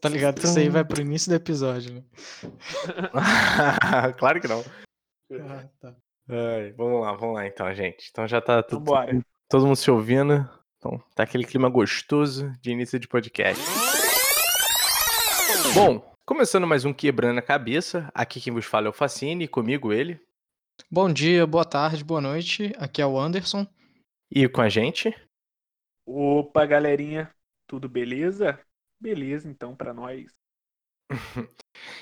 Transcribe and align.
Tá 0.00 0.08
ligado 0.08 0.40
que 0.40 0.46
isso 0.46 0.58
aí 0.58 0.68
vai 0.68 0.84
pro 0.84 1.00
início 1.00 1.28
do 1.28 1.34
episódio, 1.34 1.94
né? 1.94 2.04
claro 4.18 4.40
que 4.40 4.46
não. 4.46 4.64
Ah, 5.48 5.64
tá. 5.80 5.94
Ai, 6.28 6.72
vamos 6.76 7.00
lá, 7.00 7.12
vamos 7.14 7.34
lá 7.34 7.46
então, 7.46 7.72
gente. 7.74 8.08
Então 8.10 8.28
já 8.28 8.40
tá 8.40 8.62
tudo, 8.62 8.84
Vambora. 8.84 9.20
todo 9.48 9.66
mundo 9.66 9.76
se 9.76 9.90
ouvindo. 9.90 10.48
Então 10.78 11.02
tá 11.14 11.24
aquele 11.24 11.44
clima 11.44 11.68
gostoso 11.68 12.52
de 12.60 12.70
início 12.70 12.98
de 12.98 13.08
podcast. 13.08 13.62
Bom, 15.74 16.14
começando 16.24 16.66
mais 16.66 16.84
um 16.84 16.92
Quebrando 16.92 17.38
a 17.38 17.42
Cabeça. 17.42 18.10
Aqui 18.14 18.40
quem 18.40 18.52
vos 18.52 18.64
fala 18.64 18.86
é 18.86 18.90
o 18.90 18.92
Facine, 18.92 19.44
e 19.44 19.48
comigo 19.48 19.92
ele. 19.92 20.20
Bom 20.90 21.12
dia, 21.12 21.46
boa 21.46 21.64
tarde, 21.64 22.02
boa 22.02 22.20
noite. 22.20 22.72
Aqui 22.78 23.02
é 23.02 23.06
o 23.06 23.18
Anderson. 23.18 23.66
E 24.30 24.48
com 24.48 24.60
a 24.60 24.68
gente. 24.68 25.14
Opa, 26.06 26.64
galerinha. 26.64 27.34
Tudo 27.66 27.88
beleza? 27.88 28.60
Beleza, 29.00 29.48
então, 29.48 29.74
pra 29.74 29.92
nós. 29.92 30.26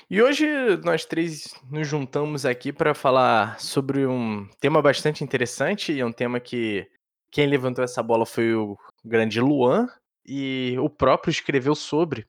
E 0.09 0.21
hoje 0.21 0.45
nós 0.83 1.05
três 1.05 1.55
nos 1.71 1.87
juntamos 1.87 2.45
aqui 2.45 2.73
para 2.73 2.93
falar 2.93 3.59
sobre 3.59 4.05
um 4.05 4.47
tema 4.59 4.81
bastante 4.81 5.23
interessante 5.23 5.93
e 5.93 6.03
um 6.03 6.11
tema 6.11 6.39
que 6.39 6.89
quem 7.31 7.47
levantou 7.47 7.83
essa 7.83 8.01
bola 8.03 8.25
foi 8.25 8.53
o 8.55 8.77
grande 9.05 9.39
Luan 9.39 9.87
e 10.25 10.75
o 10.79 10.89
próprio 10.89 11.31
escreveu 11.31 11.75
sobre. 11.75 12.27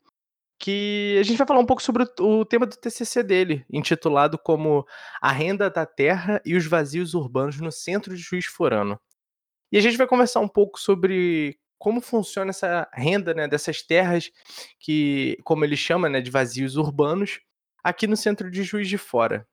Que 0.59 1.17
a 1.19 1.23
gente 1.23 1.39
vai 1.39 1.47
falar 1.47 1.61
um 1.61 1.67
pouco 1.67 1.83
sobre 1.83 2.05
o, 2.05 2.41
o 2.41 2.45
tema 2.45 2.67
do 2.67 2.77
TCC 2.77 3.23
dele, 3.23 3.65
intitulado 3.73 4.39
como 4.39 4.87
A 5.21 5.33
Renda 5.33 5.71
da 5.71 5.87
Terra 5.87 6.41
e 6.45 6.55
os 6.55 6.67
Vazios 6.67 7.15
Urbanos 7.15 7.59
no 7.61 7.73
Centro 7.73 8.15
de 8.15 8.23
Juiz 8.23 8.45
Forano. 8.45 9.01
E 9.73 9.79
a 9.79 9.81
gente 9.81 9.97
vai 9.97 10.07
conversar 10.07 10.41
um 10.41 10.49
pouco 10.49 10.79
sobre 10.79 11.59
como 11.79 12.01
funciona 12.01 12.51
essa 12.51 12.89
renda 12.93 13.33
né, 13.33 13.49
dessas 13.49 13.83
terras 13.83 14.31
que, 14.79 15.39
como 15.45 15.65
ele 15.65 15.77
chama, 15.77 16.11
né, 16.11 16.21
de 16.21 16.31
vazios 16.31 16.77
urbanos, 16.77 17.41
aqui 17.83 18.07
no 18.07 18.17
centro 18.17 18.51
de 18.51 18.63
Juiz 18.63 18.87
de 18.87 18.99
Fora. 18.99 19.47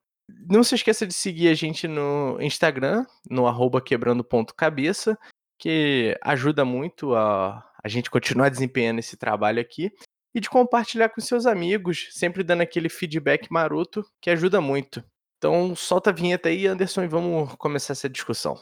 Não 0.50 0.62
se 0.62 0.76
esqueça 0.76 1.08
de 1.08 1.14
seguir 1.14 1.48
a 1.48 1.54
gente 1.54 1.88
no 1.88 2.38
Instagram, 2.42 3.06
no 3.30 3.48
arroba 3.48 3.80
quebrando.cabeça, 3.80 5.18
que 5.58 6.18
ajuda 6.22 6.66
muito 6.66 7.16
a, 7.16 7.64
a 7.82 7.88
gente 7.88 8.12
continuar 8.12 8.50
desempenhando 8.50 9.00
esse 9.00 9.16
trabalho 9.16 9.62
aqui. 9.62 9.90
E 10.36 10.40
de 10.42 10.50
compartilhar 10.50 11.10
com 11.10 11.22
seus 11.22 11.46
amigos, 11.46 12.10
sempre 12.12 12.44
dando 12.44 12.62
aquele 12.62 12.90
feedback 12.90 13.50
maroto 13.50 14.06
que 14.22 14.30
ajuda 14.30 14.60
muito. 14.60 15.04
Então 15.38 15.76
solta 15.76 16.10
a 16.10 16.14
vinheta 16.14 16.50
aí, 16.50 16.68
Anderson, 16.68 17.04
e 17.04 17.08
vamos 17.08 17.56
começar 17.56 17.94
essa 17.94 18.10
discussão. 18.10 18.56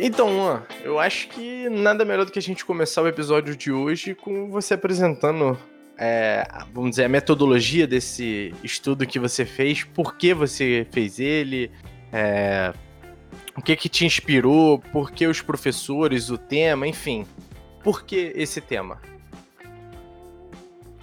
Então, 0.00 0.28
Luan, 0.28 0.62
eu 0.84 1.00
acho 1.00 1.28
que 1.28 1.68
nada 1.68 2.04
melhor 2.04 2.24
do 2.24 2.30
que 2.30 2.38
a 2.38 2.42
gente 2.42 2.64
começar 2.64 3.02
o 3.02 3.08
episódio 3.08 3.56
de 3.56 3.72
hoje 3.72 4.14
com 4.14 4.48
você 4.48 4.74
apresentando, 4.74 5.58
é, 5.98 6.46
vamos 6.72 6.90
dizer, 6.90 7.04
a 7.04 7.08
metodologia 7.08 7.84
desse 7.84 8.54
estudo 8.62 9.04
que 9.04 9.18
você 9.18 9.44
fez, 9.44 9.82
por 9.82 10.16
que 10.16 10.32
você 10.32 10.86
fez 10.92 11.18
ele, 11.18 11.68
é, 12.12 12.72
o 13.56 13.60
que 13.60 13.74
que 13.74 13.88
te 13.88 14.06
inspirou, 14.06 14.78
por 14.78 15.10
que 15.10 15.26
os 15.26 15.42
professores, 15.42 16.30
o 16.30 16.38
tema, 16.38 16.86
enfim. 16.86 17.26
Por 17.82 18.04
que 18.04 18.32
esse 18.36 18.60
tema? 18.60 19.02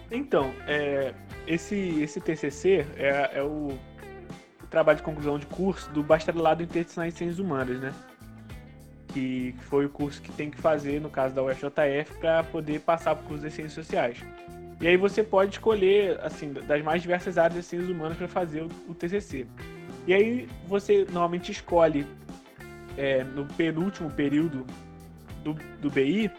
Então, 0.09 0.53
é, 0.67 1.13
esse, 1.45 2.01
esse 2.01 2.21
TCC 2.21 2.85
é, 2.95 3.39
é 3.39 3.43
o 3.43 3.77
trabalho 4.69 4.97
de 4.97 5.03
conclusão 5.03 5.37
de 5.37 5.45
curso 5.47 5.91
do 5.91 6.01
bacharelado 6.01 6.63
em 6.63 6.83
Ciências 6.87 7.39
Humanas, 7.39 7.81
né? 7.81 7.93
Que 9.15 9.55
foi 9.69 9.85
o 9.85 9.89
curso 9.89 10.21
que 10.21 10.29
tem 10.29 10.51
que 10.51 10.57
fazer, 10.57 10.99
no 10.99 11.09
caso 11.09 11.33
da 11.33 11.41
UFJF, 11.41 12.17
para 12.19 12.43
poder 12.43 12.81
passar 12.81 13.15
para 13.15 13.23
o 13.23 13.27
curso 13.27 13.43
de 13.45 13.49
Ciências 13.49 13.85
Sociais. 13.85 14.17
E 14.81 14.87
aí 14.87 14.97
você 14.97 15.23
pode 15.23 15.51
escolher, 15.53 16.19
assim, 16.21 16.51
das 16.51 16.83
mais 16.83 17.01
diversas 17.01 17.37
áreas 17.37 17.61
de 17.61 17.63
Ciências 17.63 17.89
Humanas 17.89 18.17
para 18.17 18.27
fazer 18.27 18.63
o, 18.63 18.69
o 18.89 18.93
TCC. 18.93 19.47
E 20.05 20.13
aí 20.13 20.49
você 20.67 21.05
normalmente 21.05 21.49
escolhe, 21.49 22.05
é, 22.97 23.23
no 23.23 23.45
penúltimo 23.45 24.11
período 24.11 24.65
do, 25.43 25.53
do 25.81 25.89
BI, 25.89 26.29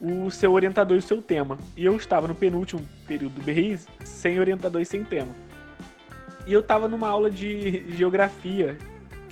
o 0.00 0.28
seu 0.28 0.52
orientador 0.52 0.96
e 0.96 0.98
o 0.98 1.02
seu 1.02 1.22
tema. 1.22 1.56
E 1.76 1.84
eu 1.84 1.94
estava 1.94 2.26
no 2.26 2.34
penúltimo 2.34 2.84
período 3.06 3.34
do 3.34 3.42
BI 3.42 3.78
sem 4.04 4.40
orientador 4.40 4.82
e 4.82 4.84
sem 4.84 5.04
tema. 5.04 5.32
E 6.46 6.52
eu 6.52 6.60
estava 6.60 6.88
numa 6.88 7.08
aula 7.08 7.30
de 7.30 7.90
geografia, 7.92 8.76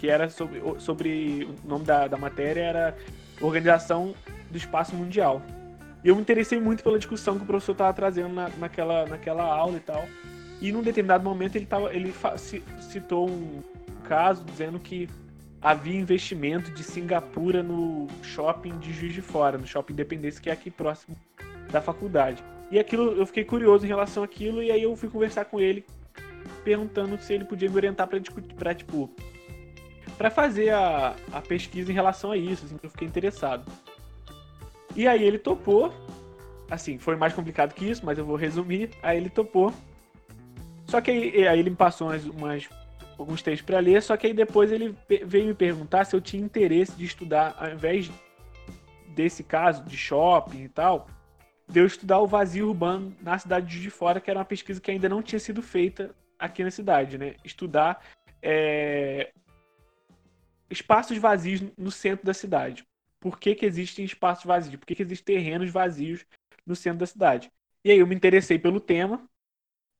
que 0.04 0.10
era 0.10 0.28
sobre, 0.28 0.60
sobre 0.80 1.48
o 1.64 1.66
nome 1.66 1.86
da, 1.86 2.06
da 2.06 2.18
matéria 2.18 2.60
era 2.60 2.96
Organização 3.40 4.14
do 4.50 4.58
Espaço 4.58 4.94
Mundial. 4.94 5.40
E 6.04 6.08
eu 6.08 6.14
me 6.14 6.20
interessei 6.20 6.60
muito 6.60 6.84
pela 6.84 6.98
discussão 6.98 7.38
que 7.38 7.44
o 7.44 7.46
professor 7.46 7.72
estava 7.72 7.92
trazendo 7.94 8.28
na, 8.28 8.50
naquela, 8.58 9.06
naquela 9.06 9.44
aula 9.44 9.78
e 9.78 9.80
tal. 9.80 10.04
E 10.60 10.70
num 10.70 10.82
determinado 10.82 11.24
momento 11.24 11.56
ele, 11.56 11.64
tava, 11.64 11.94
ele 11.94 12.12
citou 12.80 13.30
um 13.30 13.62
caso 14.06 14.44
dizendo 14.44 14.78
que 14.78 15.08
havia 15.62 15.98
investimento 15.98 16.70
de 16.70 16.84
Singapura 16.84 17.62
no 17.62 18.06
shopping 18.22 18.78
de 18.78 18.92
Juiz 18.92 19.14
de 19.14 19.22
Fora, 19.22 19.56
no 19.56 19.66
shopping 19.66 19.94
Independência, 19.94 20.42
que 20.42 20.50
é 20.50 20.52
aqui 20.52 20.70
próximo 20.70 21.16
da 21.72 21.80
faculdade. 21.80 22.44
E 22.70 22.78
aquilo, 22.78 23.12
eu 23.12 23.24
fiquei 23.24 23.44
curioso 23.44 23.86
em 23.86 23.88
relação 23.88 24.22
àquilo, 24.22 24.62
e 24.62 24.70
aí 24.70 24.82
eu 24.82 24.94
fui 24.96 25.08
conversar 25.08 25.46
com 25.46 25.58
ele, 25.58 25.82
perguntando 26.62 27.18
se 27.18 27.32
ele 27.32 27.46
podia 27.46 27.70
me 27.70 27.76
orientar 27.76 28.06
para 28.06 28.20
para 28.58 28.74
tipo, 28.74 29.10
para 30.16 30.30
fazer 30.30 30.70
a, 30.70 31.14
a 31.32 31.40
pesquisa 31.40 31.90
em 31.90 31.94
relação 31.94 32.30
a 32.30 32.36
isso, 32.36 32.64
assim, 32.64 32.78
eu 32.82 32.90
fiquei 32.90 33.06
interessado. 33.06 33.70
E 34.96 35.08
aí 35.08 35.22
ele 35.24 35.38
topou, 35.38 35.92
assim, 36.70 36.98
foi 36.98 37.16
mais 37.16 37.32
complicado 37.32 37.74
que 37.74 37.84
isso, 37.84 38.04
mas 38.06 38.16
eu 38.18 38.24
vou 38.24 38.36
resumir. 38.36 38.90
Aí 39.02 39.16
ele 39.16 39.28
topou. 39.28 39.72
Só 40.86 41.00
que 41.00 41.10
aí, 41.10 41.48
aí 41.48 41.58
ele 41.58 41.70
me 41.70 41.76
passou 41.76 42.08
umas, 42.08 42.24
umas- 42.24 42.68
alguns 43.18 43.42
textos 43.42 43.64
para 43.66 43.78
ler, 43.78 44.02
só 44.02 44.16
que 44.16 44.26
aí 44.26 44.32
depois 44.34 44.70
ele 44.70 44.96
veio 45.24 45.46
me 45.46 45.54
perguntar 45.54 46.04
se 46.04 46.14
eu 46.14 46.20
tinha 46.20 46.42
interesse 46.44 46.92
de 46.92 47.04
estudar, 47.04 47.54
ao 47.58 47.70
invés 47.70 48.10
desse 49.08 49.42
caso 49.44 49.82
de 49.84 49.96
shopping 49.96 50.64
e 50.64 50.68
tal, 50.68 51.06
de 51.68 51.80
eu 51.80 51.86
estudar 51.86 52.18
o 52.20 52.26
vazio 52.26 52.68
urbano 52.68 53.14
na 53.22 53.38
cidade 53.38 53.80
de 53.80 53.90
Fora, 53.90 54.20
que 54.20 54.30
era 54.30 54.38
uma 54.38 54.44
pesquisa 54.44 54.80
que 54.80 54.90
ainda 54.90 55.08
não 55.08 55.22
tinha 55.22 55.38
sido 55.38 55.62
feita 55.62 56.14
aqui 56.38 56.62
na 56.62 56.70
cidade, 56.70 57.16
né? 57.16 57.34
Estudar 57.44 58.00
é, 58.42 59.30
espaços 60.74 61.18
vazios 61.18 61.62
no 61.78 61.90
centro 61.90 62.26
da 62.26 62.34
cidade. 62.34 62.86
Por 63.20 63.38
que, 63.38 63.54
que 63.54 63.66
existem 63.66 64.04
espaços 64.04 64.44
vazios? 64.44 64.76
Por 64.76 64.86
que, 64.86 64.94
que 64.94 65.02
existem 65.02 65.36
terrenos 65.36 65.70
vazios 65.70 66.26
no 66.66 66.76
centro 66.76 67.00
da 67.00 67.06
cidade? 67.06 67.50
E 67.84 67.90
aí 67.90 67.98
eu 67.98 68.06
me 68.06 68.14
interessei 68.14 68.58
pelo 68.58 68.80
tema, 68.80 69.28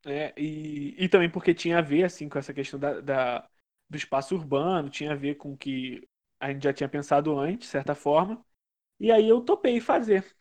né? 0.07 0.33
E, 0.37 0.95
e 1.05 1.09
também 1.09 1.31
porque 1.31 1.55
tinha 1.55 1.79
a 1.79 1.83
ver 1.83 2.05
assim 2.05 2.29
com 2.29 2.39
essa 2.39 2.55
questão 2.55 2.79
da, 2.79 3.01
da- 3.01 3.49
do 3.89 3.97
espaço 3.97 4.35
urbano, 4.35 4.89
tinha 4.91 5.13
a 5.13 5.15
ver 5.17 5.37
com 5.37 5.53
o 5.53 5.57
que 5.57 6.09
a 6.41 6.53
gente 6.53 6.65
já 6.65 6.73
tinha 6.73 6.89
pensado 6.89 7.39
antes, 7.39 7.67
de 7.69 7.73
certa 7.73 7.95
forma. 7.95 8.45
E 9.01 9.13
aí 9.13 9.29
eu 9.29 9.41
topei 9.43 9.81
fazer. 9.81 10.37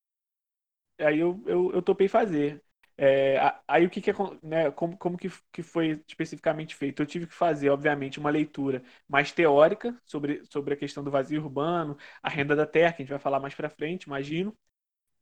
Aí 0.99 1.19
eu, 1.19 1.41
eu, 1.47 1.72
eu 1.73 1.81
topei 1.81 2.07
fazer. 2.07 2.63
É, 2.97 3.37
aí 3.67 3.85
o 3.85 3.89
que, 3.89 4.01
que 4.01 4.11
acon- 4.11 4.37
né, 4.43 4.69
como, 4.71 4.97
como 4.97 5.17
que, 5.17 5.29
que 5.51 5.63
foi 5.63 6.03
especificamente 6.07 6.75
feito? 6.75 7.01
Eu 7.01 7.05
tive 7.07 7.27
que 7.27 7.33
fazer, 7.33 7.69
obviamente, 7.69 8.19
uma 8.19 8.29
leitura 8.29 8.83
mais 9.07 9.31
teórica 9.31 9.99
sobre, 10.05 10.45
sobre 10.45 10.73
a 10.75 10.77
questão 10.77 11.03
do 11.03 11.09
vazio 11.11 11.41
urbano, 11.41 11.97
a 12.21 12.29
renda 12.29 12.55
da 12.55 12.65
terra, 12.67 12.93
que 12.93 13.01
a 13.01 13.05
gente 13.05 13.09
vai 13.11 13.19
falar 13.19 13.39
mais 13.39 13.55
pra 13.55 13.69
frente, 13.69 14.03
imagino. 14.03 14.55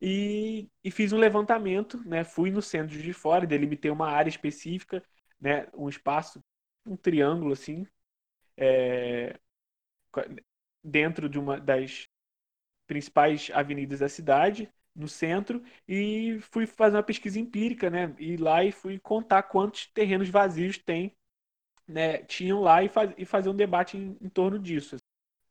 E, 0.01 0.69
e 0.83 0.91
fiz 0.91 1.13
um 1.13 1.17
levantamento, 1.17 1.97
né? 2.07 2.23
Fui 2.23 2.51
no 2.51 2.61
centro 2.61 2.97
de 2.97 3.13
fora, 3.13 3.47
delimitei 3.47 3.91
uma 3.91 4.09
área 4.09 4.29
específica, 4.29 5.03
né? 5.39 5.67
Um 5.75 5.89
espaço, 5.89 6.43
um 6.85 6.97
triângulo 6.97 7.53
assim, 7.53 7.85
é, 8.57 9.39
dentro 10.83 11.29
de 11.29 11.39
uma 11.39 11.59
das 11.59 12.07
principais 12.87 13.49
avenidas 13.53 13.99
da 13.99 14.09
cidade, 14.09 14.71
no 14.95 15.07
centro, 15.07 15.63
e 15.87 16.39
fui 16.51 16.65
fazer 16.67 16.97
uma 16.97 17.03
pesquisa 17.03 17.39
empírica, 17.39 17.89
né? 17.89 18.13
Ir 18.19 18.37
lá 18.39 18.63
e 18.63 18.71
fui 18.71 18.99
contar 18.99 19.43
quantos 19.43 19.87
terrenos 19.87 20.29
vazios 20.29 20.77
tem, 20.77 21.15
né? 21.87 22.19
Tinham 22.23 22.61
lá 22.61 22.83
e, 22.83 22.89
faz, 22.89 23.13
e 23.17 23.25
fazer 23.25 23.49
um 23.49 23.55
debate 23.55 23.97
em, 23.97 24.17
em 24.21 24.29
torno 24.29 24.59
disso. 24.59 24.97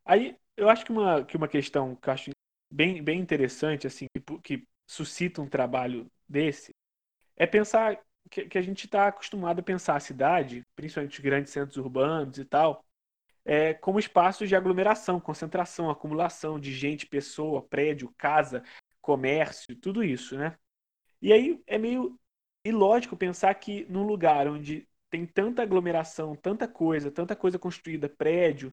Aí 0.05 0.37
eu 0.57 0.69
acho 0.69 0.85
que 0.85 0.93
uma, 0.93 1.25
que 1.25 1.37
uma 1.37 1.49
questão 1.49 1.97
que 1.97 2.09
eu 2.09 2.13
acho 2.13 2.31
bem, 2.71 3.03
bem 3.03 3.21
interessante, 3.21 3.87
assim, 3.87 4.07
que, 4.15 4.39
que 4.41 4.69
suscita 4.87 5.43
um 5.43 5.49
trabalho 5.49 6.11
desse, 6.29 6.75
é 7.37 7.47
pensar 7.47 8.01
que, 8.31 8.47
que 8.49 8.59
a 8.59 8.63
gente 8.63 8.87
está 8.87 9.09
acostumado 9.09 9.61
a 9.61 9.63
pensar 9.63 9.97
a 9.97 10.01
cidade, 10.01 10.65
principalmente 10.77 11.19
os 11.19 11.25
grandes 11.25 11.53
centros 11.53 11.77
urbanos 11.77 12.39
e 12.39 12.45
tal, 12.45 12.85
é, 13.45 13.75
como 13.75 13.99
espaços 13.99 14.49
de 14.49 14.55
aglomeração, 14.57 15.21
concentração, 15.21 15.91
acumulação 15.91 16.61
de 16.61 16.73
gente, 16.73 17.07
pessoa, 17.07 17.63
prédio, 17.63 18.15
casa, 18.17 18.63
comércio, 19.01 19.77
tudo 19.77 20.05
isso, 20.05 20.37
né? 20.37 20.57
E 21.23 21.33
aí 21.33 21.63
é 21.67 21.79
meio 21.79 22.19
ilógico 22.65 23.17
pensar 23.17 23.55
que 23.55 23.85
num 23.87 24.05
lugar 24.05 24.49
onde 24.49 24.89
tem 25.11 25.27
tanta 25.27 25.63
aglomeração, 25.63 26.35
tanta 26.37 26.69
coisa, 26.69 27.11
tanta 27.11 27.37
coisa 27.37 27.59
construída, 27.59 28.09
prédio, 28.09 28.73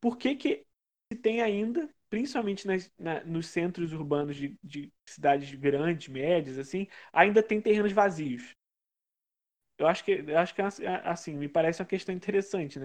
por 0.00 0.16
que 0.18 0.34
que 0.36 0.66
se 1.12 1.18
tem 1.18 1.40
ainda, 1.42 1.88
principalmente 2.10 2.66
nas, 2.66 2.90
na, 2.98 3.22
nos 3.24 3.46
centros 3.46 3.92
urbanos 3.92 4.36
de, 4.36 4.56
de, 4.62 4.92
cidades 5.06 5.54
grandes, 5.54 6.08
médias, 6.08 6.58
assim, 6.58 6.88
ainda 7.12 7.42
tem 7.42 7.60
terrenos 7.60 7.92
vazios? 7.92 8.54
Eu 9.78 9.86
acho 9.86 10.04
que, 10.04 10.12
eu 10.12 10.38
acho 10.38 10.54
que 10.54 10.62
assim, 10.62 11.34
me 11.36 11.48
parece 11.48 11.82
uma 11.82 11.88
questão 11.88 12.14
interessante, 12.14 12.78
né? 12.78 12.84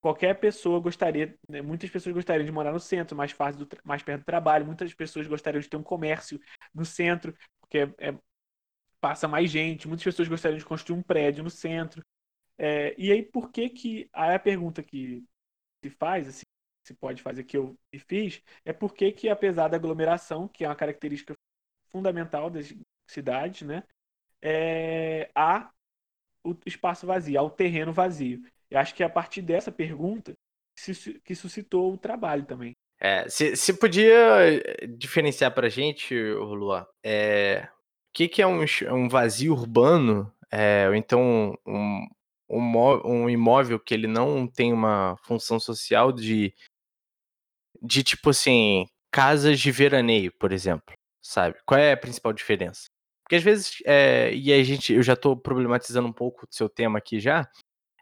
Qualquer 0.00 0.34
pessoa 0.38 0.78
gostaria, 0.80 1.36
né? 1.48 1.60
muitas 1.60 1.90
pessoas 1.90 2.14
gostariam 2.14 2.46
de 2.46 2.52
morar 2.52 2.72
no 2.72 2.78
centro, 2.78 3.16
mais 3.16 3.32
fácil, 3.32 3.64
do, 3.64 3.76
mais 3.84 4.02
perto 4.02 4.20
do 4.22 4.24
trabalho, 4.24 4.64
muitas 4.64 4.94
pessoas 4.94 5.26
gostariam 5.26 5.60
de 5.60 5.68
ter 5.68 5.76
um 5.76 5.82
comércio 5.82 6.40
no 6.72 6.84
centro, 6.84 7.34
porque 7.60 7.78
é, 7.78 8.10
é 8.10 8.18
passa 9.00 9.28
mais 9.28 9.50
gente, 9.50 9.88
muitas 9.88 10.04
pessoas 10.04 10.28
gostariam 10.28 10.58
de 10.58 10.64
construir 10.64 10.98
um 10.98 11.02
prédio 11.02 11.44
no 11.44 11.50
centro. 11.50 12.04
É, 12.58 12.94
e 12.98 13.12
aí, 13.12 13.22
por 13.22 13.50
que 13.52 13.68
que. 13.70 14.10
Aí 14.12 14.34
a 14.34 14.38
pergunta 14.38 14.82
que 14.82 15.24
se 15.84 15.90
faz, 15.90 16.28
assim, 16.28 16.42
se 16.84 16.94
pode 16.94 17.22
fazer, 17.22 17.44
que 17.44 17.56
eu 17.56 17.78
fiz, 18.08 18.42
é 18.64 18.72
por 18.72 18.94
que 18.94 19.12
que, 19.12 19.28
apesar 19.28 19.68
da 19.68 19.76
aglomeração, 19.76 20.48
que 20.48 20.64
é 20.64 20.68
uma 20.68 20.76
característica 20.76 21.34
fundamental 21.90 22.50
das 22.50 22.74
cidades, 23.06 23.66
né, 23.66 23.82
é, 24.42 25.30
há 25.34 25.70
o 26.44 26.56
espaço 26.66 27.06
vazio, 27.06 27.38
há 27.38 27.42
o 27.42 27.50
terreno 27.50 27.92
vazio. 27.92 28.42
Eu 28.70 28.78
acho 28.78 28.94
que 28.94 29.02
é 29.02 29.06
a 29.06 29.10
partir 29.10 29.42
dessa 29.42 29.72
pergunta 29.72 30.34
que 31.24 31.34
suscitou 31.34 31.92
o 31.92 31.98
trabalho 31.98 32.44
também. 32.44 32.72
É, 33.00 33.28
se 33.28 33.74
podia 33.74 34.60
diferenciar 34.96 35.52
para 35.54 35.68
a 35.68 35.70
gente, 35.70 36.14
Luan, 36.14 36.84
é, 37.04 37.68
que, 38.12 38.28
que 38.28 38.42
é 38.42 38.46
um, 38.46 38.64
um 38.90 39.08
vazio 39.08 39.52
urbano, 39.52 40.32
é, 40.50 40.88
ou 40.88 40.94
então 40.94 41.56
um, 41.64 42.06
um, 42.48 43.00
um, 43.04 43.30
imóvel 43.30 43.78
que 43.78 43.94
ele 43.94 44.08
não 44.08 44.46
tem 44.48 44.72
uma 44.72 45.16
função 45.22 45.60
social 45.60 46.10
de, 46.10 46.52
de 47.80 48.02
tipo 48.02 48.30
assim, 48.30 48.86
casas 49.12 49.60
de 49.60 49.70
veraneio, 49.70 50.32
por 50.32 50.52
exemplo, 50.52 50.94
sabe? 51.22 51.56
Qual 51.64 51.78
é 51.78 51.92
a 51.92 51.96
principal 51.96 52.32
diferença? 52.32 52.88
Porque 53.22 53.36
às 53.36 53.42
vezes, 53.42 53.76
é, 53.84 54.34
e 54.34 54.52
a 54.52 54.62
gente, 54.64 54.92
eu 54.92 55.02
já 55.02 55.12
estou 55.12 55.36
problematizando 55.36 56.08
um 56.08 56.12
pouco 56.12 56.46
o 56.46 56.48
seu 56.50 56.68
tema 56.68 56.98
aqui 56.98 57.20
já, 57.20 57.48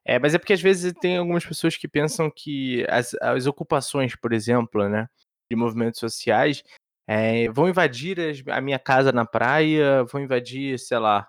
é, 0.06 0.20
mas 0.20 0.34
é 0.34 0.38
porque 0.38 0.52
às 0.52 0.62
vezes 0.62 0.92
tem 1.00 1.16
algumas 1.16 1.44
pessoas 1.44 1.76
que 1.76 1.88
pensam 1.88 2.30
que 2.30 2.86
as, 2.88 3.14
as 3.20 3.46
ocupações, 3.46 4.14
por 4.14 4.32
exemplo, 4.32 4.88
né, 4.88 5.08
de 5.50 5.56
movimentos 5.56 5.98
sociais, 5.98 6.62
é, 7.08 7.48
vão 7.48 7.68
invadir 7.68 8.18
a 8.48 8.60
minha 8.60 8.78
casa 8.78 9.10
na 9.10 9.26
praia, 9.26 10.04
vão 10.04 10.22
invadir, 10.22 10.78
sei 10.78 10.98
lá, 10.98 11.28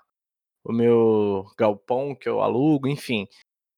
o 0.63 0.71
meu 0.71 1.45
galpão 1.57 2.13
que 2.13 2.29
eu 2.29 2.39
alugo, 2.41 2.87
enfim. 2.87 3.27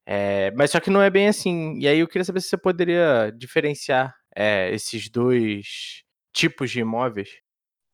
É, 0.06 0.52
mas 0.52 0.72
só 0.72 0.80
que 0.80 0.90
não 0.90 1.02
é 1.02 1.10
bem 1.10 1.28
assim. 1.28 1.78
E 1.80 1.88
aí 1.88 2.00
eu 2.00 2.08
queria 2.08 2.26
saber 2.26 2.42
se 2.42 2.50
você 2.50 2.58
poderia 2.58 3.32
diferenciar 3.38 4.14
é, 4.36 4.70
esses 4.74 5.10
dois 5.10 6.04
tipos 6.34 6.72
de 6.72 6.80
imóveis. 6.82 7.30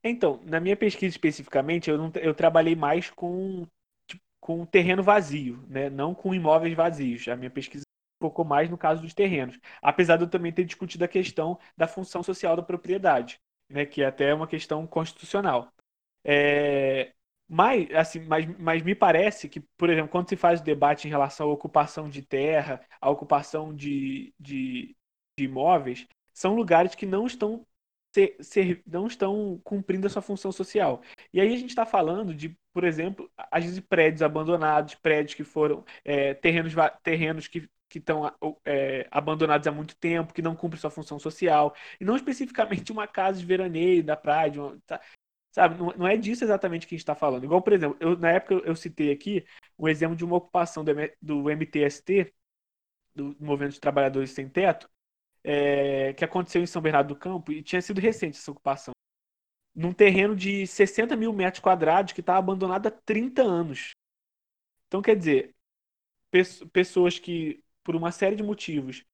Então, 0.02 0.40
na 0.44 0.58
minha 0.58 0.76
pesquisa 0.76 1.12
especificamente, 1.12 1.90
eu, 1.90 1.98
não, 1.98 2.10
eu 2.16 2.32
trabalhei 2.32 2.74
mais 2.74 3.10
com, 3.10 3.66
com 4.46 4.64
terreno 4.64 5.02
vazio, 5.02 5.60
né? 5.68 5.90
não 5.90 6.14
com 6.14 6.32
imóveis 6.32 6.72
vazios. 6.72 7.26
A 7.26 7.34
minha 7.34 7.50
pesquisa 7.50 7.82
focou 8.22 8.44
mais 8.44 8.70
no 8.70 8.78
caso 8.78 9.02
dos 9.02 9.12
terrenos. 9.12 9.58
Apesar 9.82 10.16
de 10.16 10.22
eu 10.22 10.30
também 10.30 10.52
ter 10.52 10.64
discutido 10.64 11.04
a 11.04 11.08
questão 11.08 11.58
da 11.76 11.88
função 11.88 12.22
social 12.22 12.54
da 12.54 12.62
propriedade 12.62 13.40
né, 13.68 13.84
que 13.84 14.02
é 14.02 14.06
até 14.06 14.32
uma 14.32 14.46
questão 14.46 14.86
constitucional. 14.86 15.72
É, 16.24 17.12
mas, 17.48 17.90
assim, 17.92 18.20
mas, 18.20 18.46
mas 18.56 18.82
me 18.82 18.94
parece 18.94 19.48
que, 19.48 19.60
por 19.76 19.90
exemplo, 19.90 20.10
quando 20.10 20.28
se 20.28 20.36
faz 20.36 20.60
o 20.60 20.64
debate 20.64 21.08
em 21.08 21.10
relação 21.10 21.48
à 21.50 21.52
ocupação 21.52 22.08
de 22.08 22.22
terra, 22.22 22.80
à 23.00 23.10
ocupação 23.10 23.74
de, 23.74 24.32
de, 24.38 24.96
de 25.36 25.44
imóveis, 25.44 26.06
são 26.32 26.54
lugares 26.54 26.94
que 26.94 27.04
não 27.04 27.26
estão 27.26 27.66
ser, 28.16 28.36
ser, 28.40 28.82
não 28.86 29.06
estão 29.06 29.60
cumprindo 29.62 30.06
a 30.06 30.10
sua 30.10 30.22
função 30.22 30.50
social. 30.50 31.02
E 31.32 31.40
aí 31.40 31.52
a 31.52 31.56
gente 31.56 31.68
está 31.68 31.84
falando 31.84 32.34
de, 32.34 32.56
por 32.72 32.84
exemplo, 32.84 33.30
às 33.50 33.64
vezes 33.64 33.80
prédios 33.80 34.22
abandonados, 34.22 34.94
prédios 34.94 35.34
que 35.34 35.44
foram 35.44 35.84
é, 36.04 36.32
terrenos, 36.34 36.72
terrenos 37.02 37.46
que 37.46 37.68
que 37.88 37.98
estão 37.98 38.24
é, 38.64 39.06
abandonados 39.12 39.64
há 39.68 39.70
muito 39.70 39.96
tempo, 39.96 40.34
que 40.34 40.42
não 40.42 40.56
cumprem 40.56 40.80
sua 40.80 40.90
função 40.90 41.20
social, 41.20 41.72
e 42.00 42.04
não 42.04 42.16
especificamente 42.16 42.90
uma 42.90 43.06
casa 43.06 43.38
de 43.38 43.46
veraneio 43.46 44.02
da 44.02 44.16
praia, 44.16 44.60
uma, 44.60 44.76
tá, 44.84 45.00
sabe? 45.52 45.78
Não, 45.78 45.92
não, 45.96 46.06
é 46.06 46.16
disso 46.16 46.42
exatamente 46.44 46.84
que 46.86 46.94
a 46.94 46.96
gente 46.96 47.02
está 47.02 47.14
falando. 47.14 47.44
Igual, 47.44 47.62
por 47.62 47.72
exemplo, 47.72 47.96
eu, 48.00 48.18
na 48.18 48.30
época 48.32 48.54
eu 48.54 48.74
citei 48.74 49.12
aqui 49.12 49.46
um 49.78 49.86
exemplo 49.88 50.16
de 50.16 50.24
uma 50.24 50.36
ocupação 50.36 50.84
do, 50.84 50.92
do 51.22 51.48
MTST, 51.50 52.34
do 53.14 53.36
Movimento 53.40 53.74
de 53.74 53.80
Trabalhadores 53.80 54.30
Sem 54.30 54.48
Teto, 54.48 54.90
é, 55.46 56.12
que 56.14 56.24
aconteceu 56.24 56.62
em 56.62 56.66
São 56.66 56.82
Bernardo 56.82 57.14
do 57.14 57.16
Campo, 57.16 57.52
e 57.52 57.62
tinha 57.62 57.80
sido 57.80 58.00
recente 58.00 58.36
essa 58.36 58.50
ocupação. 58.50 58.92
Num 59.74 59.92
terreno 59.92 60.34
de 60.34 60.66
60 60.66 61.16
mil 61.16 61.32
metros 61.32 61.62
quadrados 61.62 62.12
que 62.12 62.20
está 62.20 62.36
abandonado 62.36 62.86
há 62.88 62.90
30 62.90 63.42
anos. 63.42 63.90
Então, 64.88 65.00
quer 65.00 65.16
dizer, 65.16 65.54
pessoas 66.72 67.18
que 67.18 67.62
por 67.86 67.94
uma 67.94 68.10
série 68.10 68.34
de 68.34 68.42
motivos, 68.42 69.04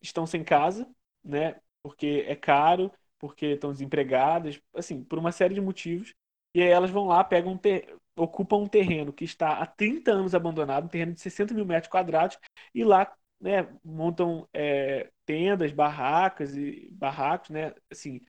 estão 0.00 0.24
sem 0.24 0.44
casa, 0.44 0.88
né? 1.24 1.60
Porque 1.82 2.24
é 2.28 2.36
caro, 2.36 2.92
porque 3.18 3.46
estão 3.46 3.72
desempregadas, 3.72 4.60
assim, 4.74 5.02
por 5.02 5.18
uma 5.18 5.32
série 5.32 5.54
de 5.54 5.60
motivos. 5.60 6.14
E 6.54 6.62
aí 6.62 6.68
elas 6.68 6.90
vão 6.90 7.06
lá, 7.06 7.24
pegam 7.24 7.52
um 7.52 7.58
ter... 7.58 7.96
ocupam 8.16 8.58
um 8.58 8.68
terreno 8.68 9.12
que 9.12 9.24
está 9.24 9.58
há 9.58 9.66
30 9.66 10.12
anos 10.12 10.34
abandonado, 10.34 10.84
um 10.84 10.88
terreno 10.88 11.12
de 11.12 11.20
60 11.20 11.54
mil 11.54 11.66
metros 11.66 11.90
quadrados, 11.90 12.38
e 12.72 12.84
lá 12.84 13.12
né, 13.40 13.68
montam 13.84 14.48
é, 14.52 15.10
tendas, 15.26 15.72
barracas 15.72 16.56
e 16.56 16.88
barracos, 16.92 17.50
né? 17.50 17.74
Assim, 17.90 18.20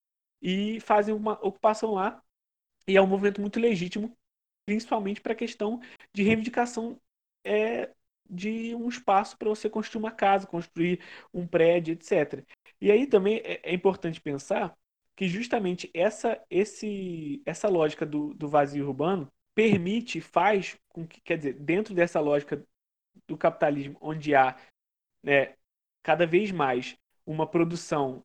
e 0.41 0.79
fazem 0.81 1.13
uma 1.13 1.33
ocupação 1.45 1.93
lá. 1.93 2.21
E 2.87 2.97
é 2.97 3.01
um 3.01 3.07
movimento 3.07 3.39
muito 3.39 3.59
legítimo, 3.59 4.15
principalmente 4.65 5.21
para 5.21 5.33
a 5.33 5.35
questão 5.35 5.79
de 6.13 6.23
reivindicação 6.23 6.99
é, 7.45 7.89
de 8.29 8.75
um 8.75 8.89
espaço 8.89 9.37
para 9.37 9.49
você 9.49 9.69
construir 9.69 9.99
uma 10.03 10.11
casa, 10.11 10.47
construir 10.47 11.01
um 11.33 11.47
prédio, 11.47 11.93
etc. 11.93 12.45
E 12.81 12.91
aí 12.91 13.07
também 13.07 13.37
é, 13.43 13.61
é 13.63 13.73
importante 13.73 14.19
pensar 14.21 14.75
que 15.15 15.27
justamente 15.27 15.89
essa, 15.93 16.41
esse, 16.49 17.41
essa 17.45 17.69
lógica 17.69 18.05
do, 18.05 18.33
do 18.33 18.47
vazio 18.47 18.87
urbano 18.87 19.31
permite, 19.55 20.19
faz 20.19 20.77
com 20.89 21.05
que, 21.07 21.21
quer 21.21 21.37
dizer, 21.37 21.53
dentro 21.53 21.93
dessa 21.93 22.19
lógica 22.19 22.65
do 23.27 23.37
capitalismo, 23.37 23.95
onde 24.01 24.33
há 24.33 24.57
né, 25.23 25.55
cada 26.03 26.25
vez 26.25 26.51
mais 26.51 26.95
uma 27.25 27.47
produção 27.47 28.23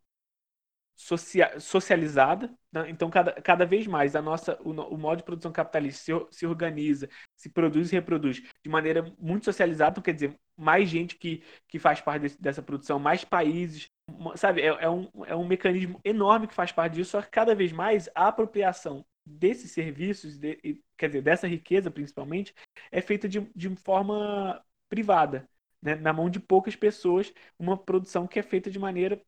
socializada. 1.60 2.52
Né? 2.72 2.90
Então, 2.90 3.08
cada, 3.08 3.32
cada 3.40 3.64
vez 3.64 3.86
mais 3.86 4.16
a 4.16 4.20
nossa, 4.20 4.58
o, 4.62 4.70
o 4.70 4.98
modo 4.98 5.18
de 5.18 5.24
produção 5.24 5.52
capitalista 5.52 6.02
se, 6.02 6.38
se 6.38 6.46
organiza, 6.46 7.08
se 7.36 7.48
produz 7.48 7.92
e 7.92 7.94
reproduz 7.94 8.42
de 8.62 8.68
maneira 8.68 9.14
muito 9.18 9.44
socializada. 9.44 9.92
Então, 9.92 10.02
quer 10.02 10.12
dizer, 10.12 10.36
mais 10.56 10.88
gente 10.88 11.16
que, 11.16 11.42
que 11.68 11.78
faz 11.78 12.00
parte 12.00 12.22
desse, 12.22 12.42
dessa 12.42 12.62
produção, 12.62 12.98
mais 12.98 13.24
países. 13.24 13.88
Sabe, 14.34 14.62
é, 14.62 14.66
é, 14.66 14.90
um, 14.90 15.08
é 15.24 15.36
um 15.36 15.46
mecanismo 15.46 16.00
enorme 16.04 16.48
que 16.48 16.54
faz 16.54 16.72
parte 16.72 16.94
disso, 16.94 17.12
só 17.12 17.22
que 17.22 17.30
cada 17.30 17.54
vez 17.54 17.70
mais 17.70 18.08
a 18.14 18.26
apropriação 18.26 19.06
desses 19.24 19.70
serviços, 19.70 20.38
de, 20.38 20.82
quer 20.96 21.08
dizer, 21.08 21.22
dessa 21.22 21.46
riqueza 21.46 21.90
principalmente, 21.90 22.54
é 22.90 23.00
feita 23.00 23.28
de, 23.28 23.40
de 23.54 23.74
forma 23.76 24.60
privada. 24.88 25.48
Né? 25.80 25.94
na 25.94 26.12
mão 26.12 26.28
de 26.28 26.40
poucas 26.40 26.74
pessoas, 26.74 27.32
uma 27.58 27.76
produção 27.76 28.26
que 28.26 28.38
é 28.38 28.42
feita 28.42 28.70
de 28.70 28.78
maneira 28.78 29.22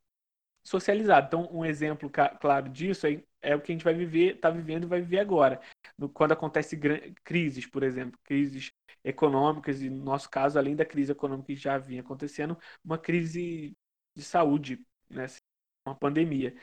socializado. 0.65 1.27
Então, 1.27 1.49
um 1.53 1.65
exemplo 1.65 2.11
claro 2.11 2.69
disso 2.69 3.07
é, 3.07 3.23
é 3.41 3.57
o 3.57 3.61
que 3.61 3.73
a 3.73 3.75
gente 3.75 3.85
vai 3.85 3.95
viver, 3.95 4.37
está 4.37 4.51
vivendo 4.51 4.85
e 4.85 4.87
vai 4.87 5.01
viver 5.01 5.21
agora. 5.21 5.61
No, 5.97 6.09
quando 6.09 6.33
acontece 6.33 6.79
crises, 7.25 7.67
por 7.67 7.83
exemplo, 7.83 8.19
crises 8.25 8.73
econômicas, 9.05 9.81
e 9.83 9.89
no 9.91 10.05
nosso 10.05 10.29
caso, 10.29 10.59
além 10.59 10.77
da 10.77 10.85
crise 10.85 11.13
econômica 11.13 11.47
que 11.47 11.57
já 11.57 11.79
vinha 11.79 12.01
acontecendo, 12.03 12.59
uma 12.85 12.99
crise 12.99 13.77
de 14.15 14.23
saúde, 14.23 14.85
né, 15.09 15.27
uma 15.87 15.95
pandemia. 15.95 16.55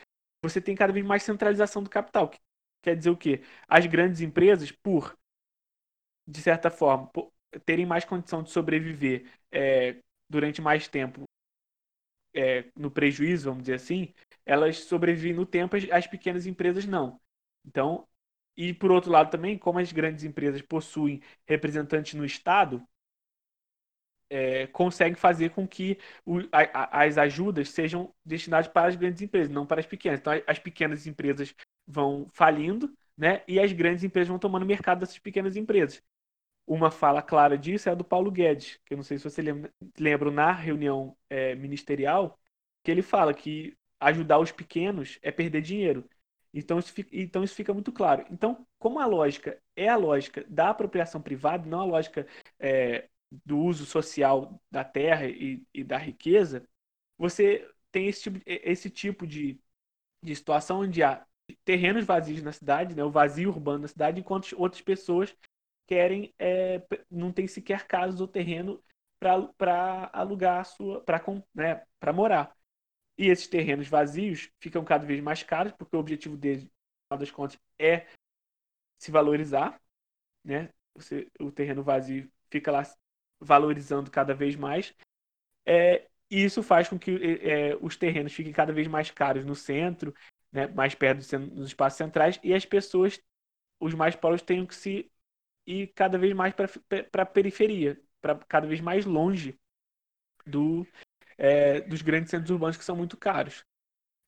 Você 0.44 0.62
tem 0.62 0.76
cada 0.76 0.94
vez 0.94 1.06
mais 1.06 1.24
centralização 1.24 1.84
do 1.84 1.90
capital. 1.90 2.30
Que 2.30 2.40
quer 2.84 2.96
dizer 2.96 3.10
o 3.10 3.18
quê? 3.18 3.44
As 3.68 3.86
grandes 3.86 4.22
empresas, 4.22 4.72
por, 4.72 5.18
de 6.28 6.42
certa 6.42 6.70
forma, 6.70 7.08
por, 7.08 7.34
terem 7.66 7.86
mais 7.86 8.06
condição 8.06 8.44
de 8.44 8.52
sobreviver 8.52 9.26
é, 9.52 9.98
durante 10.30 10.62
mais 10.62 10.88
tempo 10.88 11.24
é, 12.34 12.66
no 12.76 12.92
prejuízo, 12.92 13.50
vamos 13.50 13.64
dizer 13.64 13.76
assim, 13.76 14.14
elas 14.46 14.78
sobrevivem 14.86 15.34
no 15.34 15.46
tempo, 15.46 15.76
as, 15.76 15.90
as 15.92 16.08
pequenas 16.08 16.46
empresas 16.46 16.86
não. 16.86 17.20
Então, 17.66 18.08
e 18.56 18.74
por 18.74 18.92
outro 18.92 19.12
lado 19.12 19.30
também, 19.32 19.58
como 19.58 19.80
as 19.80 19.92
grandes 19.92 20.24
empresas 20.24 20.62
possuem 20.62 21.22
representantes 21.48 22.14
no 22.14 22.26
Estado, 22.26 22.86
é, 24.30 24.68
consegue 24.68 25.16
fazer 25.16 25.52
com 25.52 25.68
que 25.68 25.98
o, 26.26 26.40
a, 26.52 27.04
as 27.04 27.18
ajudas 27.18 27.70
sejam 27.70 28.14
destinadas 28.26 28.68
para 28.68 28.88
as 28.88 28.96
grandes 28.96 29.22
empresas, 29.22 29.50
não 29.52 29.66
para 29.66 29.80
as 29.80 29.86
pequenas. 29.88 30.20
Então, 30.20 30.34
as 30.46 30.60
pequenas 30.60 31.08
empresas 31.08 31.56
vão 31.88 32.28
falindo, 32.34 32.94
né? 33.18 33.44
E 33.48 33.60
as 33.60 33.72
grandes 33.72 34.04
empresas 34.04 34.28
vão 34.30 34.40
tomando 34.40 34.66
mercado 34.66 35.00
dessas 35.00 35.20
pequenas 35.20 35.56
empresas. 35.56 36.02
Uma 36.68 36.92
fala 36.92 37.22
clara 37.22 37.58
disso 37.58 37.88
é 37.88 37.94
a 37.94 37.96
do 37.96 38.04
Paulo 38.04 38.30
Guedes, 38.30 38.80
que 38.86 38.94
eu 38.94 38.98
não 38.98 39.04
sei 39.04 39.18
se 39.18 39.24
você 39.24 39.42
lembra, 39.98 40.32
na 40.32 40.52
reunião 40.52 41.18
é, 41.30 41.56
ministerial, 41.56 42.38
que 42.84 42.92
ele 42.92 43.02
fala 43.02 43.34
que 43.34 43.76
ajudar 44.00 44.40
os 44.40 44.52
pequenos 44.52 45.18
é 45.22 45.32
perder 45.32 45.62
dinheiro. 45.62 46.08
Então 46.54 46.78
isso, 46.80 46.92
fica, 46.92 47.10
então 47.14 47.44
isso 47.44 47.56
fica 47.56 47.74
muito 47.74 47.92
claro. 47.92 48.26
Então, 48.30 48.68
como 48.78 49.00
a 49.00 49.06
lógica 49.06 49.62
é 49.76 49.88
a 49.88 49.96
lógica 49.96 50.46
da 50.50 50.70
apropriação 50.70 51.22
privada, 51.22 51.68
não 51.68 51.82
a 51.82 51.86
lógica 51.86 52.28
é, 52.60 53.08
do 53.46 53.60
uso 53.60 53.86
social 53.86 54.62
da 54.70 54.84
terra 54.84 55.28
e, 55.28 55.64
e, 55.74 55.84
da 55.84 55.98
riqueza, 55.98 56.68
você 57.18 57.68
tem 57.92 58.08
esse 58.08 58.24
tipo, 58.24 58.42
esse 58.46 58.90
tipo 58.90 59.28
de, 59.28 59.60
de 60.24 60.36
situação 60.36 60.82
onde 60.82 61.04
há 61.04 61.26
terrenos 61.64 62.06
vazios 62.06 62.42
na 62.44 62.52
cidade, 62.52 62.96
né, 62.96 63.04
o 63.04 63.12
vazio 63.12 63.50
urbano 63.50 63.80
na 63.80 63.88
cidade, 63.88 64.20
enquanto 64.20 64.54
outras 64.58 64.82
pessoas 64.82 65.36
querem, 65.88 66.34
é, 66.38 66.82
não 67.10 67.32
tem 67.32 67.48
sequer 67.48 67.88
casas 67.88 68.22
ou 68.22 68.28
terreno 68.28 68.84
para 69.20 70.10
alugar 70.14 70.60
a 70.60 70.64
sua, 70.64 71.02
para 71.02 71.24
né, 71.56 71.84
morar. 72.14 72.56
E 73.18 73.30
esses 73.30 73.48
terrenos 73.48 73.88
vazios 73.88 74.52
ficam 74.60 74.84
cada 74.86 75.06
vez 75.06 75.20
mais 75.22 75.42
caros, 75.42 75.72
porque 75.74 75.96
o 75.96 76.00
objetivo 76.00 76.38
deles, 76.38 76.64
no 76.64 76.70
final 77.08 77.20
das 77.20 77.32
contas, 77.32 77.60
é 77.80 78.06
se 79.00 79.12
valorizar, 79.12 79.82
né? 80.44 80.70
Você, 80.96 81.30
o 81.40 81.52
terreno 81.52 81.84
vazio 81.84 82.32
fica 82.50 82.72
lá 82.72 82.84
valorizando 83.40 84.12
cada 84.12 84.34
vez 84.34 84.56
mais. 84.56 84.96
É, 85.66 86.08
e 86.30 86.44
isso 86.44 86.62
faz 86.62 86.90
com 86.90 87.00
que 87.00 87.12
é, 87.42 87.76
os 87.82 87.96
terrenos 87.96 88.34
fiquem 88.34 88.54
cada 88.54 88.74
vez 88.74 88.88
mais 88.88 89.12
caros 89.12 89.46
no 89.46 89.56
centro, 89.56 90.14
né, 90.52 90.68
mais 90.68 90.96
perto 90.96 91.20
dos 91.50 91.68
espaços 91.68 91.98
centrais, 91.98 92.40
e 92.44 92.54
as 92.54 92.66
pessoas, 92.66 93.22
os 93.80 93.94
mais 93.94 94.16
pobres, 94.16 94.42
tenham 94.42 94.66
que 94.66 94.76
se 94.76 95.12
ir 95.68 95.88
cada 95.88 96.18
vez 96.18 96.34
mais 96.34 96.54
para 96.54 97.24
a 97.24 97.26
periferia, 97.26 98.00
para 98.22 98.36
cada 98.48 98.66
vez 98.66 98.80
mais 98.80 99.06
longe 99.06 99.60
do, 100.46 100.88
é, 101.38 101.82
dos 101.82 102.02
grandes 102.02 102.32
centros 102.32 102.50
urbanos 102.50 102.78
que 102.78 102.86
são 102.86 102.96
muito 102.96 103.18
caros. 103.18 103.64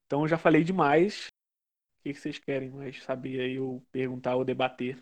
Então 0.05 0.21
eu 0.21 0.27
já 0.27 0.37
falei 0.37 0.63
demais. 0.63 1.27
O 1.99 2.03
que 2.03 2.13
vocês 2.13 2.37
querem 2.37 2.69
mais 2.69 3.01
saber 3.03 3.39
aí, 3.39 3.59
ou 3.59 3.81
perguntar 3.91 4.35
ou 4.35 4.45
debater? 4.45 4.97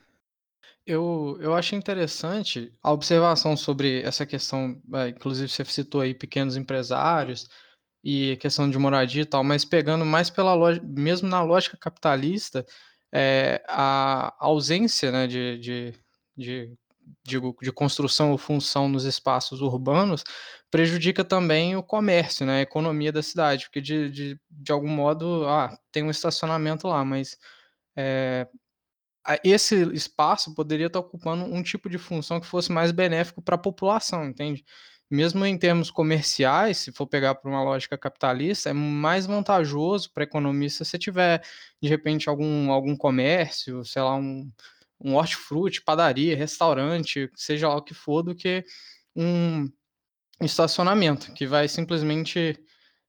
Eu, 0.85 1.37
eu 1.41 1.53
acho 1.53 1.75
interessante 1.75 2.73
a 2.81 2.91
observação 2.91 3.55
sobre 3.55 4.01
essa 4.01 4.25
questão, 4.25 4.81
é, 4.93 5.09
inclusive 5.09 5.49
você 5.49 5.63
citou 5.65 6.01
aí 6.01 6.13
pequenos 6.13 6.55
empresários 6.55 7.47
e 8.03 8.37
questão 8.37 8.69
de 8.69 8.77
moradia 8.77 9.21
e 9.21 9.25
tal, 9.25 9.43
mas 9.43 9.65
pegando 9.65 10.05
mais 10.05 10.29
pela 10.29 10.53
lógica, 10.53 10.85
mesmo 10.87 11.27
na 11.27 11.43
lógica 11.43 11.77
capitalista, 11.77 12.65
é, 13.13 13.63
a 13.67 14.35
ausência 14.39 15.11
né, 15.11 15.27
de, 15.27 15.57
de, 15.59 15.93
de, 16.37 16.71
de, 17.23 17.39
de 17.61 17.71
construção 17.71 18.31
ou 18.31 18.37
função 18.37 18.87
nos 18.89 19.05
espaços 19.05 19.61
urbanos 19.61 20.23
prejudica 20.69 21.23
também 21.23 21.75
o 21.75 21.83
comércio, 21.83 22.45
né, 22.45 22.59
a 22.59 22.61
economia 22.61 23.11
da 23.11 23.23
cidade, 23.23 23.65
porque 23.65 23.81
de, 23.81 24.09
de, 24.09 24.39
de 24.49 24.71
algum 24.71 24.89
modo, 24.89 25.45
ah, 25.47 25.77
tem 25.91 26.03
um 26.03 26.11
estacionamento 26.11 26.87
lá, 26.87 27.03
mas 27.05 27.37
é, 27.95 28.47
esse 29.43 29.75
espaço 29.93 30.53
poderia 30.53 30.87
estar 30.87 30.99
ocupando 30.99 31.43
um 31.45 31.61
tipo 31.63 31.89
de 31.89 31.97
função 31.97 32.39
que 32.39 32.47
fosse 32.47 32.71
mais 32.71 32.91
benéfico 32.91 33.41
para 33.41 33.55
a 33.55 33.57
população, 33.57 34.25
entende? 34.25 34.63
Mesmo 35.09 35.45
em 35.45 35.57
termos 35.57 35.89
comerciais, 35.89 36.77
se 36.77 36.91
for 36.91 37.07
pegar 37.07 37.35
por 37.35 37.49
uma 37.49 37.63
lógica 37.63 37.97
capitalista, 37.97 38.69
é 38.69 38.73
mais 38.73 39.25
vantajoso 39.25 40.11
para 40.13 40.23
a 40.23 40.25
economia 40.25 40.69
se 40.69 40.97
tiver, 40.97 41.41
de 41.81 41.87
repente, 41.89 42.27
algum, 42.29 42.71
algum 42.71 42.95
comércio, 42.95 43.85
sei 43.85 44.01
lá, 44.01 44.15
um, 44.15 44.51
um 44.99 45.15
hortifruti, 45.15 45.81
padaria, 45.81 46.35
restaurante, 46.35 47.29
seja 47.35 47.67
lá 47.67 47.75
o 47.75 47.81
que 47.81 47.93
for, 47.93 48.23
do 48.23 48.35
que 48.35 48.63
um 49.15 49.69
estacionamento, 50.41 51.33
que 51.33 51.47
vai 51.47 51.67
simplesmente 51.67 52.59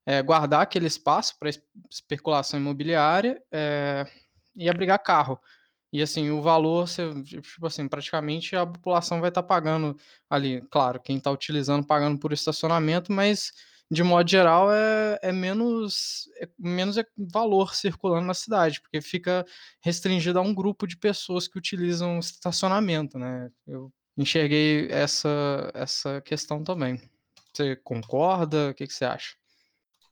é, 0.06 0.22
guardar 0.22 0.62
aquele 0.62 0.86
espaço 0.86 1.36
para 1.38 1.50
especulação 1.90 2.58
imobiliária 2.58 3.42
é, 3.52 4.06
e 4.56 4.68
abrigar 4.68 5.02
carro. 5.02 5.38
E 5.92 6.02
assim, 6.02 6.30
o 6.30 6.42
valor, 6.42 6.86
você, 6.86 7.10
tipo 7.22 7.66
assim, 7.66 7.88
praticamente 7.88 8.54
a 8.54 8.66
população 8.66 9.20
vai 9.20 9.30
estar 9.30 9.42
tá 9.42 9.48
pagando 9.48 9.96
ali, 10.28 10.60
claro, 10.70 11.00
quem 11.00 11.16
está 11.16 11.30
utilizando 11.30 11.86
pagando 11.86 12.18
por 12.18 12.32
estacionamento, 12.32 13.10
mas 13.12 13.52
de 13.90 14.02
modo 14.02 14.30
geral 14.30 14.70
é, 14.72 15.18
é 15.22 15.32
menos 15.32 16.28
é 16.40 16.48
menos 16.58 16.98
é 16.98 17.04
valor 17.16 17.74
circulando 17.74 18.26
na 18.26 18.34
cidade, 18.34 18.80
porque 18.80 19.00
fica 19.00 19.46
restringido 19.82 20.38
a 20.38 20.42
um 20.42 20.54
grupo 20.54 20.86
de 20.86 20.96
pessoas 20.96 21.48
que 21.48 21.58
utilizam 21.58 22.18
estacionamento, 22.18 23.18
né? 23.18 23.50
Eu 23.66 23.92
enxerguei 24.16 24.88
essa 24.90 25.70
essa 25.74 26.20
questão 26.20 26.62
também. 26.62 27.00
Você 27.52 27.76
concorda? 27.76 28.70
O 28.70 28.74
que, 28.74 28.86
que 28.86 28.92
você 28.92 29.04
acha? 29.04 29.36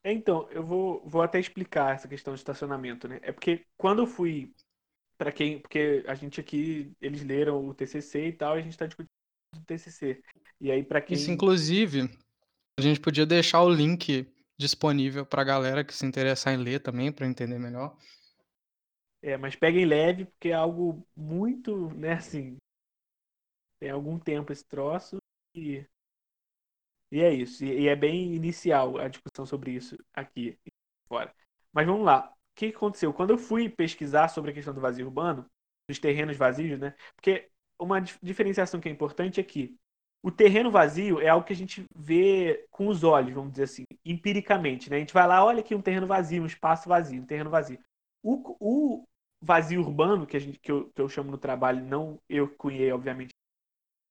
Então, 0.05 0.49
eu 0.53 0.65
vou, 0.65 1.03
vou 1.05 1.21
até 1.21 1.39
explicar 1.41 1.95
essa 1.95 2.07
questão 2.07 2.33
de 2.33 2.39
estacionamento, 2.39 3.09
né? 3.09 3.19
É 3.23 3.33
porque 3.33 3.65
quando 3.77 4.03
eu 4.03 4.07
fui 4.07 4.53
para 5.19 5.33
quem, 5.33 5.59
porque 5.59 6.05
a 6.07 6.15
gente 6.15 6.41
aqui, 6.41 6.93
eles 7.01 7.25
leram 7.25 7.67
o 7.67 7.75
TCC 7.75 8.29
e 8.29 8.33
tal, 8.33 8.57
e 8.57 8.61
a 8.61 8.63
gente 8.63 8.73
está 8.73 8.87
discutindo 8.87 9.11
o 9.57 9.65
TCC. 9.65 10.23
E 10.61 10.71
aí 10.71 10.85
para 10.85 11.01
quem 11.01 11.17
Isso 11.17 11.31
inclusive, 11.31 12.09
a 12.79 12.83
gente 12.83 13.01
podia 13.01 13.27
deixar 13.27 13.63
o 13.63 13.71
link 13.71 14.31
disponível 14.59 15.25
para 15.25 15.43
a 15.43 15.45
galera 15.45 15.85
que 15.85 15.95
se 15.95 16.07
interessar 16.07 16.55
em 16.55 16.59
ler 16.59 16.81
também, 16.81 17.13
para 17.13 17.27
entender 17.27 17.59
melhor. 17.59 17.97
É, 19.23 19.37
mas 19.37 19.57
peguem 19.57 19.85
leve, 19.85 20.27
porque 20.27 20.49
é 20.49 20.55
algo 20.55 21.07
muito, 21.17 21.91
né, 21.95 22.13
assim, 22.13 22.57
tem 23.81 23.91
algum 23.91 24.19
tempo 24.19 24.53
esse 24.53 24.65
troço 24.65 25.17
e 25.55 25.85
e 27.11 27.21
é 27.21 27.33
isso. 27.33 27.65
E, 27.65 27.87
é 27.87 27.95
bem 27.95 28.35
inicial 28.35 28.99
a 28.99 29.07
discussão 29.07 29.47
sobre 29.47 29.71
isso 29.71 29.97
aqui 30.13 30.59
fora. 31.09 31.33
Mas 31.73 31.87
vamos 31.87 32.05
lá 32.05 32.37
que 32.57 32.67
aconteceu? 32.67 33.13
Quando 33.13 33.31
eu 33.31 33.39
fui 33.39 33.69
pesquisar 33.69 34.29
sobre 34.29 34.51
a 34.51 34.55
questão 34.55 34.75
do 34.75 34.81
vazio 34.81 35.07
urbano, 35.07 35.49
dos 35.89 35.99
terrenos 35.99 36.37
vazios, 36.37 36.81
né? 36.81 36.95
Porque 37.15 37.51
uma 37.79 38.01
diferenciação 38.01 38.81
que 38.81 38.89
é 38.89 38.93
importante 38.93 39.39
é 39.39 39.45
que 39.45 39.77
o 40.27 40.31
terreno 40.33 40.73
vazio 40.73 41.21
é 41.21 41.29
algo 41.29 41.47
que 41.47 41.53
a 41.53 41.57
gente 41.57 41.87
vê 41.95 42.67
com 42.73 42.89
os 42.89 43.05
olhos, 43.05 43.33
vamos 43.33 43.53
dizer 43.53 43.63
assim, 43.63 43.85
empiricamente, 44.05 44.91
né? 44.91 44.97
A 44.97 44.99
gente 44.99 45.15
vai 45.15 45.25
lá, 45.25 45.45
olha 45.45 45.61
aqui 45.61 45.73
um 45.73 45.81
terreno 45.81 46.09
vazio, 46.09 46.43
um 46.43 46.47
espaço 46.47 46.89
vazio, 46.89 47.23
um 47.23 47.25
terreno 47.25 47.49
vazio. 47.49 47.79
O, 48.25 48.57
o 48.59 49.05
vazio 49.41 49.81
urbano, 49.81 50.27
que, 50.27 50.37
a 50.37 50.41
gente, 50.41 50.59
que, 50.59 50.73
eu, 50.73 50.91
que 50.93 51.01
eu 51.01 51.09
chamo 51.09 51.31
no 51.31 51.39
trabalho, 51.39 51.85
não 51.85 52.21
eu 52.29 52.49
cunhei, 52.49 52.91
obviamente, 52.91 53.31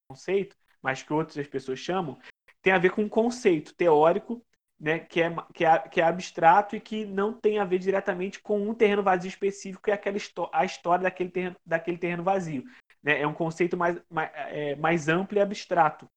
conceito, 0.09 0.55
mas 0.81 1.03
que 1.03 1.11
outras 1.11 1.47
pessoas 1.47 1.79
chamam, 1.79 2.17
tem 2.61 2.71
a 2.71 2.77
ver 2.77 2.91
com 2.91 3.01
um 3.01 3.09
conceito 3.09 3.75
teórico 3.75 4.41
né, 4.79 4.99
que, 4.99 5.21
é, 5.21 5.35
que, 5.53 5.65
é, 5.65 5.79
que 5.79 5.99
é 5.99 6.05
abstrato 6.05 6.77
e 6.77 6.79
que 6.79 7.05
não 7.05 7.33
tem 7.33 7.59
a 7.59 7.65
ver 7.65 7.79
diretamente 7.79 8.39
com 8.39 8.69
um 8.69 8.73
terreno 8.73 9.03
vazio 9.03 9.27
específico, 9.27 9.83
que 9.83 9.91
é 9.91 9.93
aquela 9.93 10.17
a 10.53 10.63
história 10.63 11.03
daquele 11.03 11.29
terreno, 11.29 11.57
daquele 11.65 11.97
terreno 11.97 12.23
vazio. 12.23 12.63
Né? 13.05 13.21
É 13.21 13.27
um 13.27 13.35
conceito 13.35 13.77
mais, 13.77 14.01
mais, 14.09 14.31
é, 14.35 14.75
mais 14.77 15.09
amplo 15.09 15.37
e 15.37 15.41
abstrato, 15.41 16.09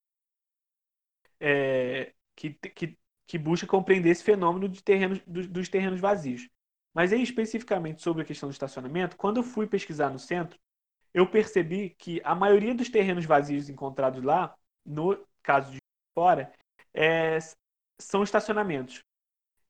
é, 1.40 2.12
que, 2.36 2.50
que, 2.54 2.98
que 3.26 3.38
busca 3.38 3.66
compreender 3.66 4.10
esse 4.10 4.24
fenômeno 4.24 4.68
de 4.68 4.82
terrenos, 4.82 5.20
dos, 5.26 5.46
dos 5.46 5.68
terrenos 5.68 6.00
vazios. 6.00 6.48
Mas 6.94 7.12
aí, 7.12 7.22
especificamente 7.22 8.02
sobre 8.02 8.22
a 8.22 8.24
questão 8.24 8.48
do 8.48 8.52
estacionamento, 8.52 9.16
quando 9.16 9.38
eu 9.38 9.42
fui 9.42 9.66
pesquisar 9.66 10.10
no 10.10 10.18
centro, 10.18 10.58
eu 11.14 11.28
percebi 11.30 11.90
que 11.90 12.20
a 12.24 12.34
maioria 12.34 12.74
dos 12.74 12.88
terrenos 12.90 13.26
vazios 13.26 13.68
encontrados 13.68 14.22
lá, 14.22 14.56
no 14.84 15.18
caso 15.42 15.72
de 15.72 15.78
fora, 16.14 16.52
é, 16.94 17.38
são 18.00 18.22
estacionamentos. 18.22 19.02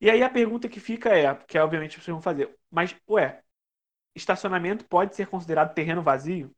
E 0.01 0.11
aí 0.11 0.23
a 0.23 0.31
pergunta 0.31 0.69
que 0.69 0.81
fica 0.81 1.11
é, 1.17 1.35
que 1.35 1.59
obviamente 1.59 1.95
vocês 1.97 2.09
vão 2.09 2.23
fazer, 2.23 2.57
mas 2.71 2.97
ué, 3.09 3.43
estacionamento 4.15 4.85
pode 4.87 5.17
ser 5.17 5.29
considerado 5.29 5.75
terreno 5.75 6.03
vazio? 6.03 6.55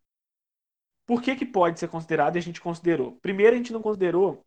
Por 1.11 1.21
que, 1.21 1.35
que 1.35 1.45
pode 1.45 1.81
ser 1.81 1.89
considerado 1.89 2.37
e 2.37 2.39
a 2.39 2.41
gente 2.41 2.61
considerou? 2.61 3.19
Primeiro, 3.21 3.55
a 3.55 3.57
gente 3.57 3.73
não 3.73 3.83
considerou. 3.83 4.47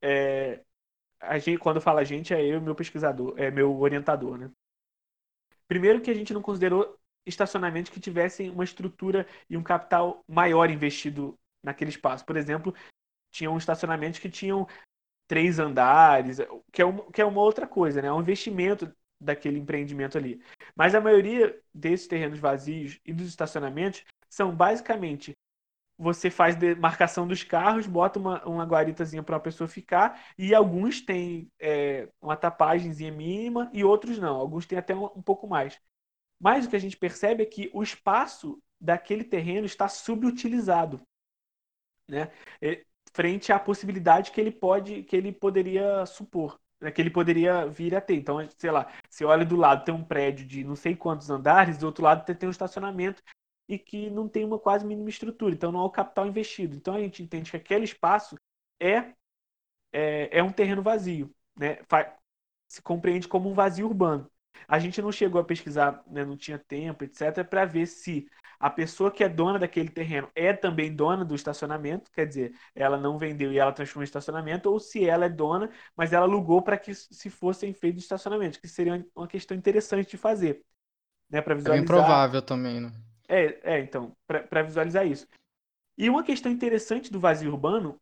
É, 0.00 0.62
a 1.20 1.36
gente, 1.36 1.58
quando 1.58 1.80
fala 1.80 2.00
a 2.00 2.04
gente, 2.04 2.32
é 2.32 2.40
eu, 2.40 2.60
meu 2.60 2.76
pesquisador, 2.76 3.34
é 3.36 3.50
meu 3.50 3.76
orientador, 3.80 4.38
né? 4.38 4.48
Primeiro 5.66 6.00
que 6.00 6.08
a 6.08 6.14
gente 6.14 6.32
não 6.32 6.40
considerou 6.40 6.96
estacionamentos 7.26 7.90
que 7.90 7.98
tivessem 7.98 8.50
uma 8.50 8.62
estrutura 8.62 9.26
e 9.50 9.56
um 9.56 9.64
capital 9.64 10.22
maior 10.28 10.70
investido 10.70 11.36
naquele 11.60 11.90
espaço. 11.90 12.24
Por 12.24 12.36
exemplo, 12.36 12.72
tinham 13.32 13.58
estacionamentos 13.58 14.20
que 14.20 14.30
tinham 14.30 14.64
três 15.26 15.58
andares, 15.58 16.38
que 16.72 16.82
é, 16.82 16.84
uma, 16.84 17.10
que 17.10 17.20
é 17.20 17.24
uma 17.24 17.40
outra 17.40 17.66
coisa, 17.66 18.00
né? 18.00 18.06
É 18.06 18.12
um 18.12 18.20
investimento 18.20 18.94
daquele 19.20 19.58
empreendimento 19.58 20.16
ali. 20.16 20.40
Mas 20.76 20.94
a 20.94 21.00
maioria 21.00 21.60
desses 21.74 22.06
terrenos 22.06 22.38
vazios 22.38 23.00
e 23.04 23.12
dos 23.12 23.26
estacionamentos 23.26 24.04
são 24.30 24.54
basicamente 24.54 25.35
você 25.98 26.30
faz 26.30 26.56
marcação 26.78 27.26
dos 27.26 27.42
carros, 27.42 27.86
bota 27.86 28.18
uma, 28.18 28.44
uma 28.46 28.64
guaritazinha 28.64 29.22
para 29.22 29.36
a 29.36 29.40
pessoa 29.40 29.68
ficar, 29.68 30.20
e 30.38 30.54
alguns 30.54 31.00
têm 31.00 31.50
é, 31.58 32.08
uma 32.20 32.36
tapagemzinha 32.36 33.12
mínima 33.12 33.70
e 33.72 33.84
outros 33.84 34.18
não. 34.18 34.36
Alguns 34.36 34.66
têm 34.66 34.78
até 34.78 34.94
um, 34.94 35.06
um 35.06 35.22
pouco 35.22 35.46
mais. 35.48 35.80
Mas 36.40 36.66
o 36.66 36.70
que 36.70 36.76
a 36.76 36.80
gente 36.80 36.96
percebe 36.96 37.42
é 37.42 37.46
que 37.46 37.70
o 37.74 37.82
espaço 37.82 38.62
daquele 38.80 39.24
terreno 39.24 39.66
está 39.66 39.88
subutilizado. 39.88 41.00
né? 42.08 42.30
Frente 43.12 43.50
à 43.52 43.58
possibilidade 43.58 44.30
que 44.30 44.40
ele 44.40 44.50
pode, 44.50 45.02
que 45.04 45.16
ele 45.16 45.32
poderia 45.32 46.04
supor, 46.04 46.60
né? 46.80 46.90
que 46.90 47.00
ele 47.00 47.10
poderia 47.10 47.66
vir 47.66 47.94
a 47.94 48.00
ter. 48.00 48.14
Então, 48.16 48.38
sei 48.58 48.70
lá, 48.70 48.92
você 49.08 49.24
olha 49.24 49.44
do 49.44 49.56
lado 49.56 49.84
tem 49.84 49.94
um 49.94 50.04
prédio 50.04 50.46
de 50.46 50.62
não 50.62 50.76
sei 50.76 50.94
quantos 50.94 51.30
andares, 51.30 51.78
do 51.78 51.86
outro 51.86 52.04
lado 52.04 52.24
tem 52.34 52.48
um 52.48 52.52
estacionamento 52.52 53.22
e 53.68 53.78
que 53.78 54.10
não 54.10 54.28
tem 54.28 54.44
uma 54.44 54.58
quase 54.58 54.84
mínima 54.86 55.08
estrutura, 55.08 55.54
então 55.54 55.72
não 55.72 55.80
há 55.80 55.84
o 55.84 55.90
capital 55.90 56.26
investido. 56.26 56.76
Então 56.76 56.94
a 56.94 57.00
gente 57.00 57.22
entende 57.22 57.50
que 57.50 57.56
aquele 57.56 57.84
espaço 57.84 58.36
é 58.80 59.14
é, 59.92 60.38
é 60.38 60.42
um 60.42 60.52
terreno 60.52 60.82
vazio, 60.82 61.34
né? 61.58 61.78
Se 62.68 62.82
compreende 62.82 63.28
como 63.28 63.48
um 63.50 63.54
vazio 63.54 63.86
urbano. 63.86 64.30
A 64.68 64.78
gente 64.78 65.00
não 65.00 65.12
chegou 65.12 65.40
a 65.40 65.44
pesquisar, 65.44 66.02
né, 66.06 66.24
não 66.24 66.36
tinha 66.36 66.58
tempo, 66.58 67.04
etc., 67.04 67.44
para 67.44 67.64
ver 67.64 67.86
se 67.86 68.26
a 68.58 68.70
pessoa 68.70 69.10
que 69.10 69.22
é 69.22 69.28
dona 69.28 69.58
daquele 69.58 69.90
terreno 69.90 70.30
é 70.34 70.52
também 70.52 70.94
dona 70.94 71.24
do 71.24 71.34
estacionamento, 71.34 72.10
quer 72.10 72.26
dizer, 72.26 72.54
ela 72.74 72.96
não 72.98 73.18
vendeu 73.18 73.52
e 73.52 73.58
ela 73.58 73.72
transformou 73.72 74.02
em 74.02 74.06
estacionamento, 74.06 74.70
ou 74.70 74.80
se 74.80 75.06
ela 75.06 75.26
é 75.26 75.28
dona, 75.28 75.70
mas 75.94 76.12
ela 76.12 76.24
alugou 76.24 76.62
para 76.62 76.78
que 76.78 76.94
se 76.94 77.30
fossem 77.30 77.72
feitos 77.74 78.02
estacionamentos, 78.02 78.58
que 78.58 78.66
seria 78.68 79.06
uma 79.14 79.28
questão 79.28 79.56
interessante 79.56 80.10
de 80.10 80.16
fazer. 80.16 80.62
Né, 81.28 81.42
para 81.42 81.54
visualizar. 81.54 81.76
É 81.76 81.80
bem 81.80 81.84
provável 81.86 82.40
também, 82.40 82.80
né? 82.80 82.92
É, 83.28 83.76
é 83.76 83.80
então, 83.80 84.16
para 84.26 84.62
visualizar 84.62 85.06
isso. 85.06 85.26
E 85.98 86.10
uma 86.10 86.24
questão 86.24 86.50
interessante 86.52 87.10
do 87.10 87.20
vazio 87.20 87.50
urbano 87.50 88.00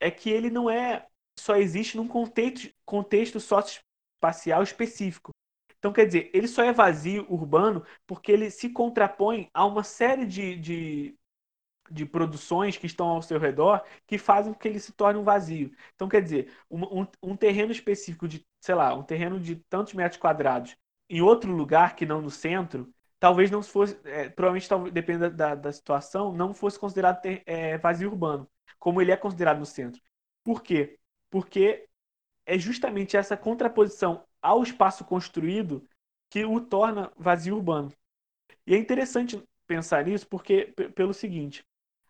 é 0.00 0.10
que 0.10 0.30
ele 0.30 0.50
não 0.50 0.68
é 0.68 1.06
só 1.38 1.56
existe 1.56 1.96
num 1.96 2.08
contexto, 2.08 2.74
contexto 2.84 3.40
socioespacial 3.40 4.62
específico. 4.62 5.30
Então, 5.78 5.92
quer 5.92 6.06
dizer, 6.06 6.30
ele 6.34 6.48
só 6.48 6.64
é 6.64 6.72
vazio 6.72 7.24
urbano 7.32 7.84
porque 8.06 8.32
ele 8.32 8.50
se 8.50 8.70
contrapõe 8.70 9.48
a 9.54 9.64
uma 9.64 9.84
série 9.84 10.26
de, 10.26 10.56
de, 10.56 11.18
de 11.90 12.04
produções 12.04 12.76
que 12.76 12.86
estão 12.86 13.08
ao 13.08 13.22
seu 13.22 13.38
redor 13.38 13.84
que 14.06 14.18
fazem 14.18 14.52
com 14.52 14.58
que 14.58 14.68
ele 14.68 14.80
se 14.80 14.92
torne 14.92 15.20
um 15.20 15.24
vazio. 15.24 15.72
Então, 15.94 16.08
quer 16.08 16.22
dizer, 16.22 16.52
um, 16.70 17.02
um, 17.02 17.06
um 17.22 17.36
terreno 17.36 17.70
específico 17.72 18.26
de, 18.26 18.44
sei 18.60 18.74
lá, 18.74 18.94
um 18.94 19.04
terreno 19.04 19.38
de 19.40 19.56
tantos 19.70 19.94
metros 19.94 20.20
quadrados 20.20 20.76
em 21.08 21.22
outro 21.22 21.52
lugar 21.52 21.96
que 21.96 22.04
não 22.04 22.20
no 22.20 22.30
centro, 22.30 22.92
talvez 23.18 23.50
não 23.50 23.62
fosse, 23.62 23.98
é, 24.04 24.28
provavelmente, 24.28 24.92
dependendo 24.92 25.34
da, 25.36 25.54
da 25.54 25.72
situação, 25.72 26.32
não 26.32 26.54
fosse 26.54 26.78
considerado 26.78 27.20
ter, 27.20 27.42
é, 27.46 27.78
vazio 27.78 28.10
urbano, 28.10 28.48
como 28.78 29.00
ele 29.00 29.12
é 29.12 29.16
considerado 29.16 29.58
no 29.58 29.66
centro. 29.66 30.00
Por 30.44 30.62
quê? 30.62 30.98
Porque 31.30 31.88
é 32.46 32.58
justamente 32.58 33.16
essa 33.16 33.36
contraposição 33.36 34.24
ao 34.40 34.62
espaço 34.62 35.04
construído 35.04 35.86
que 36.30 36.44
o 36.44 36.60
torna 36.60 37.12
vazio 37.16 37.56
urbano. 37.56 37.92
E 38.66 38.74
é 38.74 38.78
interessante 38.78 39.42
pensar 39.66 40.04
nisso 40.04 40.26
porque 40.28 40.72
pelo 40.94 41.14
seguinte, 41.14 41.64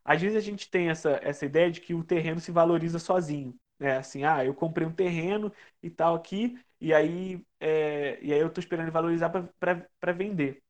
às 0.04 0.20
vezes 0.20 0.36
a 0.36 0.40
gente 0.40 0.70
tem 0.70 0.88
essa, 0.90 1.20
essa 1.22 1.44
ideia 1.46 1.70
de 1.70 1.80
que 1.80 1.94
o 1.94 2.04
terreno 2.04 2.40
se 2.40 2.50
valoriza 2.50 2.98
sozinho. 2.98 3.54
Né? 3.78 3.96
Assim, 3.98 4.24
ah, 4.24 4.44
eu 4.44 4.54
comprei 4.54 4.86
um 4.86 4.92
terreno 4.92 5.52
e 5.82 5.90
tal 5.90 6.14
aqui, 6.14 6.58
e 6.80 6.92
aí, 6.94 7.44
é, 7.60 8.18
e 8.22 8.32
aí 8.32 8.40
eu 8.40 8.48
estou 8.48 8.60
esperando 8.62 8.90
valorizar 8.90 9.30
para 9.30 10.12
vender. 10.12 10.62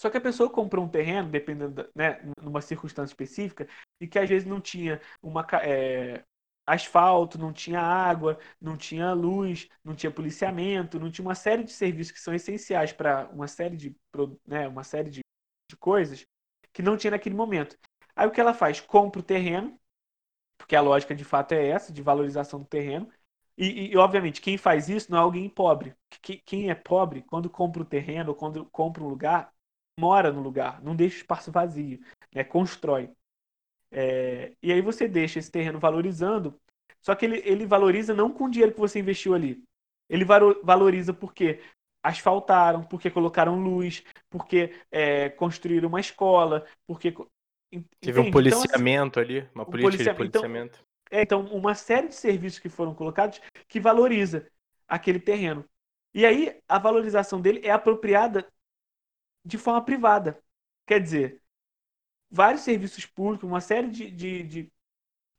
Só 0.00 0.08
que 0.08 0.16
a 0.16 0.20
pessoa 0.20 0.48
comprou 0.48 0.82
um 0.82 0.88
terreno, 0.88 1.28
dependendo, 1.28 1.86
né, 1.94 2.22
numa 2.40 2.62
circunstância 2.62 3.12
específica, 3.12 3.68
e 4.00 4.08
que 4.08 4.18
às 4.18 4.26
vezes 4.26 4.48
não 4.48 4.58
tinha 4.58 4.98
uma, 5.22 5.46
é, 5.62 6.24
asfalto, 6.66 7.36
não 7.38 7.52
tinha 7.52 7.82
água, 7.82 8.38
não 8.58 8.78
tinha 8.78 9.12
luz, 9.12 9.68
não 9.84 9.94
tinha 9.94 10.10
policiamento, 10.10 10.98
não 10.98 11.10
tinha 11.10 11.22
uma 11.26 11.34
série 11.34 11.62
de 11.64 11.72
serviços 11.72 12.12
que 12.12 12.20
são 12.20 12.32
essenciais 12.32 12.94
para 12.94 13.28
uma 13.28 13.46
série 13.46 13.76
de, 13.76 13.94
né, 14.46 14.66
uma 14.68 14.82
série 14.84 15.10
de, 15.10 15.20
de 15.70 15.76
coisas 15.76 16.24
que 16.72 16.80
não 16.80 16.96
tinha 16.96 17.10
naquele 17.10 17.34
momento. 17.34 17.76
Aí 18.16 18.26
o 18.26 18.30
que 18.30 18.40
ela 18.40 18.54
faz? 18.54 18.80
Compra 18.80 19.20
o 19.20 19.22
terreno, 19.22 19.78
porque 20.56 20.74
a 20.74 20.80
lógica 20.80 21.14
de 21.14 21.24
fato 21.24 21.52
é 21.52 21.68
essa, 21.68 21.92
de 21.92 22.00
valorização 22.00 22.60
do 22.60 22.66
terreno. 22.66 23.06
E, 23.58 23.92
e 23.92 23.96
obviamente, 23.98 24.40
quem 24.40 24.56
faz 24.56 24.88
isso 24.88 25.10
não 25.10 25.18
é 25.18 25.20
alguém 25.20 25.46
pobre. 25.46 25.94
Quem 26.46 26.70
é 26.70 26.74
pobre, 26.74 27.20
quando 27.20 27.50
compra 27.50 27.82
o 27.82 27.84
terreno, 27.84 28.30
ou 28.30 28.34
quando 28.34 28.64
compra 28.64 29.02
um 29.02 29.08
lugar, 29.08 29.52
mora 29.98 30.32
no 30.32 30.40
lugar, 30.40 30.82
não 30.82 30.96
deixa 30.96 31.16
o 31.16 31.18
espaço 31.18 31.52
vazio, 31.52 32.00
né? 32.34 32.44
constrói. 32.44 33.10
É, 33.90 34.52
e 34.62 34.72
aí 34.72 34.80
você 34.80 35.08
deixa 35.08 35.38
esse 35.38 35.50
terreno 35.50 35.78
valorizando, 35.78 36.58
só 37.00 37.14
que 37.14 37.24
ele, 37.24 37.42
ele 37.44 37.66
valoriza 37.66 38.14
não 38.14 38.30
com 38.30 38.44
o 38.44 38.50
dinheiro 38.50 38.72
que 38.72 38.80
você 38.80 38.98
investiu 38.98 39.34
ali. 39.34 39.62
Ele 40.08 40.24
valoriza 40.24 41.12
porque 41.12 41.60
asfaltaram, 42.02 42.82
porque 42.82 43.10
colocaram 43.10 43.60
luz, 43.60 44.02
porque 44.28 44.74
é, 44.90 45.28
construíram 45.30 45.88
uma 45.88 46.00
escola, 46.00 46.66
porque. 46.86 47.14
Teve 48.00 48.18
um 48.18 48.30
policiamento 48.30 49.20
então, 49.20 49.22
assim, 49.22 49.38
ali, 49.38 49.48
uma 49.54 49.64
política 49.64 49.96
de 49.96 50.02
então, 50.02 50.16
policiamento. 50.16 50.80
Então, 51.06 51.18
é, 51.18 51.22
então, 51.22 51.44
uma 51.46 51.74
série 51.74 52.08
de 52.08 52.14
serviços 52.14 52.58
que 52.58 52.68
foram 52.68 52.94
colocados 52.94 53.40
que 53.68 53.78
valoriza 53.78 54.46
aquele 54.88 55.20
terreno. 55.20 55.64
E 56.12 56.26
aí, 56.26 56.58
a 56.68 56.78
valorização 56.78 57.40
dele 57.40 57.60
é 57.62 57.70
apropriada 57.70 58.46
de 59.44 59.58
forma 59.58 59.84
privada. 59.84 60.42
Quer 60.86 61.00
dizer, 61.00 61.42
vários 62.30 62.62
serviços 62.62 63.06
públicos, 63.06 63.48
uma 63.48 63.60
série 63.60 63.88
de, 63.88 64.10
de, 64.10 64.42
de, 64.44 64.72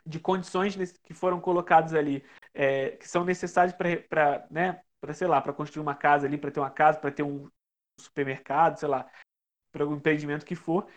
de 0.06 0.20
condições 0.20 0.76
que 1.04 1.14
foram 1.14 1.40
colocadas 1.40 1.94
ali, 1.94 2.24
é, 2.54 2.92
que 2.92 3.08
são 3.08 3.24
necessárias 3.24 3.76
para, 3.76 4.48
né, 4.52 4.84
sei 5.14 5.28
lá, 5.28 5.42
para 5.42 5.54
construir 5.54 5.82
uma 5.82 5.96
casa 5.96 6.28
ali, 6.28 6.38
para 6.38 6.52
ter 6.52 6.60
uma 6.60 6.70
casa, 6.70 7.00
para 7.00 7.12
ter 7.12 7.24
um 7.24 7.50
supermercado, 8.00 8.78
sei 8.78 8.90
lá, 8.90 9.10
para 9.72 9.84
algum 9.84 9.96
empreendimento 9.96 10.46
que 10.46 10.56
for, 10.56 10.88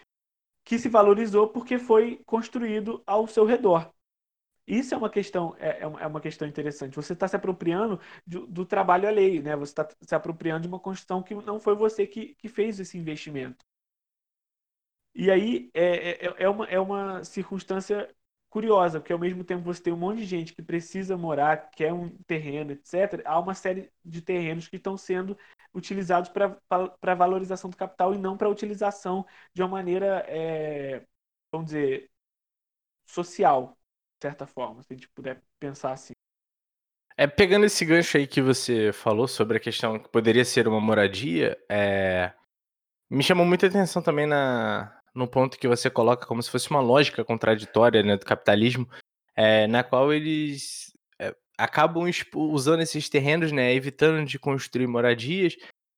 que 0.64 0.78
se 0.78 0.88
valorizou 0.88 1.48
porque 1.48 1.78
foi 1.78 2.22
construído 2.26 3.02
ao 3.06 3.26
seu 3.26 3.44
redor. 3.44 3.93
Isso 4.66 4.94
é 4.94 4.96
uma 4.96 5.10
questão, 5.10 5.54
é, 5.58 5.80
é, 5.80 5.82
é 5.82 6.06
uma 6.06 6.20
questão 6.20 6.48
interessante. 6.48 6.96
Você 6.96 7.12
está 7.12 7.28
se 7.28 7.36
apropriando 7.36 8.00
do, 8.26 8.46
do, 8.46 8.64
trabalho 8.64 9.06
alheio, 9.06 9.42
né? 9.42 9.54
Você 9.56 9.72
está 9.72 9.88
se 10.00 10.14
apropriando 10.14 10.62
de 10.62 10.68
uma 10.68 10.80
construção 10.80 11.22
que 11.22 11.34
não 11.34 11.60
foi 11.60 11.74
você 11.74 12.06
que, 12.06 12.34
que 12.36 12.48
fez 12.48 12.80
esse 12.80 12.96
investimento. 12.96 13.64
E 15.14 15.30
aí 15.30 15.70
é, 15.74 16.26
é, 16.26 16.34
é, 16.44 16.48
uma, 16.48 16.66
é 16.66 16.80
uma 16.80 17.22
circunstância 17.24 18.12
curiosa, 18.50 19.00
porque 19.00 19.12
ao 19.12 19.18
mesmo 19.18 19.44
tempo 19.44 19.64
você 19.64 19.82
tem 19.82 19.92
um 19.92 19.96
monte 19.96 20.18
de 20.18 20.24
gente 20.26 20.54
que 20.54 20.62
precisa 20.62 21.16
morar, 21.16 21.70
quer 21.70 21.92
um 21.92 22.08
terreno, 22.24 22.72
etc. 22.72 23.22
Há 23.24 23.38
uma 23.38 23.54
série 23.54 23.90
de 24.04 24.22
terrenos 24.22 24.68
que 24.68 24.76
estão 24.76 24.96
sendo 24.96 25.36
utilizados 25.74 26.30
para 26.30 27.14
valorização 27.14 27.70
do 27.70 27.76
capital 27.76 28.14
e 28.14 28.18
não 28.18 28.36
para 28.36 28.48
utilização 28.48 29.26
de 29.52 29.62
uma 29.62 29.68
maneira, 29.68 30.24
é, 30.28 31.04
vamos 31.52 31.66
dizer, 31.66 32.10
social, 33.06 33.76
certa 34.24 34.46
forma, 34.46 34.82
se 34.82 34.92
a 34.92 34.96
gente 34.96 35.08
puder 35.08 35.42
pensar 35.60 35.92
assim. 35.92 36.14
É, 37.16 37.26
pegando 37.26 37.66
esse 37.66 37.84
gancho 37.84 38.16
aí 38.16 38.26
que 38.26 38.40
você 38.40 38.90
falou 38.92 39.28
sobre 39.28 39.58
a 39.58 39.60
questão 39.60 39.98
que 39.98 40.08
poderia 40.08 40.44
ser 40.44 40.66
uma 40.66 40.80
moradia, 40.80 41.56
é, 41.68 42.32
me 43.10 43.22
chamou 43.22 43.44
muita 43.44 43.66
atenção 43.66 44.02
também 44.02 44.26
na, 44.26 44.98
no 45.14 45.28
ponto 45.28 45.58
que 45.58 45.68
você 45.68 45.90
coloca 45.90 46.26
como 46.26 46.42
se 46.42 46.50
fosse 46.50 46.70
uma 46.70 46.80
lógica 46.80 47.24
contraditória 47.24 48.02
né, 48.02 48.16
do 48.16 48.24
capitalismo, 48.24 48.88
é, 49.36 49.66
na 49.66 49.84
qual 49.84 50.12
eles 50.12 50.92
é, 51.20 51.34
acabam 51.58 52.10
usando 52.34 52.80
esses 52.80 53.08
terrenos, 53.08 53.52
né, 53.52 53.74
evitando 53.74 54.26
de 54.26 54.38
construir 54.38 54.86
moradias, 54.86 55.54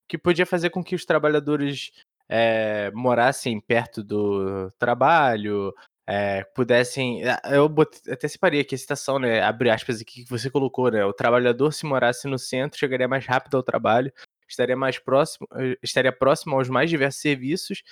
que 0.09 0.19
podia 0.19 0.45
fazer 0.45 0.71
com 0.71 0.83
que 0.83 0.95
os 0.95 1.07
trabalhadores 1.07 1.93
é, 2.29 2.91
morassem 2.91 3.61
perto 3.61 4.03
do 4.03 4.71
trabalho, 4.79 5.73
é, 6.07 6.45
pudessem. 6.55 7.23
Eu 7.51 7.69
botei, 7.69 8.12
até 8.12 8.29
separei 8.29 8.61
aqui 8.61 8.75
a 8.75 8.79
citação, 8.79 9.19
né? 9.19 9.40
Abre 9.42 9.71
aspas 9.71 10.01
aqui 10.01 10.25
que 10.25 10.31
você 10.31 10.51
colocou, 10.51 10.90
né? 10.90 11.05
O 11.05 11.12
trabalhador, 11.12 11.73
se 11.73 11.87
morasse 11.87 12.29
no 12.29 12.38
centro, 12.38 12.79
chegaria 12.79 13.09
mais 13.09 13.27
rápido 13.27 13.57
ao 13.57 13.62
trabalho, 13.62 14.12
estaria 14.49 14.77
mais 14.77 14.99
próximo, 14.99 15.47
estaria 15.83 16.12
próximo 16.12 16.57
aos 16.57 16.69
mais 16.69 16.90
diversos 16.90 17.21
serviços 17.21 17.83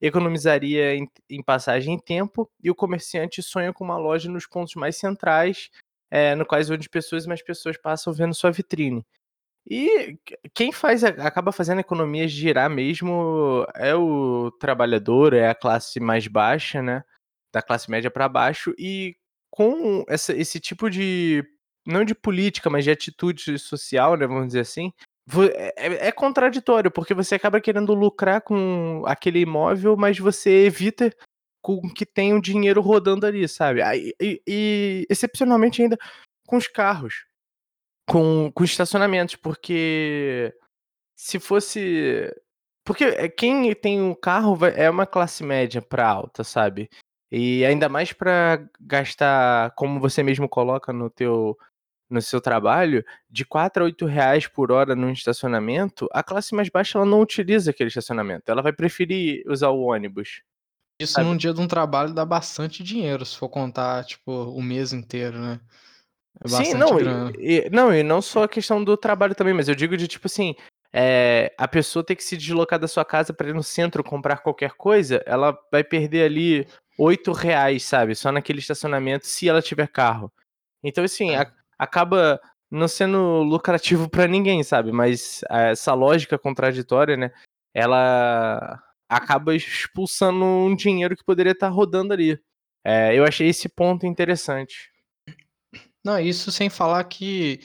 economizaria 0.00 0.94
em, 0.94 1.10
em 1.28 1.42
passagem 1.42 1.94
em 1.94 1.98
tempo 1.98 2.50
e 2.62 2.70
o 2.70 2.74
comerciante 2.74 3.42
sonha 3.42 3.72
com 3.72 3.84
uma 3.84 3.98
loja 3.98 4.30
nos 4.30 4.46
pontos 4.46 4.74
mais 4.74 4.96
centrais, 4.96 5.70
é, 6.10 6.34
no 6.34 6.46
quais 6.46 6.70
onde 6.70 6.88
pessoas 6.88 7.24
e 7.24 7.28
mais 7.28 7.42
pessoas 7.42 7.76
passam 7.76 8.12
vendo 8.12 8.34
sua 8.34 8.50
vitrine. 8.50 9.04
E 9.70 10.18
quem 10.54 10.72
faz 10.72 11.04
acaba 11.04 11.52
fazendo 11.52 11.78
a 11.78 11.82
economia 11.82 12.26
girar 12.26 12.70
mesmo 12.70 13.66
é 13.74 13.94
o 13.94 14.50
trabalhador, 14.52 15.34
é 15.34 15.48
a 15.48 15.54
classe 15.54 16.00
mais 16.00 16.26
baixa, 16.26 16.82
né? 16.82 17.04
Da 17.58 17.62
classe 17.62 17.90
média 17.90 18.08
para 18.08 18.28
baixo 18.28 18.72
e 18.78 19.16
com 19.50 20.04
essa, 20.08 20.32
esse 20.32 20.60
tipo 20.60 20.88
de 20.88 21.44
não 21.84 22.04
de 22.04 22.14
política, 22.14 22.70
mas 22.70 22.84
de 22.84 22.90
atitude 22.92 23.58
social, 23.58 24.14
né, 24.16 24.26
vamos 24.28 24.46
dizer 24.48 24.60
assim, 24.60 24.92
é, 25.54 25.74
é, 25.76 26.08
é, 26.08 26.12
contraditório, 26.12 26.88
porque 26.88 27.14
você 27.14 27.34
acaba 27.34 27.60
querendo 27.60 27.94
lucrar 27.94 28.42
com 28.42 29.02
aquele 29.06 29.40
imóvel, 29.40 29.96
mas 29.96 30.18
você 30.18 30.66
evita 30.66 31.12
com 31.60 31.80
que 31.92 32.06
tenha 32.06 32.34
o 32.34 32.38
um 32.38 32.40
dinheiro 32.40 32.80
rodando 32.80 33.26
ali, 33.26 33.48
sabe? 33.48 33.80
E, 33.82 34.14
e, 34.20 34.42
e, 34.46 35.06
excepcionalmente 35.10 35.82
ainda 35.82 35.98
com 36.46 36.56
os 36.56 36.68
carros, 36.68 37.26
com, 38.08 38.52
com 38.52 38.62
estacionamentos, 38.62 39.34
porque 39.34 40.54
se 41.16 41.40
fosse. 41.40 42.32
Porque 42.84 43.04
é, 43.04 43.28
quem 43.28 43.74
tem 43.74 44.00
um 44.00 44.14
carro 44.14 44.56
é 44.64 44.88
uma 44.88 45.04
classe 45.04 45.44
média 45.44 45.82
para 45.82 46.08
alta, 46.08 46.44
sabe? 46.44 46.88
E 47.30 47.64
ainda 47.64 47.88
mais 47.88 48.12
para 48.12 48.64
gastar, 48.80 49.72
como 49.72 50.00
você 50.00 50.22
mesmo 50.22 50.48
coloca 50.48 50.92
no 50.92 51.10
teu 51.10 51.56
no 52.10 52.22
seu 52.22 52.40
trabalho, 52.40 53.04
de 53.28 53.44
4 53.44 53.82
a 53.82 53.86
8 53.86 54.06
reais 54.06 54.46
por 54.46 54.72
hora 54.72 54.96
num 54.96 55.12
estacionamento, 55.12 56.08
a 56.10 56.22
classe 56.22 56.54
mais 56.54 56.70
baixa 56.70 56.96
ela 56.96 57.06
não 57.06 57.20
utiliza 57.20 57.70
aquele 57.70 57.88
estacionamento. 57.88 58.50
Ela 58.50 58.62
vai 58.62 58.72
preferir 58.72 59.42
usar 59.46 59.68
o 59.68 59.82
ônibus. 59.82 60.40
Isso 60.98 61.12
Sabe? 61.12 61.26
num 61.28 61.36
dia 61.36 61.52
de 61.52 61.60
um 61.60 61.68
trabalho 61.68 62.14
dá 62.14 62.24
bastante 62.24 62.82
dinheiro, 62.82 63.26
se 63.26 63.36
for 63.36 63.50
contar, 63.50 64.04
tipo, 64.04 64.32
o 64.32 64.62
mês 64.62 64.94
inteiro, 64.94 65.38
né? 65.38 65.60
É 66.42 66.48
Sim, 66.48 66.74
não, 66.74 66.98
e, 66.98 67.66
e- 67.66 67.70
não, 67.70 67.94
e 67.94 68.02
não 68.02 68.22
só 68.22 68.44
a 68.44 68.48
questão 68.48 68.82
do 68.82 68.96
trabalho 68.96 69.34
também, 69.34 69.52
mas 69.52 69.68
eu 69.68 69.74
digo 69.74 69.96
de 69.96 70.08
tipo 70.08 70.26
assim, 70.26 70.54
é, 70.92 71.52
a 71.58 71.68
pessoa 71.68 72.04
ter 72.04 72.16
que 72.16 72.24
se 72.24 72.36
deslocar 72.36 72.78
da 72.78 72.88
sua 72.88 73.04
casa 73.04 73.32
para 73.32 73.48
ir 73.48 73.54
no 73.54 73.62
centro 73.62 74.02
comprar 74.02 74.38
qualquer 74.38 74.72
coisa, 74.72 75.22
ela 75.26 75.56
vai 75.70 75.84
perder 75.84 76.24
ali 76.24 76.66
8 76.98 77.32
reais, 77.32 77.84
sabe? 77.84 78.14
Só 78.14 78.32
naquele 78.32 78.58
estacionamento, 78.58 79.26
se 79.26 79.48
ela 79.48 79.62
tiver 79.62 79.86
carro. 79.88 80.32
Então, 80.82 81.04
assim, 81.04 81.30
É. 81.30 81.42
a- 81.42 81.52
acaba 81.78 82.40
não 82.70 82.88
sendo 82.88 83.42
lucrativo 83.42 84.10
para 84.10 84.26
ninguém, 84.26 84.62
sabe? 84.62 84.90
Mas 84.92 85.42
é, 85.50 85.70
essa 85.70 85.94
lógica 85.94 86.38
contraditória, 86.38 87.16
né? 87.16 87.30
Ela 87.72 88.82
acaba 89.08 89.54
expulsando 89.54 90.44
um 90.44 90.74
dinheiro 90.74 91.16
que 91.16 91.24
poderia 91.24 91.52
estar 91.52 91.68
rodando 91.68 92.12
ali. 92.12 92.38
É, 92.84 93.14
eu 93.16 93.24
achei 93.24 93.48
esse 93.48 93.68
ponto 93.68 94.04
interessante. 94.06 94.90
Não, 96.04 96.18
isso 96.18 96.50
sem 96.52 96.68
falar 96.70 97.04
que, 97.04 97.60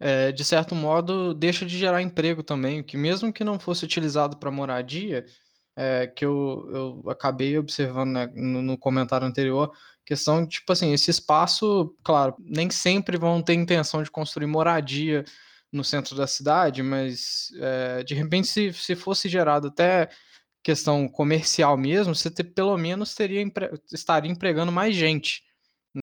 eh, 0.00 0.32
de 0.32 0.44
certo 0.44 0.74
modo, 0.74 1.32
deixa 1.34 1.64
de 1.64 1.78
gerar 1.78 2.02
emprego 2.02 2.42
também, 2.42 2.82
que 2.82 2.96
mesmo 2.96 3.32
que 3.32 3.44
não 3.44 3.58
fosse 3.58 3.84
utilizado 3.84 4.36
para 4.36 4.50
moradia, 4.50 5.24
eh, 5.78 6.08
que 6.08 6.26
eu 6.26 6.68
eu 7.04 7.10
acabei 7.10 7.58
observando, 7.58 8.10
né, 8.12 8.28
no 8.36 8.62
no 8.62 8.78
comentário 8.78 9.26
anterior, 9.28 9.72
questão 10.06 10.44
de, 10.44 10.50
tipo 10.50 10.72
assim, 10.72 10.92
esse 10.94 11.10
espaço, 11.12 11.96
claro, 12.04 12.36
nem 12.40 12.70
sempre 12.70 13.18
vão 13.18 13.42
ter 13.42 13.54
intenção 13.54 14.02
de 14.04 14.10
construir 14.12 14.48
moradia 14.48 15.24
no 15.72 15.84
centro 15.84 16.16
da 16.16 16.26
cidade, 16.28 16.82
mas, 16.82 17.48
eh, 17.60 18.04
de 18.04 18.14
repente, 18.14 18.48
se 18.48 18.72
se 18.74 18.96
fosse 18.96 19.28
gerado 19.30 19.68
até 19.68 20.10
questão 20.64 21.08
comercial 21.08 21.76
mesmo, 21.78 22.14
você 22.14 22.30
ter 22.30 22.44
pelo 22.44 22.76
menos 22.78 23.14
teria 23.14 23.42
empre 23.42 23.70
estaria 23.92 24.30
empregando 24.32 24.72
mais 24.72 24.94
gente. 24.96 25.42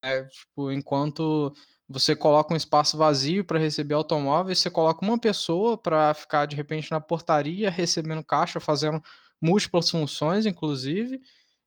Né, 0.03 0.23
tipo, 0.25 0.71
enquanto 0.71 1.53
você 1.89 2.15
coloca 2.15 2.53
um 2.53 2.57
espaço 2.57 2.97
vazio 2.97 3.45
para 3.45 3.59
receber 3.59 3.95
automóveis, 3.95 4.59
você 4.59 4.69
coloca 4.71 5.05
uma 5.05 5.19
pessoa 5.19 5.77
para 5.77 6.13
ficar, 6.15 6.45
de 6.47 6.55
repente, 6.55 6.91
na 6.91 7.01
portaria, 7.01 7.69
recebendo 7.71 8.23
caixa, 8.25 8.59
fazendo 8.59 9.01
múltiplas 9.41 9.89
funções, 9.89 10.45
inclusive, 10.45 11.19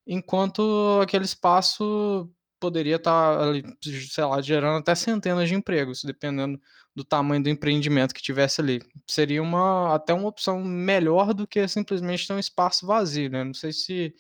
enquanto 0.06 1.00
aquele 1.02 1.24
espaço 1.24 2.30
poderia 2.60 2.96
estar 2.96 3.40
ali, 3.40 3.62
sei 3.82 4.24
lá, 4.24 4.40
gerando 4.40 4.78
até 4.78 4.94
centenas 4.94 5.48
de 5.48 5.54
empregos, 5.54 6.02
dependendo 6.02 6.60
do 6.94 7.04
tamanho 7.04 7.42
do 7.42 7.48
empreendimento 7.48 8.14
que 8.14 8.22
tivesse 8.22 8.60
ali. 8.60 8.80
Seria 9.08 9.42
uma 9.42 9.94
até 9.94 10.12
uma 10.12 10.28
opção 10.28 10.62
melhor 10.64 11.32
do 11.32 11.46
que 11.46 11.66
simplesmente 11.68 12.26
ter 12.26 12.32
um 12.32 12.38
espaço 12.38 12.86
vazio, 12.86 13.30
né, 13.30 13.44
não 13.44 13.54
sei 13.54 13.72
se 13.72 14.14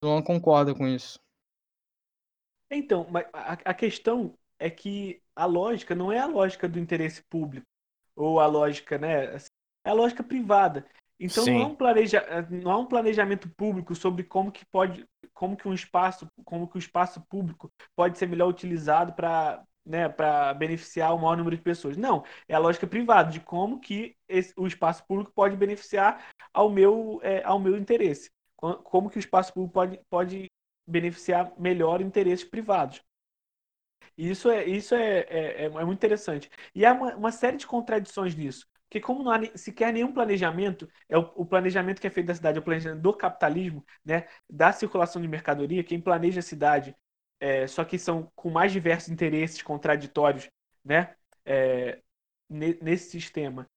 o 0.00 0.06
Luan 0.06 0.22
concorda 0.22 0.74
com 0.74 0.86
isso. 0.86 1.18
Então, 2.70 3.06
a, 3.32 3.74
questão 3.74 4.36
é 4.58 4.68
que 4.68 5.22
a 5.34 5.46
lógica 5.46 5.94
não 5.94 6.10
é 6.10 6.18
a 6.18 6.26
lógica 6.26 6.68
do 6.68 6.78
interesse 6.78 7.22
público, 7.22 7.66
ou 8.14 8.40
a 8.40 8.46
lógica, 8.46 8.98
né? 8.98 9.36
É 9.84 9.90
a 9.90 9.92
lógica 9.92 10.22
privada. 10.24 10.84
Então 11.18 11.46
não 11.46 11.58
há 11.58 11.66
Sim. 11.66 11.66
um, 11.66 11.74
planeja, 11.74 12.24
não 12.50 12.70
há 12.70 12.78
um 12.78 12.86
planejamento 12.86 13.48
público 13.56 13.94
sobre 13.94 14.22
como 14.24 14.52
que 14.52 14.64
pode, 14.66 15.06
como 15.32 15.56
que 15.56 15.66
um 15.68 15.72
espaço, 15.74 16.28
como 16.44 16.68
que 16.68 16.76
o 16.76 16.78
espaço 16.78 17.20
público 17.28 17.72
pode 17.94 18.18
ser 18.18 18.26
melhor 18.28 18.48
utilizado 18.48 19.12
para 19.14 19.62
né, 19.84 20.08
para 20.08 20.52
beneficiar 20.54 21.14
o 21.14 21.18
maior 21.18 21.36
número 21.36 21.56
de 21.56 21.62
pessoas. 21.62 21.96
Não, 21.96 22.24
é 22.48 22.54
a 22.54 22.58
lógica 22.58 22.88
privada 22.88 23.30
de 23.30 23.38
como 23.38 23.78
que 23.78 24.16
esse, 24.28 24.52
o 24.56 24.66
espaço 24.66 25.06
público 25.06 25.30
pode 25.32 25.56
beneficiar 25.56 26.26
ao 26.52 26.68
meu, 26.68 27.20
é, 27.22 27.42
ao 27.44 27.58
meu 27.60 27.76
interesse. 27.76 28.28
Co- 28.56 28.78
Como 28.78 29.08
que 29.08 29.16
o 29.16 29.20
espaço 29.20 29.52
público 29.54 29.72
pode, 29.74 30.00
pode 30.10 30.50
beneficiar 30.86 31.52
melhor 31.56 32.00
interesses 32.00 32.44
privados. 32.44 33.00
E 34.16 34.30
Isso 34.30 34.50
é, 34.50 34.64
isso 34.66 34.94
é, 34.94 35.20
é, 35.20 35.62
é, 35.62 35.64
é 35.66 35.68
muito 35.84 35.94
interessante. 35.98 36.50
E 36.74 36.84
há 36.84 36.92
uma, 36.92 37.14
uma 37.16 37.32
série 37.32 37.56
de 37.56 37.66
contradições 37.66 38.34
nisso. 38.34 38.66
Porque 38.88 39.00
como 39.00 39.22
não 39.22 39.32
há 39.32 39.40
sequer 39.56 39.92
nenhum 39.92 40.12
planejamento, 40.12 40.88
é 41.08 41.18
o, 41.18 41.22
o 41.36 41.46
planejamento 41.46 42.00
que 42.00 42.06
é 42.06 42.10
feito 42.10 42.26
da 42.28 42.34
cidade, 42.34 42.58
é 42.58 42.60
o 42.60 42.64
planejamento 42.64 43.02
do 43.02 43.12
capitalismo, 43.14 43.84
né, 44.04 44.26
da 44.48 44.72
circulação 44.72 45.20
de 45.20 45.28
mercadoria, 45.28 45.82
quem 45.84 46.00
planeja 46.00 46.40
a 46.40 46.42
cidade, 46.42 46.96
é, 47.40 47.66
só 47.66 47.84
que 47.84 47.98
são 47.98 48.30
com 48.36 48.50
mais 48.50 48.72
diversos 48.72 49.08
interesses 49.10 49.60
contraditórios, 49.62 50.48
né, 50.84 51.14
é, 51.44 52.00
ne- 52.48 52.78
nesse 52.80 53.10
sistema 53.10 53.68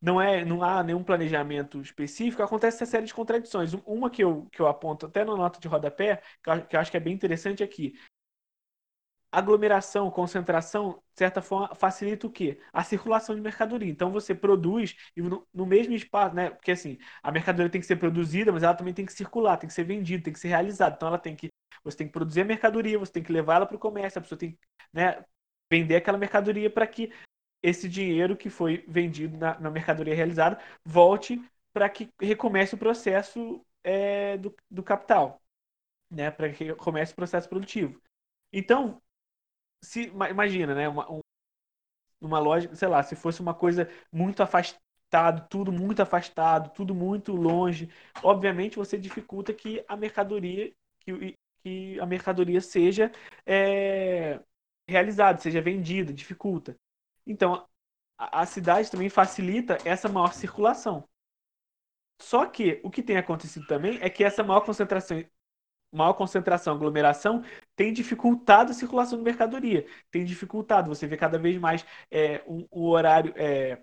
não 0.00 0.20
é, 0.20 0.44
não 0.44 0.62
há 0.62 0.82
nenhum 0.82 1.04
planejamento 1.04 1.80
específico, 1.80 2.42
acontece 2.42 2.76
essa 2.82 2.90
série 2.90 3.06
de 3.06 3.12
contradições. 3.14 3.74
Um- 3.74 3.82
Uma 3.86 4.10
que 4.10 4.22
eu, 4.24 4.46
que 4.50 4.60
eu 4.60 4.66
aponto 4.66 5.06
até 5.06 5.24
na 5.24 5.36
nota 5.36 5.60
de 5.60 5.68
rodapé, 5.68 6.22
que 6.42 6.50
eu, 6.50 6.66
que 6.66 6.76
eu 6.76 6.80
acho 6.80 6.90
que 6.90 6.96
é 6.96 7.00
bem 7.00 7.12
interessante 7.14 7.62
aqui. 7.62 7.94
Aglomeração, 9.32 10.10
concentração, 10.10 11.02
de 11.12 11.18
certa 11.18 11.40
forma, 11.40 11.72
facilita 11.76 12.26
o 12.26 12.30
quê? 12.30 12.58
A 12.72 12.82
circulação 12.82 13.34
de 13.34 13.40
mercadoria. 13.40 13.88
Então 13.90 14.10
você 14.10 14.34
produz 14.34 14.96
e 15.16 15.22
no, 15.22 15.46
no 15.54 15.64
mesmo 15.66 15.94
espaço, 15.94 16.34
né? 16.34 16.50
Porque 16.50 16.72
assim, 16.72 16.98
a 17.22 17.30
mercadoria 17.30 17.70
tem 17.70 17.80
que 17.80 17.86
ser 17.86 17.96
produzida, 17.96 18.50
mas 18.52 18.62
ela 18.64 18.74
também 18.74 18.92
tem 18.92 19.06
que 19.06 19.12
circular, 19.12 19.56
tem 19.56 19.68
que 19.68 19.74
ser 19.74 19.84
vendida, 19.84 20.24
tem 20.24 20.32
que 20.32 20.40
ser 20.40 20.48
realizada. 20.48 20.96
Então 20.96 21.06
ela 21.08 21.18
tem 21.18 21.36
que, 21.36 21.48
você 21.84 21.96
tem 21.98 22.06
que 22.08 22.12
produzir 22.12 22.40
a 22.40 22.44
mercadoria, 22.44 22.98
você 22.98 23.12
tem 23.12 23.22
que 23.22 23.32
levar 23.32 23.56
ela 23.56 23.66
para 23.66 23.76
o 23.76 23.78
comércio, 23.78 24.18
a 24.18 24.22
pessoa 24.22 24.38
tem 24.38 24.52
que, 24.52 24.58
né, 24.92 25.24
vender 25.70 25.96
aquela 25.96 26.18
mercadoria 26.18 26.68
para 26.68 26.86
que 26.86 27.12
esse 27.62 27.88
dinheiro 27.88 28.36
que 28.36 28.50
foi 28.50 28.84
vendido 28.88 29.36
na, 29.36 29.58
na 29.60 29.70
mercadoria 29.70 30.14
realizada 30.14 30.58
volte 30.84 31.40
para 31.72 31.88
que 31.88 32.10
recomece 32.20 32.74
o 32.74 32.78
processo 32.78 33.64
é, 33.84 34.36
do, 34.38 34.54
do 34.70 34.82
capital, 34.82 35.40
né? 36.10 36.30
Para 36.30 36.52
que 36.52 36.74
comece 36.76 37.12
o 37.12 37.16
processo 37.16 37.48
produtivo. 37.48 38.00
Então, 38.52 39.00
se 39.82 40.04
ima- 40.08 40.30
imagina, 40.30 40.74
né? 40.74 40.88
Uma, 40.88 41.10
um- 41.10 41.20
uma 42.20 42.38
lógica, 42.38 42.74
sei 42.76 42.88
lá, 42.88 43.02
se 43.02 43.16
fosse 43.16 43.40
uma 43.40 43.54
coisa 43.54 43.88
muito 44.12 44.42
afastado, 44.42 45.46
tudo 45.48 45.72
muito 45.72 46.00
afastado, 46.02 46.70
tudo 46.74 46.94
muito 46.94 47.32
longe, 47.34 47.88
obviamente 48.22 48.76
você 48.76 48.98
dificulta 48.98 49.52
que 49.54 49.84
a 49.88 49.96
mercadoria 49.96 50.72
que, 51.00 51.34
que 51.62 51.98
a 52.00 52.06
mercadoria 52.06 52.60
seja 52.60 53.10
é, 53.46 54.40
realizada, 54.88 55.38
seja 55.40 55.60
vendida, 55.62 56.12
dificulta. 56.12 56.76
Então, 57.26 57.66
a, 58.18 58.42
a 58.42 58.46
cidade 58.46 58.90
também 58.90 59.08
facilita 59.10 59.78
essa 59.84 60.08
maior 60.08 60.32
circulação. 60.34 61.08
Só 62.20 62.46
que 62.46 62.80
o 62.84 62.90
que 62.90 63.02
tem 63.02 63.16
acontecido 63.16 63.66
também 63.66 63.98
é 64.02 64.10
que 64.10 64.22
essa 64.24 64.42
maior 64.44 64.60
concentração, 64.60 65.24
maior 65.92 66.12
concentração, 66.14 66.74
aglomeração, 66.74 67.42
tem 67.76 67.92
dificultado 67.92 68.70
a 68.70 68.74
circulação 68.74 69.18
de 69.18 69.24
mercadoria, 69.24 69.86
tem 70.10 70.24
dificultado. 70.24 70.88
Você 70.88 71.06
vê 71.06 71.16
cada 71.16 71.38
vez 71.38 71.56
mais 71.58 71.84
é, 72.10 72.42
um, 72.46 72.66
o 72.70 72.88
horário. 72.90 73.32
é, 73.36 73.80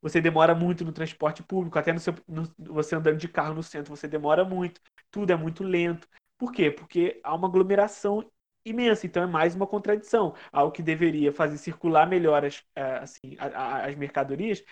você 0.00 0.20
demora 0.20 0.54
muito 0.54 0.84
no 0.84 0.92
transporte 0.92 1.42
público, 1.42 1.78
até 1.78 1.92
no 1.92 2.00
seu, 2.00 2.14
no- 2.28 2.48
você 2.58 2.94
andando 2.94 3.16
de 3.18 3.28
carro 3.28 3.54
no 3.54 3.62
centro, 3.62 3.94
você 3.96 4.06
demora 4.08 4.44
muito, 4.44 4.80
tudo 5.10 5.32
é 5.32 5.36
muito 5.36 5.64
lento. 5.64 6.08
Por 6.38 6.52
quê? 6.52 6.70
Porque 6.70 7.20
há 7.24 7.34
uma 7.34 7.48
aglomeração 7.48 8.30
imensa, 8.64 9.06
então 9.06 9.22
é 9.22 9.26
mais 9.26 9.54
uma 9.54 9.66
contradição. 9.66 10.34
Algo 10.52 10.72
que 10.72 10.82
deveria 10.82 11.32
fazer 11.32 11.56
circular 11.58 12.06
melhor 12.06 12.44
as, 12.44 12.62
eh, 12.74 12.98
assim, 12.98 13.36
as 13.38 13.94
mercadorias 13.96 14.62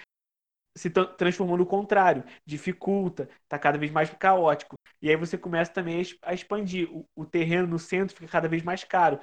se 0.76 0.90
tra- 0.90 1.06
transformou 1.06 1.56
no 1.56 1.66
contrário, 1.66 2.24
dificulta, 2.44 3.28
está 3.42 3.58
cada 3.58 3.78
vez 3.78 3.90
mais 3.92 4.10
caótico. 4.10 4.74
E 5.00 5.08
aí 5.08 5.16
você 5.16 5.38
começa 5.38 5.72
também 5.72 6.02
a 6.22 6.34
expandir. 6.34 6.88
O, 6.90 7.06
o 7.14 7.24
terreno 7.24 7.66
no 7.66 7.78
centro 7.78 8.14
fica 8.14 8.30
cada 8.30 8.48
vez 8.48 8.62
mais 8.62 8.84
caro. 8.84 9.20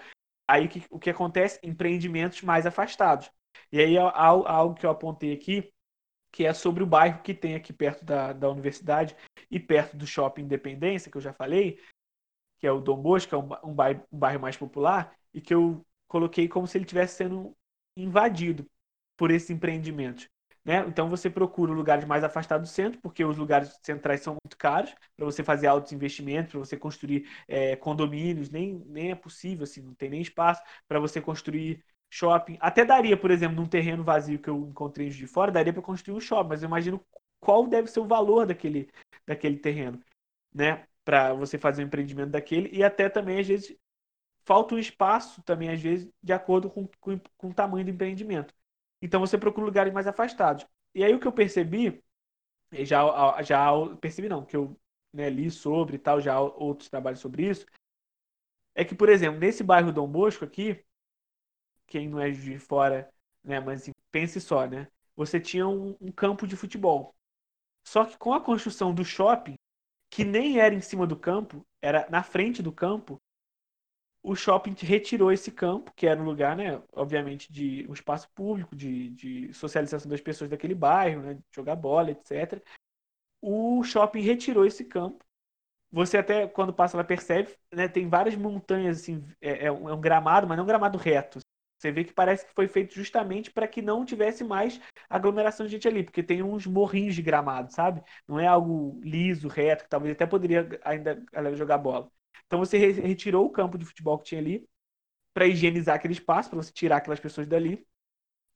Aí 0.48 0.66
o 0.66 0.70
que, 0.70 0.84
o 0.90 1.00
que 1.00 1.10
acontece? 1.10 1.60
Empreendimentos 1.64 2.42
mais 2.42 2.66
afastados. 2.66 3.30
E 3.72 3.80
aí 3.80 3.98
há, 3.98 4.04
há 4.08 4.26
algo 4.26 4.76
que 4.76 4.86
eu 4.86 4.90
apontei 4.90 5.34
aqui, 5.34 5.72
que 6.32 6.46
é 6.46 6.54
sobre 6.54 6.84
o 6.84 6.88
bairro 6.88 7.22
que 7.22 7.34
tem 7.34 7.56
aqui 7.56 7.74
perto 7.74 8.06
da, 8.06 8.32
da 8.34 8.50
universidade 8.50 9.16
e 9.50 9.60
perto 9.60 9.98
do 9.98 10.08
shopping 10.08 10.44
Independência, 10.44 11.12
que 11.12 11.18
eu 11.18 11.22
já 11.22 11.34
falei, 11.34 11.80
que 12.60 12.68
é 12.68 12.72
o 12.72 12.80
Dom 12.80 13.02
Bosco, 13.02 13.36
é 13.36 13.38
um, 13.38 13.72
um 13.72 13.74
bairro, 13.74 14.04
um 14.12 14.18
bairro 14.18 14.40
mais 14.40 14.56
popular, 14.56 15.16
e 15.34 15.42
que 15.42 15.54
eu 15.54 15.86
coloquei 16.08 16.48
como 16.48 16.68
se 16.68 16.78
ele 16.78 16.86
estivesse 16.86 17.18
sendo 17.18 17.56
invadido 17.98 18.66
por 19.18 19.32
esses 19.32 19.50
empreendimentos. 19.50 20.30
Né? 20.63 20.86
Então 20.88 21.10
você 21.10 21.30
procura 21.30 21.71
lugares 21.74 22.06
mais 22.06 22.24
afastados 22.24 22.69
do 22.69 22.74
centro, 22.74 23.00
porque 23.02 23.26
os 23.26 23.38
lugares 23.38 23.80
centrais 23.82 24.21
são 24.21 24.38
muito 24.43 24.58
caros 24.58 24.93
para 25.15 25.26
você 25.26 25.43
fazer 25.43 25.67
altos 25.67 25.91
investimentos, 25.91 26.52
para 26.52 26.60
você 26.60 26.78
construir 26.78 27.28
é, 27.47 27.76
condomínios, 27.76 28.50
nem, 28.50 28.84
nem 28.86 29.12
é 29.12 29.15
possível, 29.15 29.63
assim, 29.63 29.82
não 29.82 29.95
tem 29.95 30.10
nem 30.10 30.21
espaço 30.21 30.62
para 30.88 31.00
você 31.00 31.19
construir 31.19 31.84
shopping. 32.12 32.58
Até 32.60 32.86
daria, 32.86 33.17
por 33.17 33.32
exemplo, 33.32 33.56
num 33.58 33.65
terreno 33.67 34.04
vazio 34.04 34.38
que 34.39 34.50
eu 34.50 34.67
encontrei 34.69 35.10
de 35.10 35.26
fora, 35.28 35.52
daria 35.52 35.74
para 35.74 35.82
construir 35.82 36.15
um 36.15 36.19
shopping, 36.19 36.50
mas 36.50 36.62
eu 36.62 36.67
imagino 36.67 37.04
qual 37.39 37.65
deve 37.67 37.88
ser 37.89 38.00
o 38.00 38.08
valor 38.08 38.45
daquele, 38.45 38.89
daquele 39.26 39.58
terreno, 39.58 40.00
né? 40.54 40.86
para 41.04 41.34
você 41.34 41.58
fazer 41.58 41.84
um 41.84 41.88
empreendimento 41.88 42.30
daquele 42.32 42.69
e 42.71 42.84
até 42.84 43.10
também 43.10 43.39
às 43.39 43.47
vezes 43.47 43.76
falta 44.45 44.76
um 44.76 44.80
espaço 44.80 45.41
também 45.43 45.69
às 45.69 45.82
vezes 45.82 46.10
de 46.21 46.34
acordo 46.34 46.69
com, 46.69 46.88
com, 47.00 47.19
com 47.38 47.50
o 47.50 47.54
tamanho 47.54 47.86
do 47.86 47.91
empreendimento. 47.91 48.54
Então 49.02 49.20
você 49.20 49.38
procura 49.38 49.66
lugares 49.66 49.94
mais 49.94 50.08
afastados. 50.08 50.66
E 50.94 51.04
aí 51.04 51.14
o 51.14 51.20
que 51.20 51.28
eu 51.28 51.32
percebi, 51.32 52.04
já 52.72 53.42
já 53.42 53.72
percebi 54.00 54.30
não, 54.30 54.46
que 54.46 54.56
eu 54.56 54.80
né, 55.14 55.30
li 55.30 55.50
sobre 55.52 55.96
e 55.96 56.00
tal, 56.00 56.22
já 56.22 56.40
outros 56.40 56.90
trabalhos 56.90 57.20
sobre 57.20 57.50
isso, 57.50 57.66
é 58.76 58.86
que 58.86 58.96
por 58.96 59.10
exemplo 59.10 59.40
nesse 59.40 59.64
bairro 59.64 59.92
Dom 59.92 60.08
Bosco 60.08 60.46
aqui, 60.46 60.84
quem 61.88 62.08
não 62.08 62.20
é 62.20 62.30
de 62.32 62.58
fora, 62.58 63.12
né, 63.44 63.60
mas 63.60 63.90
pense 64.12 64.40
só, 64.40 64.66
né, 64.68 64.88
você 65.16 65.40
tinha 65.40 65.68
um, 65.68 65.96
um 66.00 66.12
campo 66.12 66.48
de 66.48 66.56
futebol. 66.56 67.16
Só 67.84 68.06
que 68.06 68.18
com 68.18 68.34
a 68.34 68.42
construção 68.42 68.94
do 68.94 69.04
shopping, 69.04 69.56
que 70.10 70.24
nem 70.24 70.60
era 70.60 70.74
em 70.74 70.82
cima 70.82 71.08
do 71.08 71.16
campo, 71.18 71.66
era 71.82 72.08
na 72.10 72.24
frente 72.24 72.62
do 72.62 72.72
campo, 72.72 73.20
o 74.24 74.36
shopping 74.36 74.76
retirou 74.80 75.32
esse 75.32 75.52
campo, 75.52 75.92
que 75.96 76.06
era 76.08 76.22
um 76.22 76.26
lugar, 76.26 76.56
né, 76.56 76.82
obviamente, 76.94 77.52
de 77.52 77.86
um 77.90 77.94
espaço 77.94 78.30
público, 78.36 78.76
de, 78.76 79.10
de 79.12 79.54
socialização 79.54 80.10
das 80.10 80.22
pessoas 80.22 80.50
daquele 80.50 80.76
bairro, 80.76 81.22
né, 81.22 81.40
jogar 81.54 81.76
bola, 81.76 82.12
etc. 82.12 82.62
O 83.42 83.84
shopping 83.84 84.22
retirou 84.22 84.66
esse 84.66 84.86
campo. 84.86 85.24
Você 85.92 86.18
até, 86.18 86.48
quando 86.48 86.74
passa 86.74 86.98
lá, 86.98 87.04
percebe, 87.04 87.56
né, 87.74 87.88
tem 87.88 88.08
várias 88.08 88.36
montanhas, 88.36 89.02
assim, 89.02 89.26
é, 89.42 89.68
é, 89.68 89.72
um, 89.72 89.90
é 89.90 89.98
gramado, 89.98 90.48
mas 90.48 90.58
não 90.58 90.64
é 90.64 90.66
um 90.66 90.68
gramado 90.68 90.98
reto. 90.98 91.40
Você 91.78 91.92
vê 91.92 92.04
que 92.04 92.14
parece 92.14 92.46
que 92.46 92.54
foi 92.54 92.68
feito 92.68 92.94
justamente 92.94 93.52
para 93.52 93.68
que 93.68 93.82
não 93.82 94.06
tivesse 94.06 94.44
mais 94.44 94.80
aglomeração 95.10 95.66
de 95.66 95.72
gente 95.74 95.88
ali, 95.88 96.04
porque 96.04 96.24
tem 96.24 96.44
uns 96.44 96.68
morrinhos 96.68 97.16
de 97.16 97.22
gramado, 97.24 97.74
sabe? 97.74 98.04
Não 98.28 98.40
é 98.40 98.48
algo 98.48 99.00
liso, 99.04 99.48
reto, 99.48 99.84
que 99.86 99.90
talvez 99.90 100.14
até 100.14 100.26
poderia 100.28 100.80
ainda 100.84 101.24
jogar 101.56 101.80
bola. 101.80 102.10
Então 102.48 102.60
você 102.60 102.78
retirou 102.91 103.46
o 103.46 103.52
campo 103.52 103.78
de 103.78 103.86
futebol 103.86 104.17
que 104.20 104.26
tinha 104.26 104.41
ali 104.41 104.67
para 105.34 105.48
higienizar 105.48 105.96
aquele 105.96 106.13
espaço, 106.13 106.50
para 106.50 106.58
você 106.62 106.72
tirar 106.74 106.98
aquelas 106.98 107.20
pessoas 107.20 107.48
dali, 107.48 107.86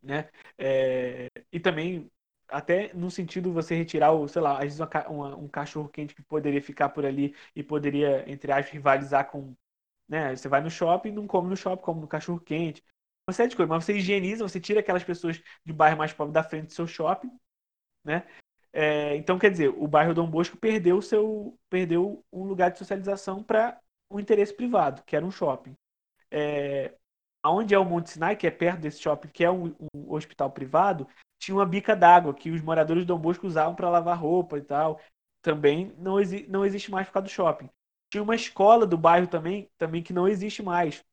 né? 0.02 0.30
É... 0.58 1.28
e 1.52 1.60
também 1.60 2.12
até 2.48 2.94
no 2.94 3.10
sentido 3.12 3.52
você 3.52 3.76
retirar 3.76 4.12
o, 4.14 4.28
sei 4.28 4.42
lá, 4.42 4.54
às 4.58 4.64
vezes 4.66 4.80
uma, 4.80 4.90
uma, 5.10 5.36
um 5.38 5.48
cachorro 5.48 5.90
quente 5.90 6.14
que 6.16 6.22
poderia 6.24 6.62
ficar 6.62 6.90
por 6.90 7.06
ali 7.06 7.36
e 7.56 7.64
poderia, 7.64 8.24
entre 8.32 8.52
aspas, 8.52 8.72
rivalizar 8.72 9.30
com, 9.32 9.56
né? 10.10 10.36
Você 10.36 10.50
vai 10.50 10.62
no 10.62 10.70
shopping, 10.72 11.12
não 11.12 11.28
come 11.28 11.50
no 11.50 11.58
shopping, 11.58 11.84
come 11.84 12.02
no 12.02 12.08
cachorro 12.08 12.40
quente 12.42 12.84
uma 13.28 13.34
série 13.34 13.50
de 13.50 13.56
coisas, 13.56 13.70
mas 13.70 13.86
você 13.86 13.94
higieniza, 13.98 14.48
você 14.48 14.60
tira 14.60 14.82
aquelas 14.82 15.04
pessoas 15.04 15.42
de 15.66 15.74
bairro 15.74 15.98
mais 15.98 16.14
pobre 16.14 16.34
da 16.34 16.44
frente 16.44 16.68
do 16.68 16.74
seu 16.74 16.88
shopping, 16.88 17.32
né? 18.04 18.26
É, 18.78 19.16
então, 19.16 19.40
quer 19.40 19.50
dizer, 19.50 19.70
o 19.70 19.88
bairro 19.88 20.14
Dom 20.14 20.30
Bosco 20.30 20.58
perdeu 20.58 21.02
seu 21.02 21.58
perdeu 21.70 22.22
um 22.32 22.44
lugar 22.44 22.70
de 22.72 22.78
socialização 22.78 23.42
para 23.42 23.80
um 24.12 24.20
interesse 24.20 24.54
privado, 24.54 25.02
que 25.06 25.16
era 25.16 25.26
um 25.26 25.32
shopping. 25.32 25.74
É, 26.32 26.94
onde 27.46 27.76
é 27.76 27.80
o 27.80 27.86
Monte 27.86 28.12
Sinai, 28.12 28.36
que 28.36 28.48
é 28.48 28.52
perto 28.52 28.82
desse 28.82 29.02
shopping, 29.02 29.30
que 29.30 29.44
é 29.46 29.52
um, 29.52 29.76
um 29.96 30.14
hospital 30.14 30.52
privado, 30.52 31.08
tinha 31.40 31.56
uma 31.56 31.66
bica 31.66 31.96
d'água 31.96 32.34
que 32.34 32.52
os 32.52 32.62
moradores 32.62 33.06
Dom 33.06 33.20
Bosco 33.20 33.48
usavam 33.48 33.76
para 33.76 33.90
lavar 33.90 34.20
roupa 34.20 34.58
e 34.58 34.64
tal. 34.64 35.02
Também 35.42 35.94
não, 35.98 36.20
exi 36.20 36.46
não 36.50 36.66
existe 36.66 36.92
mais 36.92 37.08
por 37.08 37.14
causa 37.14 37.28
do 37.28 37.32
shopping. 37.32 37.70
Tinha 38.12 38.24
uma 38.24 38.36
escola 38.36 38.86
do 38.88 38.98
bairro 38.98 39.28
também, 39.28 39.70
também 39.78 40.04
que 40.04 40.14
não 40.14 40.28
existe 40.28 40.64
mais. 40.64 41.04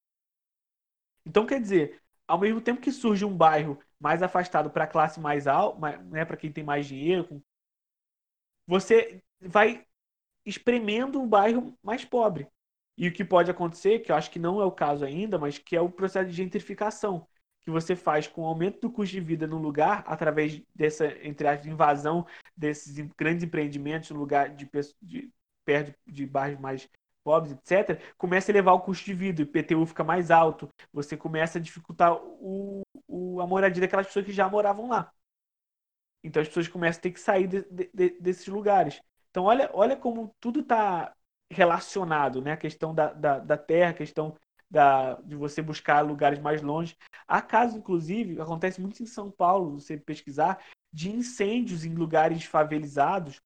Então, 1.27 1.47
quer 1.47 1.61
dizer, 1.61 2.01
ao 2.27 2.39
mesmo 2.39 2.61
tempo 2.61 2.81
que 2.81 2.93
surge 2.93 3.25
um 3.25 3.37
bairro 3.37 3.79
mais 4.01 4.23
afastado 4.23 4.71
para 4.71 4.85
a 4.85 4.87
classe 4.87 5.21
mais 5.21 5.47
alta, 5.47 5.99
né, 6.03 6.25
para 6.25 6.37
quem 6.37 6.53
tem 6.53 6.65
mais 6.65 6.87
dinheiro, 6.87 7.43
você 8.73 9.23
vai 9.39 9.85
espremendo 10.47 11.21
um 11.21 11.29
bairro 11.29 11.77
mais 11.83 12.07
pobre. 12.07 12.49
E 12.97 13.07
o 13.07 13.13
que 13.13 13.23
pode 13.23 13.51
acontecer, 13.51 13.99
que 13.99 14.11
eu 14.11 14.17
acho 14.17 14.31
que 14.31 14.39
não 14.39 14.63
é 14.63 14.65
o 14.65 14.73
caso 14.73 15.05
ainda, 15.05 15.39
mas 15.39 15.59
que 15.59 15.77
é 15.77 15.81
o 15.81 15.91
processo 15.91 16.31
de 16.31 16.35
gentrificação, 16.35 17.27
que 17.61 17.71
você 17.71 17.95
faz 17.95 18.27
com 18.27 18.43
o 18.43 18.47
aumento 18.47 18.81
do 18.81 18.91
custo 18.91 19.13
de 19.13 19.21
vida 19.21 19.47
no 19.47 19.59
lugar, 19.59 20.03
através 20.07 20.63
dessa, 20.75 21.07
entre 21.23 21.47
as 21.47 21.67
invasão 21.67 22.27
desses 22.57 22.97
grandes 23.15 23.45
empreendimentos 23.45 24.11
no 24.11 24.19
lugar 24.19 24.49
de, 24.57 24.67
de 25.03 25.31
perto 25.67 25.95
de 26.07 26.27
bairros 26.27 26.59
mais 26.59 26.89
pobres, 27.23 27.53
etc., 27.53 28.01
começa 28.17 28.51
a 28.51 28.53
elevar 28.53 28.75
o 28.75 28.81
custo 28.81 29.05
de 29.05 29.13
vida, 29.13 29.43
o 29.43 29.45
IPTU 29.45 29.85
fica 29.85 30.03
mais 30.03 30.31
alto, 30.31 30.67
você 30.91 31.15
começa 31.15 31.59
a 31.59 31.61
dificultar 31.61 32.15
o, 32.15 32.81
o, 33.07 33.39
a 33.41 33.47
moradia 33.47 33.83
daquelas 33.83 34.07
pessoas 34.07 34.25
que 34.25 34.33
já 34.33 34.49
moravam 34.49 34.89
lá. 34.89 35.13
Então 36.23 36.41
as 36.41 36.49
pessoas 36.49 36.69
começam 36.69 36.99
a 37.01 37.03
ter 37.03 37.11
que 37.11 37.21
sair 37.21 37.47
de, 37.47 37.63
de, 37.93 38.11
desses 38.21 38.47
lugares. 38.47 39.01
Então 39.31 39.45
olha, 39.45 39.71
olha 39.73 39.97
como 39.97 40.35
tudo 40.41 40.61
está 40.61 41.15
relacionado, 41.51 42.41
né? 42.41 42.53
A 42.53 42.57
questão 42.57 42.95
da, 42.95 43.13
da, 43.13 43.39
da 43.39 43.57
terra, 43.57 43.91
a 43.91 43.95
questão 43.95 44.37
da, 44.71 45.15
de 45.23 45.37
você 45.37 45.61
buscar 45.61 46.01
lugares 46.01 46.39
mais 46.39 46.63
longe. 46.63 46.97
Há 47.29 47.43
casos, 47.43 47.77
inclusive, 47.77 48.41
acontece 48.41 48.81
muito 48.81 49.03
em 49.03 49.07
São 49.07 49.31
Paulo, 49.31 49.79
você 49.79 49.99
pesquisar, 49.99 50.65
de 50.93 51.11
incêndios 51.11 51.85
em 51.85 51.95
lugares 51.95 52.45
favelizados, 52.45 53.41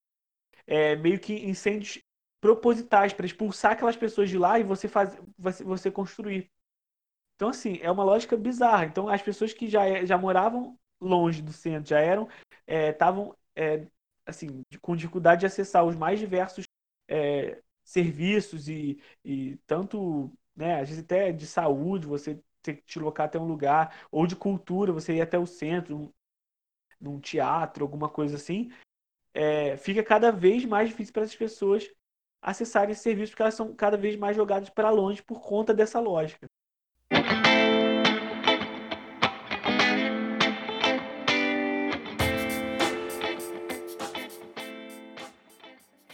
é, 0.66 0.94
meio 0.96 1.18
que 1.18 1.34
incêndios 1.34 2.00
propositais 2.40 3.12
para 3.12 3.26
expulsar 3.26 3.72
aquelas 3.72 3.96
pessoas 3.96 4.30
de 4.30 4.38
lá 4.38 4.58
e 4.58 4.62
você 4.62 4.86
faz, 4.86 5.18
você, 5.36 5.64
você 5.64 5.90
construir. 5.90 6.50
Então, 7.34 7.48
assim, 7.48 7.78
é 7.82 7.90
uma 7.90 8.04
lógica 8.04 8.36
bizarra. 8.36 8.86
Então, 8.86 9.08
as 9.08 9.20
pessoas 9.20 9.52
que 9.52 9.68
já, 9.68 10.04
já 10.04 10.16
moravam 10.16 10.78
longe 11.00 11.42
do 11.42 11.52
centro, 11.52 11.88
já 11.90 12.00
eram, 12.00 12.28
estavam, 12.66 13.36
é, 13.54 13.76
é, 13.76 13.86
assim, 14.24 14.62
com 14.80 14.96
dificuldade 14.96 15.40
de 15.40 15.46
acessar 15.46 15.84
os 15.84 15.96
mais 15.96 16.18
diversos 16.18 16.64
é, 17.08 17.62
serviços 17.84 18.68
e, 18.68 19.00
e 19.24 19.56
tanto, 19.66 20.32
né, 20.54 20.80
às 20.80 20.88
vezes 20.88 21.04
até 21.04 21.32
de 21.32 21.46
saúde, 21.46 22.06
você 22.06 22.40
ter 22.62 22.74
que 22.76 22.82
te 22.82 22.98
locar 22.98 23.26
até 23.26 23.38
um 23.38 23.46
lugar, 23.46 24.06
ou 24.10 24.26
de 24.26 24.34
cultura, 24.34 24.92
você 24.92 25.14
ir 25.14 25.20
até 25.20 25.38
o 25.38 25.46
centro, 25.46 25.96
num, 25.96 26.12
num 27.00 27.20
teatro, 27.20 27.84
alguma 27.84 28.08
coisa 28.08 28.36
assim, 28.36 28.70
é, 29.32 29.76
fica 29.76 30.02
cada 30.02 30.32
vez 30.32 30.64
mais 30.64 30.88
difícil 30.88 31.12
para 31.12 31.22
essas 31.22 31.36
pessoas 31.36 31.88
acessarem 32.42 32.92
esse 32.92 33.02
serviço, 33.02 33.32
porque 33.32 33.42
elas 33.42 33.54
são 33.54 33.74
cada 33.74 33.96
vez 33.96 34.16
mais 34.16 34.36
jogadas 34.36 34.70
para 34.70 34.90
longe 34.90 35.22
por 35.22 35.40
conta 35.40 35.74
dessa 35.74 36.00
lógica. 36.00 36.46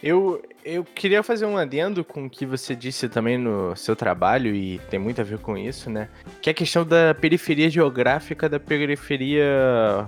Eu, 0.03 0.43
eu 0.65 0.83
queria 0.83 1.23
fazer 1.23 1.45
um 1.45 1.57
adendo 1.57 2.03
com 2.03 2.25
o 2.25 2.29
que 2.29 2.45
você 2.45 2.75
disse 2.75 3.07
também 3.07 3.37
no 3.37 3.73
seu 3.73 3.95
trabalho, 3.95 4.53
e 4.53 4.77
tem 4.89 4.99
muito 4.99 5.21
a 5.21 5.23
ver 5.23 5.37
com 5.37 5.57
isso, 5.57 5.89
né? 5.89 6.09
Que 6.41 6.49
é 6.49 6.51
a 6.51 6.53
questão 6.53 6.85
da 6.85 7.15
periferia 7.15 7.69
geográfica, 7.69 8.49
da 8.49 8.59
periferia 8.59 9.45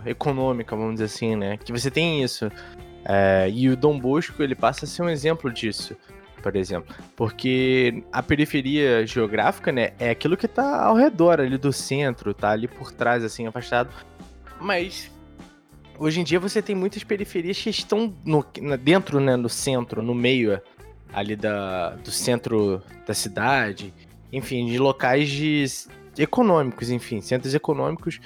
econômica, 0.06 0.76
vamos 0.76 0.96
dizer 0.96 1.06
assim, 1.06 1.38
né? 1.38 1.56
Que 1.56 1.72
você 1.72 1.90
tem 1.90 2.22
isso. 2.22 2.52
É, 3.06 3.50
e 3.50 3.70
o 3.70 3.78
Dom 3.78 3.98
Bosco, 3.98 4.44
ele 4.44 4.54
passa 4.54 4.84
a 4.84 4.88
ser 4.88 5.02
um 5.02 5.10
exemplo 5.10 5.50
disso 5.50 5.96
por 6.44 6.56
exemplo. 6.56 6.96
Porque 7.16 8.04
a 8.12 8.22
periferia 8.22 9.04
geográfica, 9.08 9.72
né, 9.72 9.94
é 9.98 10.12
aquilo 10.12 10.38
que 10.38 10.48
tá 10.48 10.84
ao 10.84 10.94
redor 10.94 11.42
ali 11.42 11.58
do 11.58 11.74
centro, 11.74 12.36
tá 12.36 12.52
ali 12.52 12.68
por 12.68 12.92
trás, 12.92 13.24
assim, 13.24 13.48
afastado. 13.48 13.90
Mas 14.62 15.12
hoje 15.98 16.22
em 16.22 16.24
dia 16.24 16.40
você 16.40 16.62
tem 16.62 16.76
muitas 16.76 17.04
periferias 17.04 17.62
que 17.62 17.70
estão 17.70 18.14
no, 18.26 18.46
dentro, 18.80 19.20
né, 19.20 19.36
no 19.36 19.50
centro, 19.50 20.02
no 20.02 20.14
meio 20.14 20.62
ali 21.14 21.36
da, 21.36 21.92
do 21.92 22.12
centro 22.12 22.82
da 23.06 23.14
cidade, 23.14 23.94
enfim, 24.32 24.66
de 24.66 24.78
locais 24.78 25.30
de, 25.30 25.66
econômicos, 26.18 26.90
enfim, 26.90 27.22
centros 27.22 27.54
econômicos. 27.54 28.20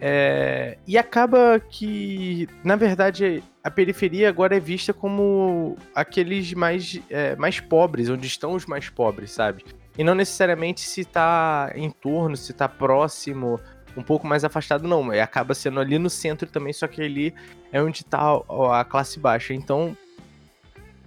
É, 0.00 0.76
e 0.86 0.98
acaba 0.98 1.58
que, 1.60 2.48
na 2.62 2.76
verdade, 2.76 3.42
a 3.62 3.70
periferia 3.70 4.28
agora 4.28 4.56
é 4.56 4.60
vista 4.60 4.92
como 4.92 5.78
aqueles 5.94 6.52
mais, 6.52 7.00
é, 7.08 7.34
mais 7.36 7.60
pobres, 7.60 8.10
onde 8.10 8.26
estão 8.26 8.52
os 8.52 8.66
mais 8.66 8.90
pobres, 8.90 9.30
sabe? 9.30 9.64
E 9.96 10.02
não 10.02 10.14
necessariamente 10.14 10.80
se 10.80 11.04
tá 11.04 11.72
em 11.74 11.90
torno, 11.90 12.36
se 12.36 12.52
tá 12.52 12.68
próximo, 12.68 13.60
um 13.96 14.02
pouco 14.02 14.26
mais 14.26 14.44
afastado, 14.44 14.86
não. 14.86 15.12
E 15.12 15.20
acaba 15.20 15.54
sendo 15.54 15.80
ali 15.80 15.98
no 15.98 16.10
centro 16.10 16.48
também, 16.48 16.72
só 16.72 16.86
que 16.86 17.02
ali 17.02 17.34
é 17.72 17.82
onde 17.82 18.04
tá 18.04 18.40
a 18.72 18.84
classe 18.84 19.18
baixa. 19.18 19.54
Então, 19.54 19.96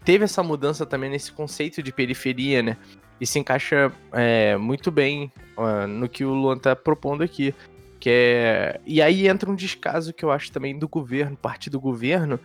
teve 0.04 0.24
essa 0.24 0.42
mudança 0.42 0.86
também 0.86 1.10
nesse 1.10 1.32
conceito 1.32 1.84
de 1.84 1.92
periferia, 1.92 2.62
né? 2.62 2.78
E 3.20 3.26
se 3.26 3.40
encaixa 3.40 3.92
é, 4.12 4.56
muito 4.58 4.92
bem 4.92 5.32
uh, 5.58 5.88
no 5.88 6.08
que 6.08 6.24
o 6.24 6.34
Luan 6.34 6.58
tá 6.58 6.76
propondo 6.76 7.24
aqui. 7.24 7.54
Que 8.00 8.10
é... 8.12 8.82
E 8.86 9.02
aí 9.02 9.28
entra 9.28 9.50
um 9.50 9.56
descaso 9.56 10.14
que 10.14 10.24
eu 10.24 10.32
acho 10.32 10.52
também 10.52 10.78
do 10.78 10.88
governo, 10.88 11.36
parte 11.36 11.70
do 11.70 11.80
governo, 11.80 12.40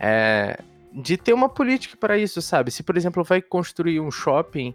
é... 0.00 0.58
de 0.92 1.18
ter 1.18 1.34
uma 1.34 1.48
política 1.48 1.94
para 1.96 2.16
isso, 2.16 2.40
sabe? 2.40 2.70
Se, 2.70 2.82
por 2.82 2.96
exemplo, 2.96 3.22
vai 3.22 3.42
construir 3.42 4.00
um 4.00 4.10
shopping 4.10 4.74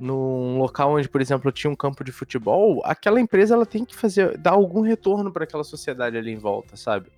num 0.00 0.58
local 0.58 0.94
onde, 0.94 1.08
por 1.08 1.20
exemplo, 1.20 1.52
tinha 1.52 1.70
um 1.70 1.76
campo 1.76 2.02
de 2.02 2.10
futebol, 2.10 2.80
aquela 2.84 3.20
empresa 3.20 3.54
ela 3.54 3.66
tem 3.66 3.84
que 3.84 3.94
fazer 3.94 4.36
dar 4.38 4.52
algum 4.52 4.80
retorno 4.80 5.30
para 5.30 5.44
aquela 5.44 5.62
sociedade 5.62 6.16
ali 6.16 6.32
em 6.32 6.38
volta, 6.38 6.76
sabe? 6.76 7.12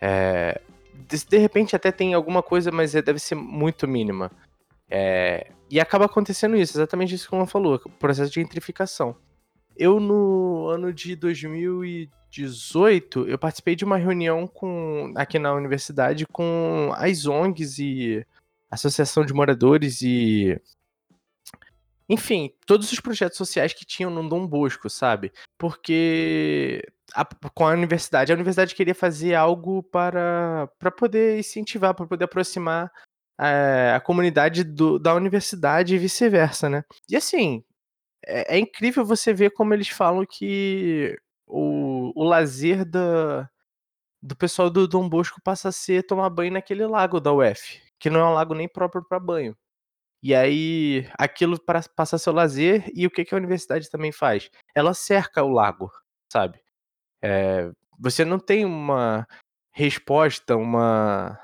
É... 0.00 0.60
De, 1.08 1.38
repente 1.38 1.76
até 1.76 1.92
tem 1.92 2.14
alguma 2.14 2.42
coisa, 2.42 2.72
mas 2.72 2.94
é, 2.94 3.02
deve 3.02 3.20
ser 3.20 3.36
muito 3.36 3.86
mínima. 3.86 4.30
É, 4.90 5.48
e 5.70 5.78
acaba 5.78 6.06
acontecendo 6.06 6.56
isso, 6.56 6.76
exatamente 6.76 7.14
isso 7.14 7.28
que 7.28 7.34
o 7.34 7.46
falou, 7.46 7.80
o 7.84 7.90
processo 7.90 8.30
de 8.30 8.40
gentrificação. 8.40 9.14
Eu, 9.76 10.00
no 10.00 10.68
ano 10.68 10.92
de 10.92 11.14
2018, 11.14 13.28
eu 13.28 13.38
participei 13.38 13.76
de 13.76 13.84
uma 13.84 13.98
reunião 13.98 14.46
com, 14.46 15.12
aqui 15.14 15.38
na 15.38 15.52
universidade 15.52 16.26
com 16.26 16.90
as 16.96 17.26
ONGs 17.26 17.78
e 17.78 18.26
Associação 18.70 19.24
de 19.24 19.34
Moradores 19.34 20.00
e 20.02 20.60
enfim, 22.08 22.52
todos 22.66 22.92
os 22.92 23.00
projetos 23.00 23.36
sociais 23.36 23.72
que 23.72 23.84
tinham 23.84 24.10
no 24.10 24.28
Dom 24.28 24.46
Bosco, 24.46 24.88
sabe? 24.88 25.32
Porque 25.58 26.86
a, 27.14 27.24
com 27.24 27.66
a 27.66 27.72
universidade, 27.72 28.32
a 28.32 28.34
universidade 28.34 28.74
queria 28.74 28.94
fazer 28.94 29.34
algo 29.34 29.82
para, 29.82 30.68
para 30.78 30.90
poder 30.90 31.38
incentivar, 31.38 31.94
para 31.94 32.06
poder 32.06 32.24
aproximar 32.24 32.92
é, 33.40 33.92
a 33.94 34.00
comunidade 34.00 34.64
do, 34.64 34.98
da 34.98 35.14
universidade 35.14 35.94
e 35.94 35.98
vice-versa, 35.98 36.68
né? 36.68 36.84
E 37.08 37.16
assim, 37.16 37.64
é, 38.26 38.56
é, 38.56 38.58
incrível 38.58 39.04
você 39.04 39.32
ver 39.34 39.50
como 39.50 39.74
eles 39.74 39.88
falam 39.88 40.24
que 40.26 41.18
o, 41.46 42.12
o 42.14 42.24
lazer 42.24 42.84
da, 42.84 43.48
do 44.22 44.36
pessoal 44.36 44.70
do 44.70 44.88
Dom 44.88 45.08
Bosco 45.08 45.40
passa 45.42 45.68
a 45.70 45.72
ser 45.72 46.04
tomar 46.06 46.30
banho 46.30 46.52
naquele 46.52 46.86
lago 46.86 47.20
da 47.20 47.32
UF, 47.32 47.80
que 47.98 48.10
não 48.10 48.20
é 48.20 48.24
um 48.24 48.34
lago 48.34 48.54
nem 48.54 48.68
próprio 48.68 49.04
para 49.04 49.20
banho. 49.20 49.56
E 50.26 50.34
aí, 50.34 51.08
aquilo 51.16 51.56
passa 51.60 52.16
a 52.16 52.18
ser 52.18 52.30
o 52.30 52.32
lazer, 52.32 52.90
e 52.92 53.06
o 53.06 53.10
que, 53.12 53.24
que 53.24 53.32
a 53.32 53.38
universidade 53.38 53.88
também 53.88 54.10
faz? 54.10 54.50
Ela 54.74 54.92
cerca 54.92 55.44
o 55.44 55.48
lago, 55.48 55.88
sabe? 56.32 56.58
É, 57.22 57.70
você 57.96 58.24
não 58.24 58.40
tem 58.40 58.64
uma 58.64 59.24
resposta, 59.72 60.56
uma, 60.56 61.38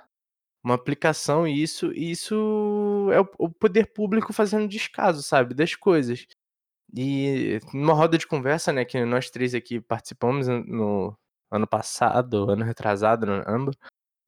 uma 0.64 0.74
aplicação, 0.74 1.46
e 1.46 1.62
isso, 1.62 1.92
isso 1.92 3.08
é 3.12 3.20
o, 3.38 3.48
poder 3.48 3.92
público 3.92 4.32
fazendo 4.32 4.66
descaso, 4.66 5.22
sabe? 5.22 5.54
Das 5.54 5.76
coisas. 5.76 6.26
E 6.92 7.60
numa 7.72 7.94
roda 7.94 8.18
de 8.18 8.26
conversa, 8.26 8.72
né, 8.72 8.84
que 8.84 9.04
nós 9.04 9.30
três 9.30 9.54
aqui 9.54 9.80
participamos 9.80 10.48
no 10.48 11.16
ano 11.52 11.68
passado, 11.68 12.50
ano 12.50 12.64
retrasado, 12.64 13.26
ambos, 13.46 13.76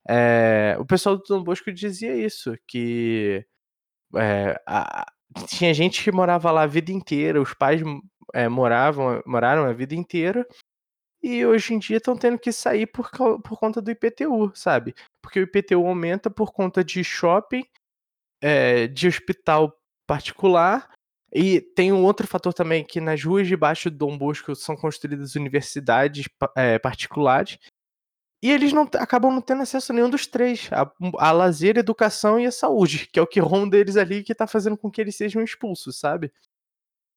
é, 0.09 0.77
o 0.79 0.87
pessoal 0.87 1.17
do 1.17 1.25
Dom 1.25 1.43
Bosco 1.43 1.73
dizia 1.73 2.15
isso, 2.17 2.57
que 2.69 3.45
é, 4.17 4.61
a, 4.67 5.07
tinha 5.47 5.75
gente 5.75 6.03
que 6.03 6.13
morava 6.13 6.51
lá 6.51 6.63
a 6.63 6.67
vida 6.67 6.93
inteira, 6.93 7.41
os 7.41 7.55
pais 7.55 7.83
é, 8.33 8.49
moravam, 8.49 9.23
moraram 9.27 9.65
a 9.65 9.73
vida 9.73 9.95
inteira, 9.95 10.47
e 11.23 11.45
hoje 11.45 11.75
em 11.75 11.79
dia 11.79 11.97
estão 11.97 12.17
tendo 12.17 12.39
que 12.39 12.53
sair 12.53 12.87
por, 12.87 13.11
por 13.11 13.59
conta 13.59 13.81
do 13.81 13.91
IPTU, 13.91 14.53
sabe? 14.55 14.95
Porque 15.23 15.41
o 15.41 15.45
IPTU 15.45 15.87
aumenta 15.87 16.31
por 16.31 16.53
conta 16.53 16.85
de 16.85 17.03
shopping, 17.03 17.65
é, 18.43 18.87
de 18.87 19.09
hospital 19.09 19.75
particular, 20.07 20.91
e 21.33 21.61
tem 21.61 21.93
um 21.93 22.05
outro 22.05 22.27
fator 22.29 22.55
também, 22.55 22.85
que 22.85 23.01
nas 23.01 23.25
ruas 23.25 23.49
de 23.49 23.57
baixo 23.57 23.91
do 23.91 23.97
Dom 23.97 24.17
Bosco 24.17 24.55
são 24.55 24.77
construídas 24.77 25.35
universidades 25.35 26.29
particulares, 26.81 27.59
e 28.45 28.51
eles 28.51 28.75
não 28.75 28.83
acabam 28.99 29.33
não 29.33 29.41
tendo 29.41 29.63
acesso 29.63 29.91
a 29.91 29.95
nenhum 29.95 30.11
dos 30.11 30.27
três: 30.27 30.69
a, 30.71 30.93
a 31.19 31.33
lazer, 31.33 31.79
a 31.79 31.81
educação 31.81 32.39
e 32.39 32.45
a 32.45 32.53
saúde, 32.53 33.09
que 33.11 33.19
é 33.19 33.23
o 33.23 33.27
que 33.27 33.41
ronda 33.41 33.79
eles 33.79 33.97
ali 33.97 34.23
que 34.23 34.35
tá 34.35 34.47
fazendo 34.47 34.77
com 34.77 34.91
que 34.91 35.01
eles 35.01 35.17
sejam 35.17 35.43
expulsos, 35.43 35.99
sabe? 35.99 36.31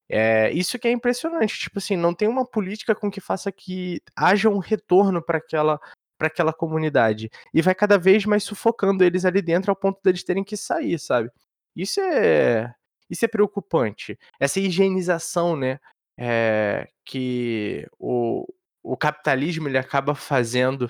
É, 0.10 0.50
isso 0.54 0.80
que 0.80 0.88
é 0.88 0.92
impressionante, 0.92 1.60
tipo 1.60 1.80
assim, 1.80 1.98
não 1.98 2.13
tem 2.13 2.30
uma 2.30 2.46
política 2.46 2.96
com 2.96 3.12
que 3.12 3.20
faça 3.20 3.52
que 3.52 4.02
haja 4.16 4.50
um 4.50 4.60
retorno 4.60 5.22
para 5.22 5.38
aquela 5.40 5.78
para 6.18 6.30
aquela 6.30 6.54
comunidade 6.54 7.30
e 7.54 7.62
vai 7.62 7.76
cada 7.76 7.98
vez 8.00 8.26
mais 8.26 8.44
sufocando 8.44 9.04
eles 9.04 9.26
ali 9.26 9.42
dentro 9.42 9.70
ao 9.70 9.76
ponto 9.76 10.00
deles 10.02 10.24
terem 10.24 10.46
que 10.46 10.56
sair, 10.56 10.98
sabe? 10.98 11.30
Isso 11.76 12.00
é 12.00 12.74
isso 13.10 13.26
é 13.26 13.28
preocupante. 13.28 14.18
Essa 14.40 14.62
higienização, 14.62 15.58
né, 15.58 15.80
é, 16.18 16.90
que 17.06 17.86
o, 18.00 18.46
o 18.84 18.96
capitalismo 18.98 19.68
ele 19.68 19.78
acaba 19.78 20.16
fazendo 20.16 20.90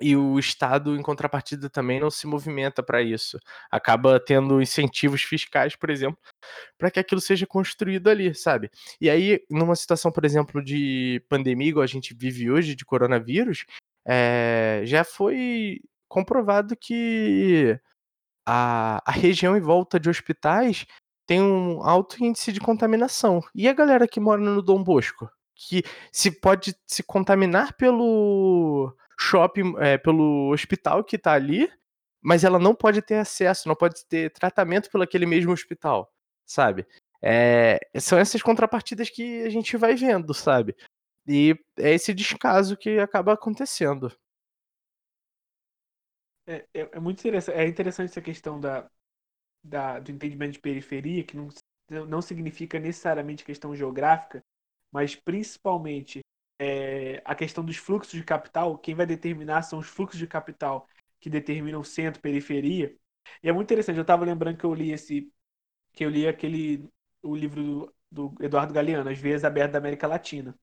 e 0.00 0.16
o 0.16 0.38
Estado, 0.38 0.96
em 0.96 1.02
contrapartida, 1.02 1.68
também 1.68 2.00
não 2.00 2.10
se 2.10 2.26
movimenta 2.26 2.82
para 2.82 3.02
isso. 3.02 3.38
Acaba 3.70 4.18
tendo 4.18 4.60
incentivos 4.62 5.22
fiscais, 5.22 5.76
por 5.76 5.90
exemplo, 5.90 6.18
para 6.78 6.90
que 6.90 6.98
aquilo 7.00 7.20
seja 7.20 7.46
construído 7.46 8.08
ali, 8.08 8.34
sabe? 8.34 8.70
E 9.00 9.10
aí, 9.10 9.44
numa 9.50 9.76
situação, 9.76 10.10
por 10.10 10.24
exemplo, 10.24 10.64
de 10.64 11.22
pandemia, 11.28 11.68
igual 11.68 11.84
a 11.84 11.86
gente 11.86 12.14
vive 12.14 12.50
hoje, 12.50 12.74
de 12.74 12.84
coronavírus, 12.84 13.66
é, 14.06 14.82
já 14.84 15.04
foi 15.04 15.80
comprovado 16.08 16.76
que 16.76 17.78
a, 18.46 19.02
a 19.06 19.12
região 19.12 19.56
em 19.56 19.60
volta 19.60 20.00
de 20.00 20.10
hospitais 20.10 20.86
tem 21.26 21.40
um 21.40 21.82
alto 21.82 22.22
índice 22.22 22.52
de 22.52 22.60
contaminação. 22.60 23.40
E 23.54 23.68
a 23.68 23.72
galera 23.72 24.08
que 24.08 24.20
mora 24.20 24.40
no 24.40 24.62
Dom 24.62 24.82
Bosco? 24.82 25.30
Que 25.54 25.84
se 26.10 26.30
pode 26.30 26.74
se 26.86 27.02
contaminar 27.02 27.74
pelo 27.74 28.94
shopping, 29.22 29.74
é, 29.78 29.96
pelo 29.96 30.50
hospital 30.50 31.04
que 31.04 31.16
tá 31.16 31.32
ali, 31.32 31.70
mas 32.20 32.44
ela 32.44 32.58
não 32.58 32.74
pode 32.74 33.00
ter 33.02 33.16
acesso, 33.16 33.68
não 33.68 33.74
pode 33.74 34.04
ter 34.06 34.30
tratamento 34.32 34.90
pelo 34.90 35.04
aquele 35.04 35.26
mesmo 35.26 35.52
hospital, 35.52 36.12
sabe? 36.44 36.86
É, 37.22 37.78
são 38.00 38.18
essas 38.18 38.42
contrapartidas 38.42 39.08
que 39.08 39.42
a 39.42 39.50
gente 39.50 39.76
vai 39.76 39.94
vendo, 39.94 40.34
sabe? 40.34 40.76
E 41.26 41.56
é 41.78 41.94
esse 41.94 42.12
descaso 42.12 42.76
que 42.76 42.98
acaba 42.98 43.32
acontecendo. 43.32 44.12
É, 46.46 46.66
é, 46.74 46.80
é 46.92 47.00
muito 47.00 47.20
interessante, 47.20 47.56
é 47.56 47.66
interessante 47.66 48.10
essa 48.10 48.20
questão 48.20 48.58
da, 48.58 48.90
da, 49.64 50.00
do 50.00 50.10
entendimento 50.10 50.54
de 50.54 50.60
periferia, 50.60 51.22
que 51.22 51.36
não, 51.36 51.48
não 52.06 52.20
significa 52.20 52.80
necessariamente 52.80 53.44
questão 53.44 53.74
geográfica, 53.76 54.42
mas 54.92 55.14
principalmente 55.14 56.20
é, 56.62 57.22
a 57.24 57.34
questão 57.34 57.64
dos 57.64 57.76
fluxos 57.76 58.12
de 58.12 58.24
capital, 58.24 58.78
quem 58.78 58.94
vai 58.94 59.06
determinar 59.06 59.62
são 59.62 59.78
os 59.80 59.88
fluxos 59.88 60.18
de 60.18 60.26
capital 60.26 60.88
que 61.20 61.30
determinam 61.30 61.82
centro, 61.84 62.20
periferia. 62.22 62.96
E 63.42 63.48
é 63.48 63.52
muito 63.52 63.66
interessante, 63.68 63.96
eu 63.96 64.02
estava 64.02 64.24
lembrando 64.24 64.58
que 64.58 64.64
eu 64.64 64.74
li 64.74 64.92
esse 64.92 65.32
que 65.92 66.04
eu 66.04 66.10
li 66.10 66.26
aquele 66.28 66.88
o 67.22 67.36
livro 67.36 67.94
do, 68.10 68.30
do 68.34 68.44
Eduardo 68.44 68.74
Galeano, 68.74 69.10
As 69.10 69.18
Veias 69.18 69.44
Abertas 69.44 69.72
da 69.72 69.78
América 69.78 70.06
Latina. 70.06 70.56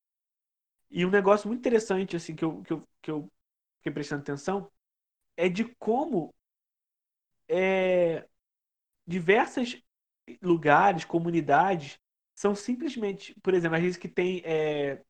E 0.91 1.05
um 1.05 1.09
negócio 1.09 1.47
muito 1.47 1.59
interessante 1.59 2.15
assim 2.15 2.35
que 2.35 2.43
eu, 2.45 2.62
que 2.63 2.73
eu, 2.73 2.89
que 3.01 3.12
eu 3.12 3.31
fiquei 3.77 3.93
prestando 3.93 4.21
atenção 4.21 4.71
é 5.38 5.49
de 5.49 5.65
como 5.79 6.33
é, 7.47 8.27
diversos 9.07 9.81
lugares, 10.41 11.05
comunidades, 11.05 11.99
são 12.35 12.55
simplesmente, 12.55 13.35
por 13.41 13.53
exemplo, 13.53 13.77
às 13.77 13.83
vezes 13.83 13.97
que 13.97 14.07
tem 14.07 14.41
é, 14.45 15.01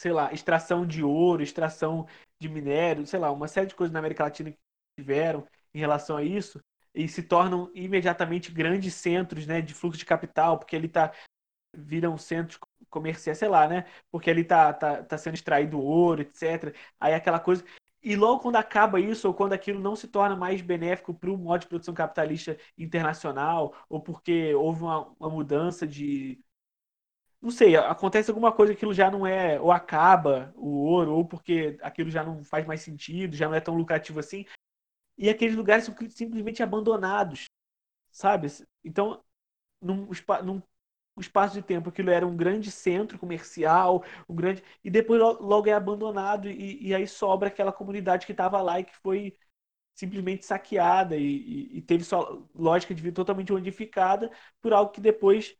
sei 0.00 0.12
lá, 0.12 0.32
extração 0.32 0.86
de 0.86 1.04
ouro, 1.04 1.42
extração 1.42 2.06
de 2.38 2.48
minério, 2.48 3.06
sei 3.06 3.18
lá, 3.20 3.30
uma 3.30 3.46
série 3.46 3.66
de 3.66 3.74
coisas 3.74 3.92
na 3.92 3.98
América 3.98 4.24
Latina 4.24 4.50
que 4.50 4.58
tiveram 4.98 5.46
em 5.74 5.78
relação 5.78 6.16
a 6.16 6.22
isso 6.24 6.58
e 6.94 7.06
se 7.06 7.22
tornam 7.22 7.70
imediatamente 7.74 8.50
grandes 8.50 8.94
centros, 8.94 9.46
né, 9.46 9.60
de 9.60 9.74
fluxo 9.74 9.98
de 9.98 10.06
capital, 10.06 10.58
porque 10.58 10.74
ele 10.74 10.88
tá 10.88 11.12
viram 11.76 12.16
centros 12.16 12.58
comerciais, 12.88 13.38
sei 13.38 13.48
lá, 13.48 13.68
né? 13.68 13.84
Porque 14.10 14.30
ali 14.30 14.42
tá, 14.42 14.72
tá, 14.72 15.02
tá 15.04 15.18
sendo 15.18 15.34
extraído 15.34 15.78
ouro, 15.78 16.22
etc. 16.22 16.74
Aí 16.98 17.12
aquela 17.14 17.38
coisa. 17.38 17.62
E 18.02 18.16
logo 18.16 18.40
quando 18.40 18.56
acaba 18.56 18.98
isso, 19.00 19.28
ou 19.28 19.34
quando 19.34 19.52
aquilo 19.52 19.80
não 19.80 19.94
se 19.94 20.08
torna 20.08 20.34
mais 20.34 20.62
benéfico 20.62 21.12
para 21.14 21.30
o 21.30 21.36
modo 21.36 21.60
de 21.60 21.68
produção 21.68 21.92
capitalista 21.94 22.56
internacional, 22.78 23.74
ou 23.88 24.00
porque 24.00 24.54
houve 24.54 24.82
uma, 24.82 25.08
uma 25.20 25.28
mudança 25.30 25.86
de, 25.86 26.42
não 27.40 27.50
sei, 27.50 27.74
acontece 27.76 28.30
alguma 28.30 28.52
coisa 28.52 28.72
que 28.72 28.78
aquilo 28.78 28.92
já 28.94 29.10
não 29.10 29.26
é, 29.26 29.58
ou 29.60 29.72
acaba 29.72 30.52
o 30.56 30.68
ouro, 30.84 31.14
ou 31.14 31.24
porque 31.24 31.78
aquilo 31.82 32.10
já 32.10 32.22
não 32.22 32.44
faz 32.44 32.66
mais 32.66 32.82
sentido, 32.82 33.34
já 33.36 33.48
não 33.48 33.54
é 33.54 33.60
tão 33.60 33.74
lucrativo 33.76 34.20
assim. 34.20 34.44
E 35.18 35.30
aqueles 35.30 35.56
lugares 35.56 35.84
são 35.84 35.94
simplesmente 36.10 36.62
abandonados, 36.62 37.46
sabe? 38.10 38.48
Então, 38.84 39.22
num, 39.82 40.08
num 40.44 40.62
espaço 41.20 41.54
de 41.54 41.62
tempo, 41.62 41.90
aquilo 41.90 42.10
era 42.10 42.26
um 42.26 42.36
grande 42.36 42.70
centro 42.70 43.18
comercial, 43.18 44.04
um 44.28 44.34
grande. 44.34 44.62
E 44.84 44.90
depois 44.90 45.20
logo 45.20 45.68
é 45.68 45.72
abandonado, 45.74 46.48
e, 46.50 46.88
e 46.88 46.94
aí 46.94 47.06
sobra 47.06 47.48
aquela 47.48 47.72
comunidade 47.72 48.26
que 48.26 48.32
estava 48.32 48.62
lá 48.62 48.80
e 48.80 48.84
que 48.84 48.96
foi 48.98 49.36
simplesmente 49.94 50.46
saqueada 50.46 51.16
e, 51.16 51.22
e, 51.22 51.78
e 51.78 51.82
teve 51.82 52.04
sua 52.04 52.42
lógica 52.54 52.94
de 52.94 53.02
vida 53.02 53.14
totalmente 53.14 53.52
modificada 53.52 54.30
por 54.62 54.72
algo 54.72 54.92
que 54.92 55.00
depois 55.00 55.56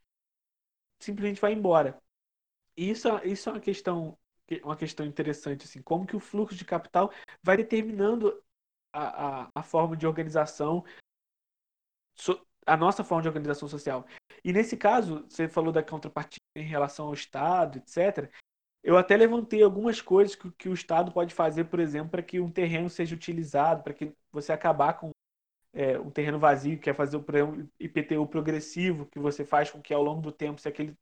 simplesmente 1.03 1.41
vai 1.41 1.53
embora. 1.53 2.01
E 2.77 2.89
isso, 2.89 3.07
isso 3.23 3.49
é 3.49 3.53
uma 3.53 3.59
questão, 3.59 4.17
uma 4.63 4.75
questão 4.75 5.05
interessante, 5.05 5.65
assim, 5.65 5.81
como 5.81 6.05
que 6.05 6.15
o 6.15 6.19
fluxo 6.19 6.55
de 6.55 6.65
capital 6.65 7.11
vai 7.43 7.57
determinando 7.57 8.41
a, 8.93 9.43
a, 9.43 9.49
a 9.55 9.63
forma 9.63 9.95
de 9.95 10.07
organização, 10.07 10.83
a 12.65 12.77
nossa 12.77 13.03
forma 13.03 13.21
de 13.21 13.27
organização 13.27 13.67
social. 13.67 14.05
E 14.43 14.53
nesse 14.53 14.77
caso, 14.77 15.25
você 15.29 15.47
falou 15.47 15.71
da 15.71 15.83
contrapartida 15.83 16.41
em 16.55 16.63
relação 16.63 17.07
ao 17.07 17.13
Estado, 17.13 17.77
etc. 17.77 18.31
Eu 18.83 18.97
até 18.97 19.15
levantei 19.15 19.61
algumas 19.61 20.01
coisas 20.01 20.35
que, 20.35 20.51
que 20.51 20.69
o 20.69 20.73
Estado 20.73 21.11
pode 21.11 21.33
fazer, 21.33 21.65
por 21.65 21.79
exemplo, 21.79 22.11
para 22.11 22.23
que 22.23 22.39
um 22.39 22.51
terreno 22.51 22.89
seja 22.89 23.15
utilizado, 23.15 23.83
para 23.83 23.93
que 23.93 24.13
você 24.31 24.51
acabar 24.51 24.93
com 24.93 25.11
é, 25.73 25.99
um 25.99 26.09
terreno 26.09 26.39
vazio, 26.39 26.79
quer 26.79 26.95
fazer 26.95 27.17
o 27.17 27.23
IPTU 27.79 28.27
progressivo, 28.27 29.05
que 29.07 29.19
você 29.19 29.45
faz 29.45 29.71
com 29.71 29.81
que 29.81 29.93
ao 29.93 30.03
longo 30.03 30.21
do 30.21 30.31
tempo, 30.31 30.59
se 30.59 30.67
aquele 30.67 30.95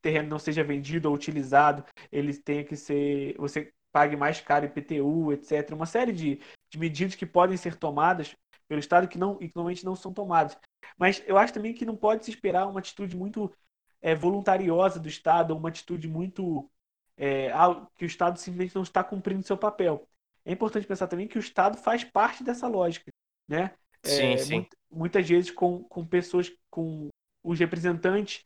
terreno 0.00 0.28
não 0.28 0.38
seja 0.38 0.62
vendido 0.62 1.08
ou 1.08 1.14
utilizado, 1.14 1.84
ele 2.12 2.34
tenha 2.36 2.64
que 2.64 2.76
ser. 2.76 3.34
Você 3.38 3.72
pague 3.92 4.16
mais 4.16 4.40
caro 4.40 4.66
IPTU, 4.66 5.32
etc. 5.32 5.72
Uma 5.72 5.86
série 5.86 6.12
de, 6.12 6.40
de 6.70 6.78
medidas 6.78 7.14
que 7.14 7.26
podem 7.26 7.56
ser 7.56 7.76
tomadas 7.76 8.34
pelo 8.68 8.80
Estado 8.80 9.08
que 9.08 9.18
não, 9.18 9.36
e 9.40 9.48
que 9.48 9.56
normalmente 9.56 9.84
não 9.84 9.94
são 9.96 10.12
tomadas. 10.12 10.56
Mas 10.98 11.22
eu 11.26 11.36
acho 11.38 11.52
também 11.52 11.74
que 11.74 11.84
não 11.84 11.96
pode 11.96 12.24
se 12.24 12.30
esperar 12.30 12.66
uma 12.66 12.80
atitude 12.80 13.16
muito 13.16 13.52
é, 14.00 14.14
voluntariosa 14.14 14.98
do 15.00 15.08
Estado, 15.08 15.56
uma 15.56 15.68
atitude 15.68 16.08
muito. 16.08 16.70
É, 17.16 17.52
que 17.94 18.04
o 18.04 18.06
Estado 18.06 18.38
simplesmente 18.38 18.74
não 18.74 18.82
está 18.82 19.04
cumprindo 19.04 19.46
seu 19.46 19.56
papel. 19.56 20.08
É 20.44 20.52
importante 20.52 20.86
pensar 20.86 21.06
também 21.06 21.28
que 21.28 21.38
o 21.38 21.40
Estado 21.40 21.78
faz 21.78 22.02
parte 22.02 22.42
dessa 22.42 22.66
lógica. 22.66 23.12
Né? 23.48 23.70
Sim, 24.04 24.34
é, 24.34 24.36
sim. 24.36 24.66
muitas 24.90 25.28
vezes 25.28 25.50
com, 25.50 25.82
com 25.84 26.06
pessoas, 26.06 26.52
com 26.70 27.08
os 27.42 27.58
representantes, 27.58 28.44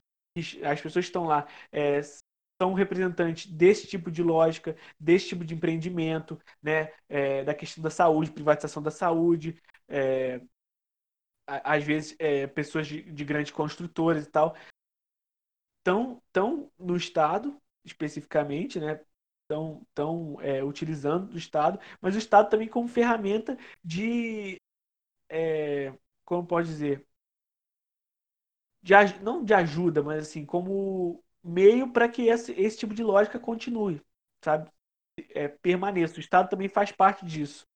as 0.63 0.81
pessoas 0.81 1.05
que 1.05 1.11
estão 1.11 1.25
lá, 1.25 1.47
é, 1.73 2.01
são 2.61 2.75
representantes 2.75 3.51
desse 3.51 3.87
tipo 3.87 4.11
de 4.11 4.23
lógica, 4.23 4.77
desse 4.99 5.29
tipo 5.29 5.45
de 5.45 5.55
empreendimento, 5.55 6.41
né, 6.63 6.93
é, 7.09 7.45
da 7.45 7.55
questão 7.55 7.83
da 7.83 7.91
saúde, 7.91 8.33
privatização 8.33 8.83
da 8.83 8.91
saúde, 8.91 9.61
é, 9.89 10.41
às 11.47 11.85
vezes 11.85 12.15
é, 12.19 12.47
pessoas 12.47 12.87
de, 12.87 13.03
de, 13.03 13.25
grandes 13.25 13.53
construtoras 13.53 14.27
e 14.27 14.31
tal, 14.31 14.57
estão 15.79 16.21
tão 16.33 16.71
no 16.79 16.97
Estado, 16.97 17.57
especificamente, 17.85 18.79
né, 18.79 19.01
estão 19.43 19.87
tão, 19.95 20.41
é, 20.43 20.63
utilizando 20.63 21.29
do 21.29 21.39
Estado, 21.39 21.81
mas 22.01 22.15
o 22.15 22.19
Estado 22.19 22.51
também 22.51 22.69
como 22.69 22.89
ferramenta 22.89 23.57
de, 23.83 24.61
é, 25.29 25.93
como 26.25 26.47
pode 26.47 26.69
dizer, 26.69 27.07
de, 28.83 28.95
não 29.23 29.45
de 29.45 29.55
ajuda, 29.55 30.03
mas 30.03 30.29
assim, 30.29 30.45
como 30.45 31.23
meio 31.43 31.93
para 31.93 32.09
que 32.09 32.23
esse, 32.23 32.53
esse 32.53 32.79
tipo 32.79 32.95
de 32.95 33.03
lógica 33.03 33.39
continue, 33.39 34.01
sabe? 34.43 34.71
É, 35.31 35.49
permaneça. 35.49 36.17
O 36.17 36.21
Estado 36.21 36.49
também 36.49 36.69
faz 36.69 36.93
parte 36.93 37.25
disso. 37.25 37.67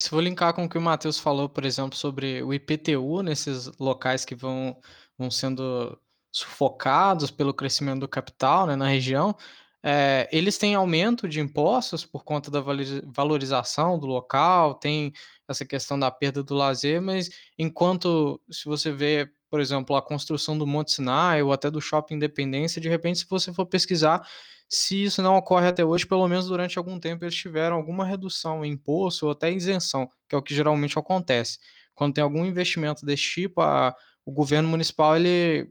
Se 0.00 0.10
vou 0.10 0.20
linkar 0.20 0.52
com 0.52 0.64
o 0.64 0.68
que 0.68 0.76
o 0.76 0.82
Matheus 0.82 1.18
falou, 1.18 1.48
por 1.48 1.64
exemplo, 1.64 1.96
sobre 1.96 2.42
o 2.42 2.52
IPTU 2.52 3.22
nesses 3.22 3.66
locais 3.78 4.24
que 4.24 4.34
vão, 4.34 4.76
vão 5.16 5.30
sendo 5.30 5.98
sufocados 6.32 7.30
pelo 7.30 7.54
crescimento 7.54 8.00
do 8.00 8.08
capital 8.08 8.66
né, 8.66 8.74
na 8.74 8.88
região, 8.88 9.36
é, 9.82 10.28
eles 10.32 10.56
têm 10.58 10.74
aumento 10.74 11.28
de 11.28 11.40
impostos 11.40 12.04
por 12.04 12.24
conta 12.24 12.50
da 12.50 12.62
valorização 13.04 13.98
do 13.98 14.06
local, 14.06 14.74
tem 14.74 15.12
essa 15.48 15.64
questão 15.64 15.98
da 15.98 16.10
perda 16.10 16.42
do 16.42 16.54
lazer, 16.54 17.02
mas 17.02 17.30
enquanto, 17.58 18.40
se 18.50 18.64
você 18.66 18.92
vê 18.92 19.28
por 19.52 19.60
exemplo, 19.60 19.94
a 19.94 20.00
construção 20.00 20.56
do 20.56 20.66
Monte 20.66 20.92
Sinai 20.92 21.42
ou 21.42 21.52
até 21.52 21.70
do 21.70 21.78
Shopping 21.78 22.14
Independência, 22.14 22.80
de 22.80 22.88
repente, 22.88 23.18
se 23.18 23.26
você 23.28 23.52
for 23.52 23.66
pesquisar, 23.66 24.26
se 24.66 25.04
isso 25.04 25.20
não 25.20 25.36
ocorre 25.36 25.68
até 25.68 25.84
hoje, 25.84 26.06
pelo 26.06 26.26
menos 26.26 26.46
durante 26.46 26.78
algum 26.78 26.98
tempo 26.98 27.22
eles 27.22 27.34
tiveram 27.34 27.76
alguma 27.76 28.06
redução 28.06 28.64
em 28.64 28.72
imposto 28.72 29.26
ou 29.26 29.32
até 29.32 29.52
isenção, 29.52 30.08
que 30.26 30.34
é 30.34 30.38
o 30.38 30.42
que 30.42 30.54
geralmente 30.54 30.98
acontece. 30.98 31.58
Quando 31.94 32.14
tem 32.14 32.24
algum 32.24 32.46
investimento 32.46 33.04
desse 33.04 33.24
tipo, 33.24 33.60
a, 33.60 33.94
o 34.24 34.32
governo 34.32 34.70
municipal 34.70 35.14
ele 35.14 35.70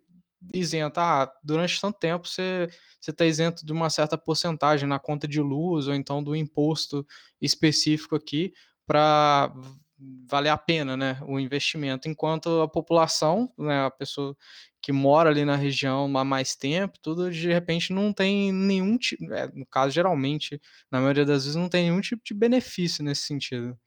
isenta, 0.54 1.02
ah, 1.02 1.32
durante 1.44 1.80
tanto 1.80 2.00
tempo 2.00 2.28
você 2.28 2.70
está 3.08 3.26
isento 3.26 3.66
de 3.66 3.72
uma 3.74 3.90
certa 3.90 4.18
porcentagem 4.18 4.88
na 4.88 5.00
conta 5.00 5.28
de 5.28 5.42
luz 5.42 5.88
ou 5.88 5.94
então 5.96 6.24
do 6.24 6.36
imposto 6.36 7.06
específico 7.42 8.16
aqui 8.16 8.54
para 8.88 9.54
valer 10.30 10.50
a 10.50 10.58
pena, 10.58 10.98
né, 10.98 11.20
o 11.28 11.40
investimento, 11.40 12.08
enquanto 12.10 12.62
a 12.62 12.68
população, 12.68 13.52
né, 13.58 13.86
a 13.86 13.92
pessoa 13.92 14.36
que 14.82 14.92
mora 14.92 15.30
ali 15.30 15.46
na 15.46 15.56
região 15.56 16.06
há 16.18 16.24
mais 16.26 16.56
tempo, 16.56 16.98
tudo 17.02 17.30
de 17.32 17.52
repente 17.54 17.94
não 17.94 18.12
tem 18.12 18.52
nenhum 18.52 18.98
tipo, 18.98 19.24
no 19.54 19.66
caso 19.68 19.94
geralmente, 19.94 20.60
na 20.92 21.00
maioria 21.00 21.24
das 21.26 21.44
vezes 21.44 21.56
não 21.56 21.70
tem 21.70 21.84
nenhum 21.90 22.02
tipo 22.02 22.24
de 22.26 22.34
benefício 22.34 23.04
nesse 23.04 23.24
sentido. 23.24 23.78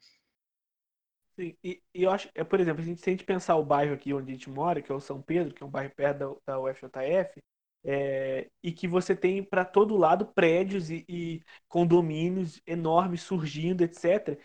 Sim, 1.39 1.57
e, 1.65 1.83
e 1.93 2.03
eu 2.05 2.11
acho, 2.11 2.29
é, 2.35 2.45
por 2.45 2.61
exemplo, 2.61 2.81
a 2.83 2.85
gente, 2.85 3.01
se 3.01 3.11
a 3.11 3.13
gente 3.13 3.25
pensar 3.25 3.57
o 3.57 3.65
bairro 3.65 3.95
aqui 3.95 4.15
onde 4.15 4.31
a 4.31 4.35
gente 4.35 4.49
mora, 4.49 4.81
que 4.81 4.91
é 4.93 4.95
o 4.95 5.01
São 5.01 5.21
Pedro, 5.21 5.53
que 5.53 5.63
é 5.63 5.67
um 5.67 5.71
bairro 5.71 5.93
perto 5.95 6.41
da, 6.47 6.55
da 6.55 6.61
UFJF, 6.61 7.43
é, 7.85 8.49
e 8.63 8.73
que 8.73 8.87
você 8.87 9.17
tem 9.17 9.43
para 9.43 9.65
todo 9.65 9.97
lado 9.97 10.27
prédios 10.27 10.91
e, 10.91 11.05
e, 11.09 11.43
condomínios 11.69 12.61
enormes 12.67 13.23
surgindo, 13.23 13.83
etc. 13.83 14.39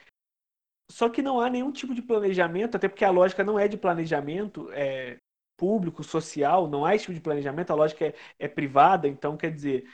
Só 0.91 1.09
que 1.09 1.21
não 1.21 1.39
há 1.41 1.49
nenhum 1.49 1.71
tipo 1.71 1.93
de 1.95 2.01
planejamento, 2.01 2.75
até 2.77 2.89
porque 2.89 3.05
a 3.05 3.11
lógica 3.11 3.43
não 3.43 3.59
é 3.59 3.67
de 3.67 3.77
planejamento 3.77 4.71
é, 4.73 5.19
público, 5.57 6.03
social, 6.03 6.67
não 6.67 6.85
há 6.85 6.95
esse 6.95 7.05
tipo 7.05 7.15
de 7.15 7.21
planejamento, 7.21 7.71
a 7.71 7.75
lógica 7.75 8.07
é, 8.07 8.15
é 8.39 8.47
privada, 8.47 9.07
então 9.07 9.37
quer 9.37 9.51
dizer, 9.53 9.87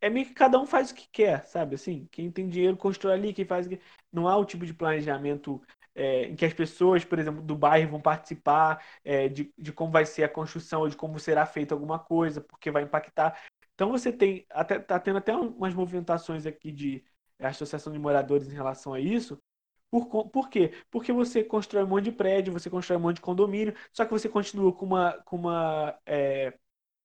é 0.00 0.08
meio 0.10 0.26
que 0.26 0.34
cada 0.34 0.58
um 0.58 0.66
faz 0.66 0.90
o 0.90 0.94
que 0.94 1.08
quer, 1.10 1.44
sabe? 1.46 1.74
Assim, 1.74 2.06
quem 2.10 2.30
tem 2.30 2.48
dinheiro 2.48 2.76
constrói 2.76 3.14
ali, 3.14 3.32
quem 3.34 3.44
faz. 3.44 3.68
Não 4.12 4.28
há 4.28 4.36
o 4.36 4.44
tipo 4.44 4.64
de 4.66 4.74
planejamento 4.74 5.60
é, 5.98 6.26
em 6.26 6.36
que 6.36 6.44
as 6.44 6.54
pessoas, 6.54 7.04
por 7.04 7.18
exemplo, 7.18 7.42
do 7.42 7.56
bairro 7.56 7.90
vão 7.90 8.00
participar 8.00 8.84
é, 9.04 9.28
de, 9.28 9.52
de 9.58 9.72
como 9.72 9.90
vai 9.90 10.06
ser 10.06 10.22
a 10.22 10.28
construção 10.28 10.88
de 10.88 10.96
como 10.96 11.18
será 11.18 11.44
feita 11.44 11.74
alguma 11.74 11.98
coisa, 11.98 12.40
porque 12.40 12.70
vai 12.70 12.84
impactar. 12.84 13.38
Então 13.74 13.90
você 13.90 14.12
tem, 14.12 14.46
até, 14.50 14.78
tá 14.78 14.98
tendo 15.00 15.18
até 15.18 15.34
umas 15.34 15.74
movimentações 15.74 16.46
aqui 16.46 16.70
de 16.70 17.04
associação 17.40 17.92
de 17.92 17.98
moradores 17.98 18.48
em 18.48 18.54
relação 18.54 18.94
a 18.94 19.00
isso, 19.00 19.40
por, 19.90 20.06
por 20.28 20.48
quê? 20.50 20.72
Porque 20.90 21.12
você 21.12 21.42
constrói 21.42 21.82
um 21.84 21.88
monte 21.88 22.04
de 22.04 22.12
prédio, 22.12 22.52
você 22.52 22.68
constrói 22.70 22.98
um 22.98 23.02
monte 23.02 23.16
de 23.16 23.22
condomínio, 23.22 23.74
só 23.92 24.04
que 24.04 24.10
você 24.10 24.28
continua 24.28 24.72
com 24.72 24.86
uma, 24.86 25.12
com 25.24 25.36
uma 25.36 25.98
é, 26.06 26.52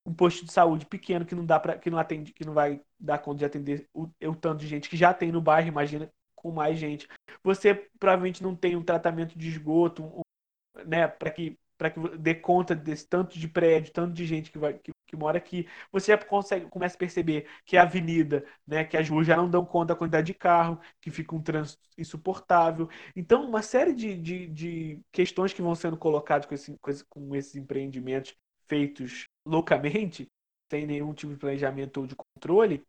um 0.06 0.14
posto 0.14 0.44
de 0.44 0.52
saúde 0.52 0.86
pequeno 0.86 1.24
que 1.24 1.34
não 1.34 1.46
dá 1.46 1.58
para 1.58 1.78
que 1.78 1.90
não 1.90 1.98
atende, 1.98 2.32
que 2.32 2.44
não 2.44 2.52
vai 2.52 2.80
dar 3.00 3.18
conta 3.18 3.38
de 3.38 3.44
atender 3.44 3.88
o, 3.92 4.04
o 4.22 4.36
tanto 4.36 4.58
de 4.60 4.68
gente 4.68 4.88
que 4.88 4.96
já 4.96 5.14
tem 5.14 5.32
no 5.32 5.40
bairro, 5.40 5.68
imagina 5.68 6.12
com 6.44 6.52
mais 6.52 6.78
gente. 6.78 7.08
Você 7.42 7.74
provavelmente 7.98 8.42
não 8.42 8.54
tem 8.54 8.76
um 8.76 8.84
tratamento 8.84 9.38
de 9.38 9.48
esgoto, 9.48 10.04
um, 10.04 10.22
né, 10.86 11.08
para 11.08 11.30
que 11.30 11.58
para 11.76 11.90
que 11.90 11.98
dê 12.18 12.36
conta 12.36 12.72
desse 12.74 13.06
tanto 13.08 13.36
de 13.36 13.48
prédio, 13.48 13.92
tanto 13.92 14.14
de 14.14 14.24
gente 14.24 14.50
que 14.52 14.58
vai 14.58 14.74
que, 14.78 14.92
que 15.06 15.16
mora 15.16 15.38
aqui, 15.38 15.68
você 15.90 16.12
já 16.12 16.18
consegue, 16.18 16.66
começa 16.66 16.94
a 16.94 16.98
perceber 16.98 17.48
que 17.66 17.76
a 17.76 17.82
avenida, 17.82 18.44
né, 18.64 18.84
que 18.84 18.96
as 18.96 19.08
ruas 19.08 19.26
já 19.26 19.36
não 19.36 19.50
dão 19.50 19.64
conta 19.66 19.92
da 19.92 19.98
quantidade 19.98 20.28
de 20.28 20.34
carro, 20.34 20.80
que 21.00 21.10
fica 21.10 21.34
um 21.34 21.42
trânsito 21.42 21.82
insuportável. 21.98 22.88
Então, 23.16 23.44
uma 23.48 23.60
série 23.60 23.92
de, 23.92 24.16
de, 24.16 24.46
de 24.46 25.00
questões 25.10 25.52
que 25.52 25.60
vão 25.62 25.74
sendo 25.74 25.96
colocadas 25.96 26.46
com, 26.46 26.54
esse, 26.54 26.76
com 27.08 27.34
esses 27.34 27.56
empreendimentos 27.56 28.36
feitos 28.68 29.26
loucamente, 29.44 30.28
sem 30.70 30.86
nenhum 30.86 31.12
tipo 31.12 31.32
de 31.32 31.38
planejamento 31.40 32.00
ou 32.00 32.06
de 32.06 32.14
controle, 32.14 32.86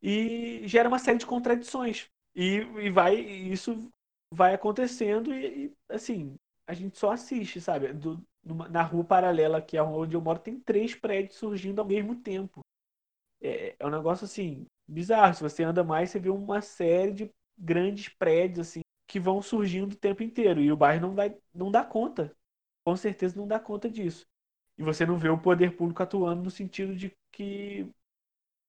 e 0.00 0.62
gera 0.68 0.88
uma 0.88 0.98
série 1.00 1.18
de 1.18 1.26
contradições. 1.26 2.08
E, 2.34 2.56
e 2.82 2.90
vai, 2.90 3.16
isso 3.16 3.90
vai 4.32 4.54
acontecendo 4.54 5.32
e, 5.32 5.66
e 5.66 5.72
assim, 5.88 6.36
a 6.66 6.74
gente 6.74 6.98
só 6.98 7.12
assiste, 7.12 7.60
sabe? 7.60 7.92
Do, 7.92 8.22
numa, 8.42 8.68
na 8.68 8.82
rua 8.82 9.04
paralela, 9.04 9.62
que 9.62 9.76
é 9.76 9.82
onde 9.82 10.16
eu 10.16 10.20
moro, 10.20 10.38
tem 10.38 10.58
três 10.60 10.94
prédios 10.94 11.36
surgindo 11.36 11.80
ao 11.80 11.86
mesmo 11.86 12.16
tempo. 12.16 12.60
É, 13.40 13.76
é 13.78 13.86
um 13.86 13.90
negócio 13.90 14.24
assim, 14.24 14.66
bizarro. 14.88 15.34
Se 15.34 15.42
você 15.42 15.62
anda 15.64 15.84
mais, 15.84 16.10
você 16.10 16.18
vê 16.18 16.30
uma 16.30 16.60
série 16.60 17.12
de 17.12 17.30
grandes 17.58 18.08
prédios 18.08 18.68
assim 18.68 18.80
que 19.06 19.20
vão 19.20 19.42
surgindo 19.42 19.92
o 19.92 19.96
tempo 19.96 20.22
inteiro. 20.22 20.60
E 20.60 20.72
o 20.72 20.76
bairro 20.76 21.02
não, 21.08 21.14
vai, 21.14 21.36
não 21.54 21.70
dá 21.70 21.84
conta. 21.84 22.34
Com 22.84 22.96
certeza 22.96 23.36
não 23.36 23.46
dá 23.46 23.60
conta 23.60 23.88
disso. 23.90 24.26
E 24.78 24.82
você 24.82 25.06
não 25.06 25.18
vê 25.18 25.28
o 25.28 25.38
poder 25.40 25.76
público 25.76 26.02
atuando 26.02 26.42
no 26.42 26.50
sentido 26.50 26.94
de 26.96 27.12
que 27.32 27.88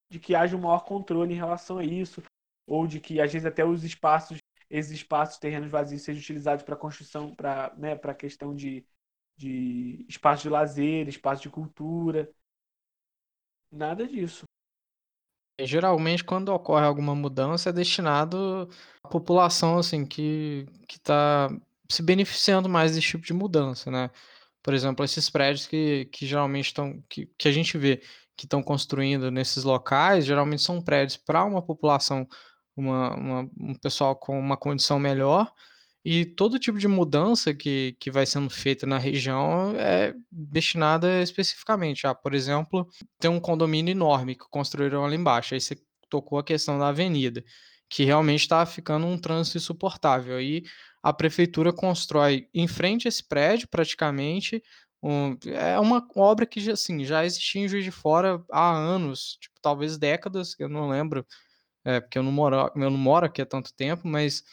de 0.09 0.19
que 0.19 0.35
haja 0.35 0.55
um 0.55 0.61
maior 0.61 0.85
controle 0.85 1.33
em 1.33 1.37
relação 1.37 1.77
a 1.77 1.83
isso, 1.83 2.21
ou 2.65 2.87
de 2.87 2.99
que 2.99 3.19
às 3.21 3.31
vezes 3.31 3.45
até 3.45 3.65
os 3.65 3.83
espaços, 3.83 4.37
esses 4.69 4.91
espaços, 4.91 5.37
terrenos 5.37 5.69
vazios 5.69 6.01
sejam 6.01 6.21
utilizados 6.21 6.63
para 6.63 6.75
construção, 6.75 7.35
para 7.35 7.73
né, 7.77 7.95
para 7.95 8.13
questão 8.13 8.55
de 8.55 8.85
de 9.37 10.05
espaço 10.07 10.43
de 10.43 10.49
lazer, 10.49 11.07
espaço 11.07 11.43
de 11.43 11.49
cultura. 11.49 12.29
Nada 13.71 14.07
disso. 14.07 14.45
Geralmente, 15.59 16.23
quando 16.23 16.49
ocorre 16.49 16.85
alguma 16.85 17.15
mudança, 17.15 17.69
é 17.69 17.73
destinado 17.73 18.69
à 19.03 19.07
população 19.07 19.77
assim 19.77 20.05
que 20.05 20.65
está 20.89 21.49
se 21.89 22.01
beneficiando 22.01 22.67
mais 22.67 22.93
desse 22.95 23.07
tipo 23.07 23.25
de 23.25 23.33
mudança, 23.33 23.89
né? 23.89 24.09
Por 24.61 24.73
exemplo, 24.73 25.05
esses 25.05 25.29
prédios 25.29 25.67
que, 25.67 26.05
que 26.05 26.25
geralmente 26.25 26.65
estão 26.67 27.01
que, 27.07 27.27
que 27.37 27.47
a 27.47 27.51
gente 27.51 27.77
vê 27.77 28.01
que 28.35 28.45
estão 28.45 28.61
construindo 28.61 29.31
nesses 29.31 29.63
locais, 29.63 30.25
geralmente 30.25 30.61
são 30.61 30.81
prédios 30.81 31.15
para 31.17 31.45
uma 31.45 31.61
população, 31.61 32.27
uma, 32.75 33.15
uma, 33.15 33.49
um 33.59 33.73
pessoal 33.75 34.15
com 34.15 34.39
uma 34.39 34.57
condição 34.57 34.99
melhor, 34.99 35.51
e 36.05 36.23
todo 36.23 36.59
tipo 36.59 36.77
de 36.77 36.87
mudança 36.87 37.51
que, 37.51 37.97
que 37.99 38.11
vai 38.11 38.27
sendo 38.27 38.47
feita 38.47 38.85
na 38.85 38.99
região 38.99 39.73
é 39.75 40.13
destinada 40.31 41.19
especificamente. 41.23 42.05
Ah, 42.05 42.13
por 42.13 42.35
exemplo, 42.35 42.87
tem 43.19 43.31
um 43.31 43.39
condomínio 43.39 43.91
enorme 43.91 44.35
que 44.35 44.45
construíram 44.51 45.03
ali 45.03 45.15
embaixo. 45.15 45.55
Aí 45.55 45.59
você 45.59 45.75
tocou 46.07 46.37
a 46.37 46.43
questão 46.43 46.77
da 46.77 46.89
avenida, 46.89 47.43
que 47.89 48.03
realmente 48.03 48.41
está 48.41 48.63
ficando 48.67 49.07
um 49.07 49.17
trânsito 49.17 49.57
insuportável. 49.57 50.37
Aí 50.37 50.61
a 51.01 51.11
prefeitura 51.11 51.73
constrói 51.73 52.47
em 52.53 52.67
frente 52.67 53.07
a 53.07 53.09
esse 53.09 53.27
prédio, 53.27 53.67
praticamente, 53.67 54.61
um, 55.01 55.37
é 55.45 55.79
uma 55.79 56.05
obra 56.15 56.45
que 56.45 56.69
assim, 56.69 57.03
já 57.03 57.25
existia 57.25 57.61
em 57.61 57.67
Juiz 57.67 57.83
de 57.83 57.91
Fora 57.91 58.43
há 58.51 58.71
anos, 58.75 59.37
tipo, 59.39 59.55
talvez 59.61 59.97
décadas, 59.97 60.55
eu 60.59 60.69
não 60.69 60.89
lembro, 60.89 61.25
é, 61.85 62.01
porque 62.01 62.17
eu 62.17 62.23
não 62.23 62.31
moro, 62.31 62.71
eu 62.75 62.89
não 62.89 62.97
moro 62.97 63.27
aqui 63.27 63.41
há 63.41 63.45
tanto 63.45 63.73
tempo, 63.73 64.07
mas 64.07 64.43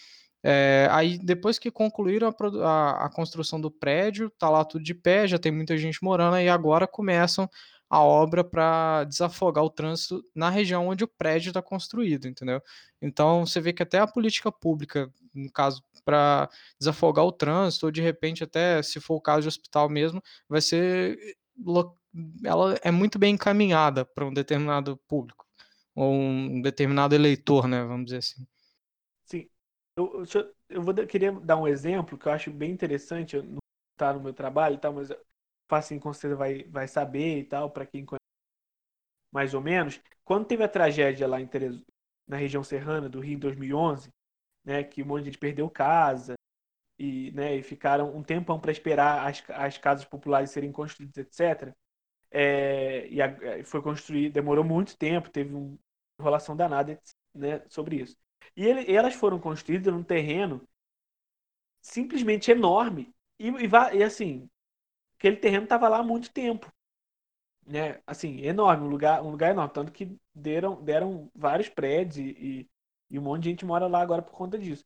é, 0.44 0.88
aí 0.90 1.18
depois 1.18 1.58
que 1.58 1.70
concluíram 1.70 2.28
a, 2.28 2.68
a, 2.68 3.06
a, 3.06 3.10
construção 3.10 3.60
do 3.60 3.70
prédio, 3.70 4.30
tá 4.38 4.50
lá 4.50 4.64
tudo 4.64 4.84
de 4.84 4.94
pé, 4.94 5.26
já 5.26 5.38
tem 5.38 5.52
muita 5.52 5.76
gente 5.78 6.02
morando, 6.04 6.38
e 6.38 6.48
agora 6.48 6.86
começam 6.86 7.48
a 7.88 8.02
obra 8.02 8.42
para 8.42 9.04
desafogar 9.04 9.64
o 9.64 9.70
trânsito 9.70 10.24
na 10.34 10.50
região 10.50 10.88
onde 10.88 11.04
o 11.04 11.08
prédio 11.08 11.50
está 11.50 11.62
construído, 11.62 12.26
entendeu? 12.26 12.60
Então 13.00 13.46
você 13.46 13.60
vê 13.60 13.72
que 13.72 13.82
até 13.82 13.98
a 13.98 14.06
política 14.06 14.50
pública, 14.50 15.10
no 15.34 15.50
caso, 15.52 15.82
para 16.04 16.48
desafogar 16.78 17.24
o 17.24 17.32
trânsito, 17.32 17.86
ou 17.86 17.92
de 17.92 18.00
repente 18.00 18.42
até, 18.44 18.82
se 18.82 19.00
for 19.00 19.16
o 19.16 19.20
caso 19.20 19.42
de 19.42 19.48
hospital 19.48 19.88
mesmo, 19.88 20.22
vai 20.48 20.60
ser 20.60 21.18
ela 22.44 22.78
é 22.82 22.90
muito 22.90 23.18
bem 23.18 23.34
encaminhada 23.34 24.04
para 24.04 24.26
um 24.26 24.32
determinado 24.32 24.98
público 25.08 25.41
ou 25.94 26.12
um 26.12 26.62
determinado 26.62 27.14
eleitor, 27.14 27.68
né? 27.68 27.84
Vamos 27.84 28.06
dizer 28.06 28.18
assim. 28.18 28.46
Eu, 29.96 30.24
eu, 30.34 30.54
eu 30.68 30.82
vou 30.82 30.94
queria 31.06 31.32
dar 31.32 31.56
um 31.56 31.68
exemplo 31.68 32.16
que 32.16 32.26
eu 32.26 32.32
acho 32.32 32.50
bem 32.50 32.70
interessante. 32.70 33.40
Não 33.40 33.58
tá 33.96 34.12
no 34.12 34.20
meu 34.20 34.32
trabalho 34.32 34.76
e 34.76 34.78
tal, 34.78 34.92
mas 34.92 35.10
assim 35.70 35.98
com 35.98 36.12
certeza 36.12 36.36
vai, 36.36 36.64
vai 36.64 36.86
saber 36.88 37.38
e 37.38 37.44
tal, 37.44 37.70
para 37.70 37.86
quem 37.86 38.04
conhece 38.04 38.20
mais 39.32 39.54
ou 39.54 39.60
menos. 39.60 40.00
Quando 40.24 40.46
teve 40.46 40.62
a 40.62 40.68
tragédia 40.68 41.26
lá 41.26 41.40
em 41.40 41.46
Terezo, 41.46 41.84
na 42.28 42.36
região 42.36 42.62
serrana 42.62 43.08
do 43.08 43.20
Rio 43.20 43.36
em 43.36 43.38
2011, 43.38 44.10
né, 44.64 44.84
que 44.84 45.02
um 45.02 45.06
monte 45.06 45.20
de 45.24 45.30
gente 45.30 45.38
perdeu 45.38 45.68
casa 45.70 46.34
e, 46.98 47.32
né, 47.32 47.56
e 47.56 47.62
ficaram 47.62 48.14
um 48.14 48.22
tempão 48.22 48.60
para 48.60 48.72
esperar 48.72 49.26
as, 49.26 49.42
as 49.50 49.78
casas 49.78 50.04
populares 50.04 50.50
serem 50.50 50.70
construídas, 50.72 51.16
etc. 51.16 51.74
É, 52.32 53.08
e 53.08 53.20
a, 53.22 53.64
foi 53.64 53.82
construído, 53.82 54.32
demorou 54.34 54.64
muito 54.64 54.96
tempo, 54.96 55.30
teve 55.30 55.54
uma 55.54 55.78
enrolação 56.20 56.56
danada 56.56 57.00
né, 57.34 57.62
sobre 57.68 57.96
isso. 58.02 58.16
E, 58.56 58.66
ele, 58.66 58.90
e 58.90 58.96
elas 58.96 59.14
foram 59.14 59.38
construídas 59.40 59.92
num 59.92 60.02
terreno 60.02 60.66
simplesmente 61.80 62.50
enorme. 62.50 63.14
E, 63.38 63.48
e, 63.48 63.98
e 63.98 64.02
assim, 64.02 64.48
aquele 65.18 65.36
terreno 65.36 65.64
estava 65.64 65.88
lá 65.88 65.98
há 66.00 66.02
muito 66.02 66.32
tempo. 66.32 66.72
Né? 67.66 68.00
Assim, 68.06 68.40
enorme, 68.42 68.84
um 68.86 68.88
lugar, 68.90 69.22
um 69.22 69.30
lugar 69.30 69.50
enorme. 69.52 69.72
Tanto 69.74 69.92
que 69.92 70.16
deram, 70.34 70.82
deram 70.82 71.30
vários 71.34 71.68
prédios 71.68 72.18
e, 72.18 72.70
e 73.10 73.18
um 73.18 73.22
monte 73.22 73.44
de 73.44 73.50
gente 73.50 73.64
mora 73.64 73.86
lá 73.86 74.00
agora 74.02 74.22
por 74.22 74.32
conta 74.32 74.58
disso. 74.58 74.84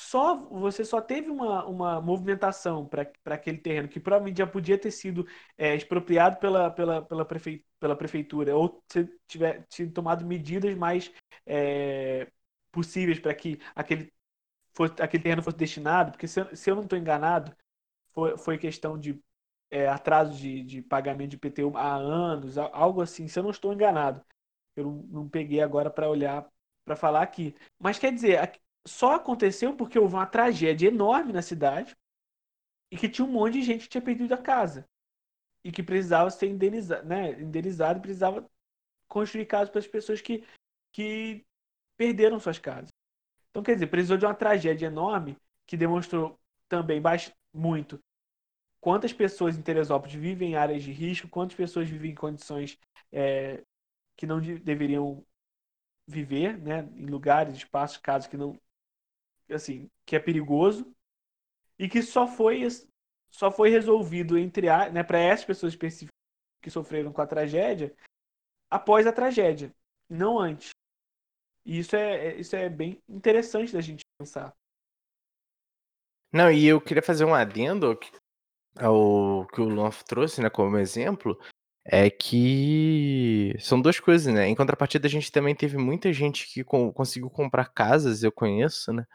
Só 0.00 0.36
você 0.36 0.84
só 0.84 1.00
teve 1.00 1.28
uma, 1.30 1.66
uma 1.66 2.00
movimentação 2.00 2.86
para 2.86 3.10
aquele 3.26 3.58
terreno 3.58 3.88
que 3.88 3.98
provavelmente 4.00 4.38
já 4.38 4.46
podia 4.46 4.78
ter 4.78 4.90
sido 4.90 5.26
é, 5.56 5.74
expropriado 5.74 6.38
pela, 6.38 6.70
pela, 6.70 7.02
pela, 7.02 7.24
prefe, 7.24 7.64
pela 7.80 7.96
prefeitura 7.96 8.56
ou 8.56 8.82
se 8.88 9.04
tiver 9.26 9.66
sido 9.68 9.92
tomado 9.92 10.24
medidas 10.24 10.74
mais 10.76 11.12
é, 11.44 12.30
possíveis 12.70 13.18
para 13.18 13.34
que 13.34 13.60
aquele, 13.74 14.12
fosse, 14.74 14.94
aquele 15.02 15.22
terreno 15.22 15.42
fosse 15.42 15.56
destinado, 15.56 16.12
porque 16.12 16.28
se, 16.28 16.44
se 16.56 16.70
eu 16.70 16.76
não 16.76 16.84
estou 16.84 16.98
enganado, 16.98 17.54
foi, 18.14 18.38
foi 18.38 18.58
questão 18.58 18.98
de 18.98 19.20
é, 19.70 19.88
atraso 19.88 20.36
de, 20.38 20.62
de 20.62 20.82
pagamento 20.82 21.30
de 21.32 21.38
PTU 21.38 21.76
há 21.76 21.94
anos, 21.96 22.58
algo 22.58 23.00
assim, 23.02 23.28
se 23.28 23.38
eu 23.38 23.42
não 23.42 23.50
estou 23.50 23.72
enganado. 23.72 24.24
Eu 24.76 24.84
não, 24.84 24.92
não 25.22 25.28
peguei 25.28 25.60
agora 25.60 25.90
para 25.90 26.08
olhar, 26.08 26.48
para 26.84 26.96
falar 26.96 27.22
aqui. 27.22 27.54
Mas 27.78 27.98
quer 27.98 28.12
dizer, 28.12 28.38
só 28.88 29.14
aconteceu 29.14 29.76
porque 29.76 29.98
houve 29.98 30.14
uma 30.14 30.26
tragédia 30.26 30.88
enorme 30.88 31.32
na 31.32 31.42
cidade 31.42 31.96
e 32.90 32.96
que 32.96 33.08
tinha 33.08 33.26
um 33.26 33.30
monte 33.30 33.54
de 33.54 33.62
gente 33.62 33.82
que 33.82 33.88
tinha 33.88 34.02
perdido 34.02 34.32
a 34.34 34.38
casa 34.38 34.88
e 35.64 35.70
que 35.70 35.82
precisava 35.82 36.30
ser 36.30 36.48
indenizado, 36.48 37.06
né, 37.06 37.40
indenizado 37.40 38.00
precisava 38.00 38.48
construir 39.06 39.46
casas 39.46 39.70
para 39.70 39.80
as 39.80 39.86
pessoas 39.86 40.20
que, 40.20 40.44
que 40.92 41.44
perderam 41.96 42.40
suas 42.40 42.58
casas. 42.58 42.90
Então, 43.50 43.62
quer 43.62 43.74
dizer, 43.74 43.88
precisou 43.88 44.16
de 44.16 44.24
uma 44.24 44.34
tragédia 44.34 44.86
enorme 44.86 45.36
que 45.66 45.76
demonstrou 45.76 46.38
também 46.68 47.02
muito 47.52 47.98
quantas 48.80 49.12
pessoas 49.12 49.56
em 49.56 49.62
Teresópolis 49.62 50.14
vivem 50.14 50.52
em 50.52 50.56
áreas 50.56 50.82
de 50.82 50.92
risco, 50.92 51.28
quantas 51.28 51.56
pessoas 51.56 51.88
vivem 51.88 52.12
em 52.12 52.14
condições 52.14 52.78
é, 53.12 53.62
que 54.16 54.26
não 54.26 54.40
de, 54.40 54.58
deveriam 54.58 55.24
viver, 56.06 56.58
né, 56.58 56.88
em 56.96 57.06
lugares, 57.06 57.56
espaços, 57.56 57.98
casas 57.98 58.28
que 58.28 58.36
não, 58.36 58.58
assim, 59.50 59.90
que 60.04 60.16
é 60.16 60.18
perigoso 60.18 60.92
e 61.78 61.88
que 61.88 62.02
só 62.02 62.26
foi 62.26 62.66
só 63.30 63.50
foi 63.50 63.68
resolvido 63.68 64.38
entre 64.38 64.68
a, 64.68 64.90
né, 64.90 65.02
para 65.02 65.18
essas 65.18 65.44
pessoas 65.44 65.72
específicas 65.72 66.14
que 66.62 66.70
sofreram 66.70 67.12
com 67.12 67.20
a 67.20 67.26
tragédia 67.26 67.94
após 68.70 69.06
a 69.06 69.12
tragédia, 69.12 69.74
não 70.08 70.38
antes. 70.38 70.70
E 71.64 71.78
isso 71.78 71.94
é, 71.94 72.28
é, 72.28 72.40
isso 72.40 72.56
é 72.56 72.68
bem 72.68 73.00
interessante 73.08 73.72
da 73.72 73.80
gente 73.80 74.02
pensar. 74.18 74.54
Não, 76.32 76.50
e 76.50 76.66
eu 76.66 76.80
queria 76.80 77.02
fazer 77.02 77.24
um 77.24 77.34
adendo 77.34 77.98
ao 78.76 79.46
que 79.46 79.60
o 79.60 79.68
Lonf 79.68 80.02
trouxe, 80.02 80.40
né, 80.42 80.50
como 80.50 80.78
exemplo, 80.78 81.38
é 81.84 82.10
que 82.10 83.54
são 83.60 83.80
duas 83.80 83.98
coisas, 83.98 84.32
né? 84.32 84.46
Em 84.46 84.54
contrapartida, 84.54 85.06
a 85.06 85.10
gente 85.10 85.32
também 85.32 85.54
teve 85.54 85.78
muita 85.78 86.12
gente 86.12 86.46
que 86.46 86.62
conseguiu 86.62 87.30
comprar 87.30 87.72
casas, 87.72 88.22
eu 88.22 88.30
conheço, 88.30 88.92
né? 88.92 89.06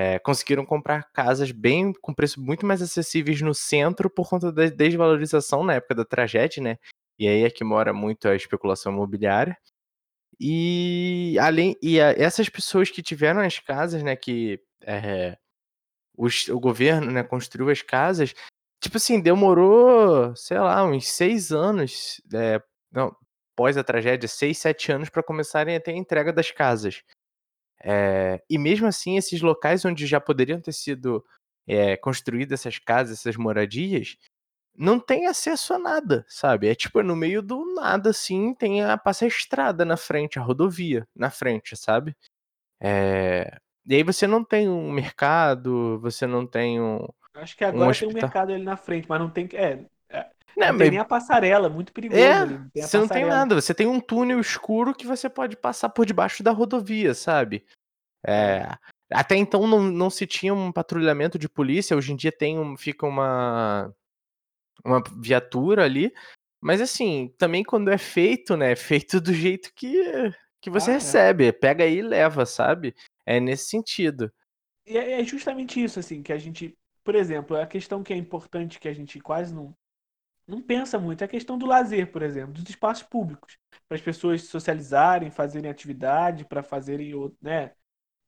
É, 0.00 0.16
conseguiram 0.20 0.64
comprar 0.64 1.10
casas 1.12 1.50
bem 1.50 1.92
com 1.92 2.14
preço 2.14 2.40
muito 2.40 2.64
mais 2.64 2.80
acessíveis 2.80 3.40
no 3.42 3.52
centro 3.52 4.08
por 4.08 4.28
conta 4.28 4.52
da 4.52 4.66
desvalorização 4.66 5.64
na 5.64 5.74
época 5.74 5.92
da 5.96 6.04
tragédia, 6.04 6.62
né? 6.62 6.78
E 7.18 7.26
aí 7.26 7.42
é 7.42 7.50
que 7.50 7.64
mora 7.64 7.92
muito 7.92 8.28
a 8.28 8.36
especulação 8.36 8.92
imobiliária. 8.92 9.58
E 10.38 11.36
além 11.40 11.76
e 11.82 12.00
a, 12.00 12.12
essas 12.12 12.48
pessoas 12.48 12.92
que 12.92 13.02
tiveram 13.02 13.40
as 13.40 13.58
casas, 13.58 14.00
né, 14.04 14.14
que 14.14 14.60
é, 14.82 15.36
os, 16.16 16.46
o 16.46 16.60
governo, 16.60 17.10
né, 17.10 17.24
construiu 17.24 17.68
as 17.68 17.82
casas, 17.82 18.34
tipo 18.80 18.98
assim, 18.98 19.20
demorou, 19.20 20.32
sei 20.36 20.60
lá, 20.60 20.84
uns 20.84 21.08
seis 21.08 21.50
anos, 21.50 22.22
é, 22.32 22.62
não, 22.92 23.16
após 23.52 23.76
a 23.76 23.82
tragédia, 23.82 24.28
seis, 24.28 24.58
sete 24.58 24.92
anos 24.92 25.08
para 25.08 25.24
começarem 25.24 25.74
a 25.74 25.80
ter 25.80 25.90
a 25.90 25.96
entrega 25.96 26.32
das 26.32 26.52
casas. 26.52 27.02
É, 27.82 28.42
e 28.48 28.58
mesmo 28.58 28.86
assim, 28.86 29.16
esses 29.16 29.40
locais 29.40 29.84
onde 29.84 30.06
já 30.06 30.20
poderiam 30.20 30.60
ter 30.60 30.72
sido 30.72 31.24
é, 31.66 31.96
construídas 31.96 32.60
essas 32.60 32.78
casas, 32.78 33.18
essas 33.18 33.36
moradias, 33.36 34.16
não 34.76 35.00
tem 35.00 35.26
acesso 35.26 35.74
a 35.74 35.78
nada, 35.78 36.24
sabe? 36.28 36.68
É 36.68 36.74
tipo, 36.74 37.02
no 37.02 37.16
meio 37.16 37.42
do 37.42 37.74
nada, 37.74 38.10
assim, 38.10 38.54
tem 38.54 38.82
a, 38.82 38.96
passa 38.96 39.24
a 39.24 39.28
estrada 39.28 39.84
na 39.84 39.96
frente, 39.96 40.38
a 40.38 40.42
rodovia 40.42 41.06
na 41.14 41.30
frente, 41.30 41.76
sabe? 41.76 42.16
É... 42.80 43.58
E 43.84 43.94
aí 43.94 44.02
você 44.02 44.26
não 44.26 44.44
tem 44.44 44.68
um 44.68 44.92
mercado, 44.92 45.98
você 46.00 46.26
não 46.26 46.46
tem 46.46 46.80
um. 46.80 47.06
Acho 47.34 47.56
que 47.56 47.64
agora 47.64 47.90
um 47.90 47.92
tem 47.92 48.08
um 48.08 48.12
mercado 48.12 48.52
ali 48.52 48.62
na 48.62 48.76
frente, 48.76 49.08
mas 49.08 49.18
não 49.18 49.30
tem. 49.30 49.48
É, 49.54 49.84
não, 50.58 50.72
não 50.72 50.78
tem 50.78 50.90
nem 50.90 50.98
a 50.98 51.04
passarela, 51.04 51.68
muito 51.68 51.92
perigoso 51.92 52.20
é, 52.20 52.32
ali. 52.32 52.54
Não 52.54 52.70
você 52.74 52.98
não 52.98 53.08
tem 53.08 53.24
nada, 53.24 53.54
você 53.54 53.72
tem 53.72 53.86
um 53.86 54.00
túnel 54.00 54.40
escuro 54.40 54.94
que 54.94 55.06
você 55.06 55.30
pode 55.30 55.56
passar 55.56 55.88
por 55.88 56.04
debaixo 56.04 56.42
da 56.42 56.50
rodovia, 56.50 57.14
sabe? 57.14 57.64
É, 58.26 58.32
é. 58.32 58.78
até 59.12 59.36
então 59.36 59.66
não, 59.66 59.80
não 59.80 60.10
se 60.10 60.26
tinha 60.26 60.52
um 60.52 60.72
patrulhamento 60.72 61.38
de 61.38 61.48
polícia, 61.48 61.96
hoje 61.96 62.12
em 62.12 62.16
dia 62.16 62.32
tem 62.32 62.58
um, 62.58 62.76
fica 62.76 63.06
uma 63.06 63.94
uma 64.84 65.02
viatura 65.20 65.84
ali. 65.84 66.12
Mas 66.60 66.80
assim, 66.80 67.32
também 67.38 67.62
quando 67.62 67.90
é 67.90 67.98
feito, 67.98 68.56
né? 68.56 68.72
É 68.72 68.76
feito 68.76 69.20
do 69.20 69.32
jeito 69.32 69.72
que, 69.74 70.02
que 70.60 70.70
você 70.70 70.90
ah, 70.90 70.94
recebe. 70.94 71.46
É. 71.46 71.52
Pega 71.52 71.84
aí 71.84 71.98
e 71.98 72.02
leva, 72.02 72.44
sabe? 72.44 72.94
É 73.24 73.38
nesse 73.38 73.68
sentido. 73.68 74.32
E 74.86 74.98
é, 74.98 75.20
é 75.20 75.24
justamente 75.24 75.82
isso, 75.82 76.00
assim, 76.00 76.22
que 76.22 76.32
a 76.32 76.38
gente. 76.38 76.76
Por 77.04 77.14
exemplo, 77.14 77.56
a 77.56 77.66
questão 77.66 78.02
que 78.02 78.12
é 78.12 78.16
importante 78.16 78.78
que 78.78 78.88
a 78.88 78.92
gente 78.92 79.20
quase 79.20 79.54
não, 79.54 79.74
não 80.48 80.62
pensa 80.62 80.98
muito 80.98 81.22
é 81.22 81.26
a 81.26 81.28
questão 81.28 81.58
do 81.58 81.66
lazer, 81.66 82.10
por 82.10 82.22
exemplo, 82.22 82.54
dos 82.54 82.68
espaços 82.68 83.04
públicos. 83.04 83.58
Para 83.88 83.96
as 83.96 84.02
pessoas 84.02 84.44
socializarem, 84.44 85.30
fazerem 85.30 85.70
atividade, 85.70 86.44
para 86.44 86.62
fazerem 86.62 87.12
né, 87.40 87.72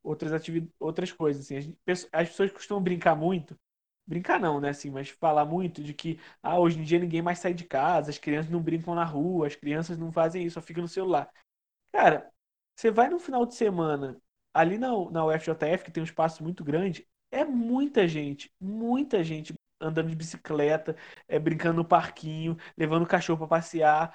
outras, 0.02 0.32
outras 0.78 1.12
coisas. 1.12 1.44
Assim. 1.44 1.76
As 2.12 2.28
pessoas 2.28 2.52
costumam 2.52 2.82
brincar 2.82 3.16
muito 3.16 3.58
brincar 4.10 4.40
não, 4.40 4.60
né, 4.60 4.70
assim, 4.70 4.90
mas 4.90 5.08
falar 5.08 5.44
muito 5.44 5.82
de 5.82 5.94
que 5.94 6.18
ah, 6.42 6.58
hoje 6.58 6.80
em 6.80 6.82
dia 6.82 6.98
ninguém 6.98 7.22
mais 7.22 7.38
sai 7.38 7.54
de 7.54 7.64
casa, 7.64 8.10
as 8.10 8.18
crianças 8.18 8.50
não 8.50 8.60
brincam 8.60 8.92
na 8.94 9.04
rua, 9.04 9.46
as 9.46 9.54
crianças 9.54 9.96
não 9.96 10.10
fazem 10.10 10.44
isso, 10.44 10.54
só 10.54 10.60
ficam 10.62 10.82
no 10.82 10.88
celular. 10.88 11.30
Cara, 11.92 12.30
você 12.76 12.90
vai 12.90 13.08
no 13.08 13.20
final 13.20 13.46
de 13.46 13.54
semana 13.54 14.20
ali 14.54 14.78
na, 14.78 14.88
na 15.10 15.26
UFJF, 15.26 15.84
que 15.84 15.92
tem 15.92 16.02
um 16.02 16.04
espaço 16.04 16.42
muito 16.42 16.64
grande, 16.64 17.06
é 17.30 17.44
muita 17.44 18.08
gente, 18.08 18.52
muita 18.60 19.22
gente 19.22 19.54
andando 19.80 20.08
de 20.08 20.16
bicicleta, 20.16 20.96
é, 21.28 21.38
brincando 21.38 21.76
no 21.76 21.84
parquinho, 21.84 22.56
levando 22.76 23.04
o 23.04 23.06
cachorro 23.06 23.38
para 23.38 23.48
passear. 23.58 24.14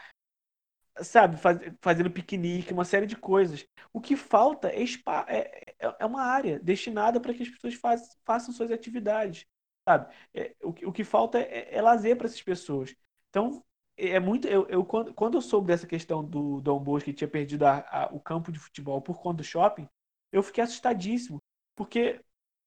sabe, 1.02 1.38
faz, 1.38 1.60
fazendo 1.82 2.10
piquenique, 2.12 2.74
uma 2.74 2.86
série 2.86 3.06
de 3.06 3.16
coisas. 3.16 3.68
O 3.92 4.00
que 4.02 4.16
falta 4.16 4.70
é, 4.70 4.84
é, 5.28 5.76
é, 5.80 5.96
é 6.00 6.06
uma 6.06 6.24
área 6.24 6.60
destinada 6.60 7.20
para 7.20 7.34
que 7.34 7.44
as 7.44 7.50
pessoas 7.50 7.74
faz, 7.76 8.18
façam 8.26 8.54
suas 8.54 8.72
atividades, 8.72 9.46
sabe? 9.88 10.14
É, 10.34 10.56
o, 10.64 10.70
o 10.90 10.94
que 10.94 11.04
falta 11.04 11.40
é, 11.40 11.76
é 11.76 11.82
lazer 11.82 12.18
para 12.18 12.28
essas 12.28 12.42
pessoas. 12.42 12.96
Então, 13.30 13.64
é 13.98 14.20
muito. 14.20 14.48
Eu, 14.48 14.68
eu, 14.68 14.86
quando, 14.86 15.14
quando 15.14 15.36
eu 15.36 15.42
soube 15.42 15.68
dessa 15.68 15.88
questão 15.88 16.24
do 16.24 16.62
Dom 16.62 16.80
Bosco 16.80 17.06
que 17.06 17.14
tinha 17.14 17.28
perdido 17.28 17.64
a, 17.66 17.80
a, 17.90 18.08
o 18.14 18.20
campo 18.20 18.52
de 18.52 18.60
futebol 18.60 19.02
por 19.02 19.20
conta 19.22 19.38
do 19.38 19.44
shopping, 19.44 19.88
eu 20.32 20.44
fiquei 20.44 20.64
assustadíssimo. 20.64 21.42
Porque 21.76 22.22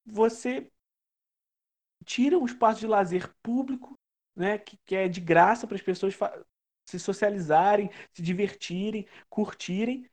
você 0.05 0.71
tira 2.05 2.37
um 2.37 2.45
espaço 2.45 2.79
de 2.79 2.87
lazer 2.87 3.33
público, 3.41 3.95
né, 4.35 4.57
que, 4.57 4.77
que 4.85 4.95
é 4.95 5.07
de 5.07 5.19
graça 5.19 5.67
para 5.67 5.75
as 5.75 5.81
pessoas 5.81 6.17
se 6.85 6.99
socializarem, 6.99 7.89
se 8.13 8.21
divertirem, 8.21 9.07
curtirem, 9.29 10.09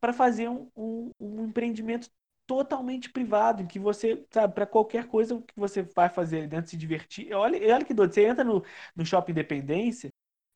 para 0.00 0.12
fazer 0.12 0.48
um, 0.48 0.70
um, 0.76 1.10
um, 1.20 1.44
empreendimento 1.46 2.10
totalmente 2.46 3.10
privado, 3.10 3.62
em 3.62 3.66
que 3.66 3.78
você, 3.78 4.24
sabe, 4.30 4.54
para 4.54 4.66
qualquer 4.66 5.06
coisa 5.06 5.40
que 5.42 5.54
você 5.54 5.82
vai 5.82 6.08
fazer 6.08 6.48
dentro, 6.48 6.70
se 6.70 6.76
divertir. 6.76 7.32
Olha, 7.34 7.74
olha 7.74 7.84
que 7.84 7.92
doido, 7.92 8.14
você 8.14 8.26
entra 8.26 8.42
no, 8.42 8.64
no 8.96 9.04
Shopping 9.04 9.32
Independência, 9.32 10.10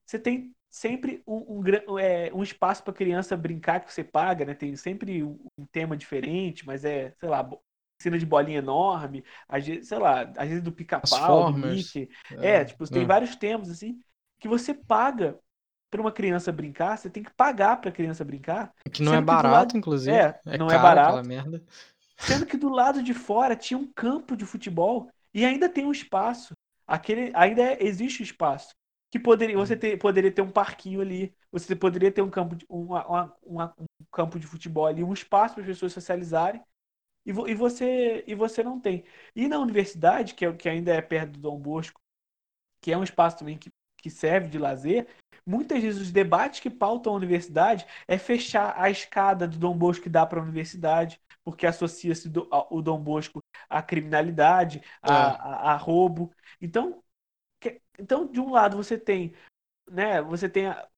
você 0.06 0.18
tem 0.18 0.54
sempre 0.70 1.22
um, 1.26 1.60
um, 1.60 1.98
é, 1.98 2.32
um 2.32 2.42
espaço 2.42 2.82
para 2.82 2.94
criança 2.94 3.36
brincar 3.36 3.80
que 3.80 3.92
você 3.92 4.02
paga, 4.02 4.44
né? 4.46 4.54
Tem 4.54 4.74
sempre 4.74 5.22
um, 5.22 5.38
um 5.58 5.66
tema 5.66 5.96
diferente, 5.96 6.66
mas 6.66 6.84
é, 6.84 7.12
sei 7.20 7.28
lá, 7.28 7.48
piscina 8.02 8.18
de 8.18 8.26
bolinha 8.26 8.58
enorme, 8.58 9.24
às 9.48 9.64
vezes, 9.64 9.88
sei 9.88 9.98
lá, 9.98 10.22
às 10.36 10.48
vezes 10.48 10.62
do 10.62 10.72
pica-pau, 10.72 11.52
do 11.52 11.58
Mickey. 11.58 12.08
É, 12.32 12.56
é 12.56 12.64
tipo, 12.64 12.88
tem 12.90 13.02
é. 13.02 13.06
vários 13.06 13.36
temas 13.36 13.70
assim 13.70 14.00
que 14.40 14.48
você 14.48 14.74
paga 14.74 15.38
para 15.88 16.00
uma 16.00 16.10
criança 16.10 16.50
brincar, 16.50 16.98
você 16.98 17.08
tem 17.08 17.22
que 17.22 17.32
pagar 17.32 17.80
para 17.80 17.90
a 17.90 17.92
criança 17.92 18.24
brincar. 18.24 18.72
Que 18.90 19.02
não 19.02 19.14
é 19.14 19.20
barato, 19.20 19.54
lado... 19.54 19.76
inclusive. 19.76 20.16
É, 20.16 20.40
é 20.46 20.58
não 20.58 20.68
é 20.68 20.78
barato. 20.78 21.26
Merda. 21.26 21.62
Sendo 22.16 22.44
que 22.44 22.56
do 22.56 22.68
lado 22.68 23.02
de 23.02 23.14
fora 23.14 23.54
tinha 23.54 23.78
um 23.78 23.86
campo 23.86 24.36
de 24.36 24.44
futebol 24.44 25.08
e 25.32 25.44
ainda 25.44 25.68
tem 25.68 25.84
um 25.84 25.92
espaço. 25.92 26.54
Aquele 26.86 27.30
ainda 27.34 27.62
é, 27.62 27.78
existe 27.80 28.22
espaço 28.22 28.74
que 29.12 29.18
poderia 29.18 29.56
você 29.56 29.76
ter, 29.76 29.98
poderia 29.98 30.32
ter 30.32 30.40
um 30.40 30.50
parquinho 30.50 31.02
ali, 31.02 31.34
você 31.52 31.76
poderia 31.76 32.10
ter 32.10 32.22
um 32.22 32.30
campo 32.30 32.56
de, 32.56 32.64
uma, 32.66 33.06
uma, 33.06 33.36
uma, 33.42 33.74
um 33.78 33.86
campo 34.10 34.40
de 34.40 34.46
futebol 34.46 34.86
ali, 34.86 35.04
um 35.04 35.12
espaço 35.12 35.54
para 35.54 35.62
as 35.62 35.68
pessoas 35.68 35.92
socializarem. 35.92 36.62
E, 37.24 37.32
vo, 37.32 37.48
e, 37.48 37.54
você 37.54 38.24
e 38.26 38.34
você 38.34 38.62
não 38.62 38.80
tem. 38.80 39.04
E 39.34 39.48
na 39.48 39.58
universidade, 39.58 40.34
que 40.34 40.44
é 40.44 40.52
que 40.52 40.68
ainda 40.68 40.92
é 40.92 41.00
perto 41.00 41.32
do 41.32 41.40
Dom 41.40 41.58
Bosco, 41.58 42.00
que 42.80 42.92
é 42.92 42.98
um 42.98 43.04
espaço 43.04 43.38
também 43.38 43.56
que, 43.56 43.70
que 43.96 44.10
serve 44.10 44.48
de 44.48 44.58
lazer, 44.58 45.06
muitas 45.46 45.82
vezes 45.82 46.00
os 46.00 46.10
debates 46.10 46.60
que 46.60 46.70
pautam 46.70 47.12
a 47.12 47.16
universidade 47.16 47.86
é 48.08 48.18
fechar 48.18 48.74
a 48.76 48.90
escada 48.90 49.46
do 49.46 49.58
Dom 49.58 49.76
Bosco 49.76 50.04
que 50.04 50.10
dá 50.10 50.26
para 50.26 50.40
a 50.40 50.42
universidade, 50.42 51.20
porque 51.44 51.66
associa-se 51.66 52.30
o 52.70 52.82
Dom 52.82 53.00
Bosco 53.00 53.40
à 53.68 53.82
criminalidade, 53.82 54.82
a, 55.00 55.12
é. 55.12 55.16
a, 55.16 55.72
a 55.72 55.76
roubo. 55.76 56.32
Então, 56.60 57.02
então, 57.98 58.26
de 58.26 58.40
um 58.40 58.50
lado 58.50 58.76
você 58.76 58.98
tem, 58.98 59.34
né, 59.90 60.20
você 60.22 60.48
tem 60.48 60.66
a, 60.66 60.88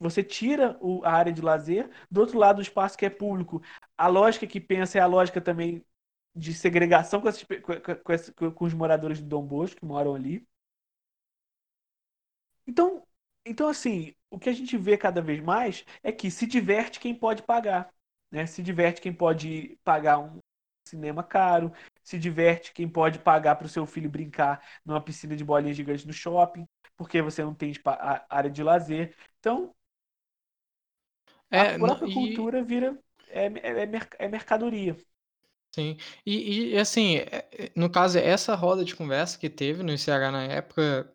você 0.00 0.22
tira 0.22 0.76
o, 0.80 1.04
a 1.04 1.10
área 1.12 1.32
de 1.32 1.42
lazer, 1.42 1.90
do 2.10 2.20
outro 2.20 2.38
lado 2.38 2.58
o 2.58 2.62
espaço 2.62 2.96
que 2.98 3.06
é 3.06 3.10
público. 3.10 3.62
A 3.96 4.08
lógica 4.08 4.46
que 4.46 4.60
pensa 4.60 4.98
é 4.98 5.00
a 5.00 5.06
lógica 5.06 5.40
também 5.40 5.84
de 6.34 6.52
segregação 6.54 7.20
com, 7.20 7.30
com, 7.62 8.52
com, 8.52 8.64
os 8.64 8.74
moradores 8.74 9.20
do 9.20 9.26
Dom 9.26 9.46
Bosco 9.46 9.80
que 9.80 9.86
moram 9.86 10.14
ali. 10.14 10.46
Então, 12.66 13.06
então, 13.44 13.68
assim, 13.68 14.14
o 14.30 14.38
que 14.38 14.48
a 14.48 14.52
gente 14.52 14.76
vê 14.76 14.98
cada 14.98 15.22
vez 15.22 15.40
mais 15.40 15.84
é 16.02 16.12
que 16.12 16.30
se 16.30 16.46
diverte 16.46 17.00
quem 17.00 17.14
pode 17.14 17.42
pagar. 17.42 17.92
Né? 18.30 18.44
Se 18.46 18.62
diverte 18.62 19.00
quem 19.00 19.12
pode 19.12 19.78
pagar 19.84 20.18
um 20.18 20.40
cinema 20.86 21.22
caro, 21.22 21.72
se 22.02 22.18
diverte 22.18 22.72
quem 22.72 22.88
pode 22.88 23.18
pagar 23.18 23.56
para 23.56 23.66
o 23.66 23.68
seu 23.68 23.86
filho 23.86 24.10
brincar 24.10 24.64
numa 24.84 25.00
piscina 25.00 25.36
de 25.36 25.44
bolinhas 25.44 25.76
gigantes 25.76 26.04
no 26.04 26.12
shopping, 26.12 26.66
porque 26.96 27.22
você 27.22 27.42
não 27.42 27.54
tem 27.54 27.72
área 28.28 28.50
de 28.50 28.62
lazer. 28.62 29.16
Então, 29.38 29.74
é, 31.50 31.60
a 31.60 31.72
própria 31.72 32.08
cultura 32.08 32.62
vira 32.64 32.98
é, 33.28 33.46
é, 33.46 33.82
é, 33.84 33.88
é 34.24 34.28
mercadoria. 34.28 34.96
Sim. 35.74 35.96
E, 36.24 36.70
e 36.72 36.78
assim, 36.78 37.16
é, 37.18 37.46
é, 37.52 37.72
no 37.76 37.90
caso, 37.90 38.18
essa 38.18 38.54
roda 38.54 38.84
de 38.84 38.96
conversa 38.96 39.38
que 39.38 39.50
teve 39.50 39.82
no 39.82 39.92
ICH 39.92 40.30
na 40.32 40.44
época 40.44 41.12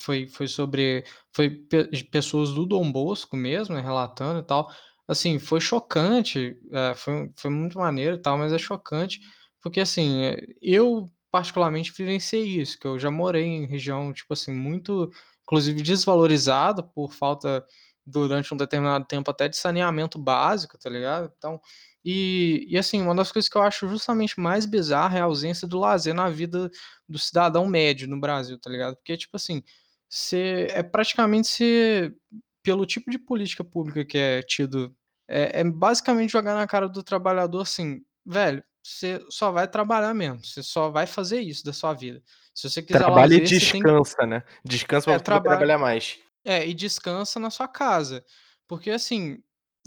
foi, 0.00 0.28
foi 0.28 0.46
sobre 0.48 1.04
foi 1.34 1.48
pe- 1.50 1.88
pessoas 2.10 2.50
do 2.52 2.66
Dom 2.66 2.92
Bosco 2.92 3.36
mesmo, 3.36 3.74
né, 3.74 3.80
relatando 3.80 4.40
e 4.40 4.42
tal. 4.42 4.70
Assim, 5.08 5.38
foi 5.38 5.60
chocante, 5.60 6.56
é, 6.70 6.94
foi, 6.94 7.30
foi 7.36 7.50
muito 7.50 7.78
maneiro 7.78 8.16
e 8.16 8.18
tal, 8.22 8.36
mas 8.38 8.52
é 8.52 8.58
chocante 8.58 9.20
porque 9.62 9.80
assim, 9.80 10.22
eu 10.60 11.08
particularmente 11.30 11.92
vivenciei 11.96 12.60
isso, 12.60 12.78
que 12.78 12.86
eu 12.86 12.98
já 12.98 13.10
morei 13.10 13.44
em 13.44 13.64
região, 13.66 14.12
tipo 14.12 14.32
assim, 14.34 14.52
muito, 14.52 15.10
inclusive 15.44 15.80
desvalorizada 15.82 16.82
por 16.82 17.12
falta 17.12 17.64
durante 18.04 18.52
um 18.52 18.56
determinado 18.56 19.04
tempo 19.04 19.30
até 19.30 19.48
de 19.48 19.56
saneamento 19.56 20.18
básico, 20.18 20.78
tá 20.78 20.90
ligado? 20.90 21.32
Então, 21.36 21.60
e, 22.04 22.66
e 22.68 22.76
assim, 22.76 23.00
uma 23.00 23.14
das 23.14 23.30
coisas 23.30 23.48
que 23.48 23.56
eu 23.56 23.62
acho 23.62 23.88
justamente 23.88 24.40
mais 24.40 24.66
bizarra 24.66 25.18
é 25.18 25.20
a 25.20 25.24
ausência 25.24 25.68
do 25.68 25.78
lazer 25.78 26.14
na 26.14 26.28
vida 26.28 26.70
do 27.08 27.18
cidadão 27.18 27.66
médio 27.66 28.08
no 28.08 28.18
Brasil, 28.18 28.58
tá 28.58 28.68
ligado? 28.68 28.96
Porque, 28.96 29.16
tipo 29.16 29.36
assim, 29.36 29.62
você 30.08 30.66
é 30.70 30.82
praticamente 30.82 31.48
se 31.48 32.14
pelo 32.62 32.86
tipo 32.86 33.10
de 33.10 33.18
política 33.18 33.64
pública 33.64 34.04
que 34.04 34.18
é 34.18 34.42
tido, 34.42 34.94
é, 35.28 35.60
é 35.60 35.64
basicamente 35.64 36.30
jogar 36.30 36.54
na 36.54 36.66
cara 36.66 36.88
do 36.88 37.02
trabalhador 37.02 37.62
assim, 37.62 38.02
velho, 38.24 38.62
você 38.82 39.24
só 39.28 39.50
vai 39.50 39.68
trabalhar 39.68 40.12
mesmo, 40.14 40.44
você 40.44 40.62
só 40.62 40.90
vai 40.90 41.06
fazer 41.06 41.40
isso 41.40 41.64
da 41.64 41.72
sua 41.72 41.92
vida. 41.92 42.22
Se 42.54 42.68
você 42.68 42.82
quiser 42.82 42.98
Trabalha 42.98 43.38
lazer, 43.38 43.42
e 43.42 43.58
descansa, 43.58 44.16
tem... 44.18 44.26
né? 44.28 44.44
Descansa 44.64 45.04
pra 45.04 45.14
é, 45.14 45.18
traba... 45.18 45.48
trabalhar 45.50 45.78
mais. 45.78 46.18
É, 46.44 46.66
e 46.66 46.74
descansa 46.74 47.38
na 47.38 47.50
sua 47.50 47.68
casa. 47.68 48.24
Porque 48.66 48.90
assim, 48.90 49.42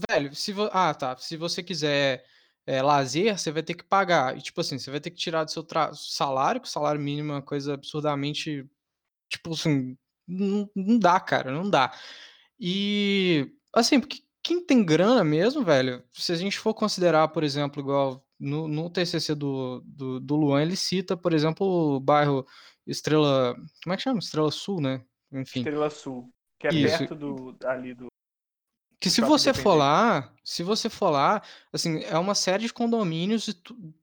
velho, 0.10 0.34
se 0.36 0.54
vo... 0.54 0.70
ah, 0.72 0.94
tá, 0.94 1.18
se 1.18 1.38
você 1.38 1.64
quiser 1.64 2.26
é, 2.66 2.82
lazer, 2.82 3.38
você 3.38 3.52
vai 3.52 3.64
ter 3.64 3.74
que 3.76 3.84
pagar. 3.84 4.38
E 4.38 4.42
tipo 4.42 4.62
assim, 4.62 4.78
você 4.80 4.92
vai 4.92 5.00
ter 5.00 5.12
que 5.12 5.18
tirar 5.18 5.44
do 5.44 5.52
seu 5.52 5.64
tra... 5.64 5.94
salário, 5.94 6.62
que 6.62 6.68
o 6.68 6.72
salário 6.72 7.02
mínimo 7.02 7.32
é 7.34 7.36
uma 7.36 7.42
coisa 7.42 7.74
absurdamente 7.74 8.68
tipo 9.30 9.54
assim, 9.54 9.98
não, 10.28 10.70
não 10.76 11.00
dá, 11.00 11.20
cara, 11.20 11.52
não 11.52 11.70
dá. 11.70 11.94
E 12.60 13.52
assim, 13.74 14.00
porque 14.00 14.24
quem 14.42 14.64
tem 14.66 14.86
grana 14.86 15.24
mesmo, 15.24 15.64
velho, 15.64 16.04
se 16.14 16.32
a 16.32 16.36
gente 16.36 16.60
for 16.60 16.74
considerar, 16.74 17.28
por 17.30 17.44
exemplo, 17.44 17.82
igual 17.82 18.26
no, 18.40 18.68
no 18.68 18.90
TCC 18.90 19.36
do, 19.36 19.82
do, 19.86 20.20
do 20.20 20.36
Luan, 20.36 20.62
ele 20.62 20.76
cita, 20.76 21.18
por 21.18 21.34
exemplo, 21.34 21.66
o 21.96 22.00
bairro 22.00 22.46
Estrela. 22.86 23.56
Como 23.84 23.94
é 23.94 23.98
que 23.98 24.04
chama? 24.04 24.20
Estrela 24.20 24.52
Sul, 24.52 24.80
né? 24.82 25.04
Enfim. 25.32 25.60
Estrela 25.60 25.90
Sul. 25.90 26.32
Que 26.60 26.68
é 26.68 26.74
Isso. 26.74 26.98
perto 27.00 27.16
do, 27.16 27.56
ali 27.66 27.94
do. 27.94 28.08
Que 29.00 29.10
se 29.10 29.22
você 29.22 29.54
for 29.54 29.76
lá, 29.76 30.34
se 30.44 30.64
você 30.64 30.90
for 30.90 31.10
lá, 31.10 31.42
assim, 31.72 32.02
é 32.04 32.18
uma 32.18 32.34
série 32.34 32.66
de 32.66 32.74
condomínios 32.74 33.48
e, 33.48 33.56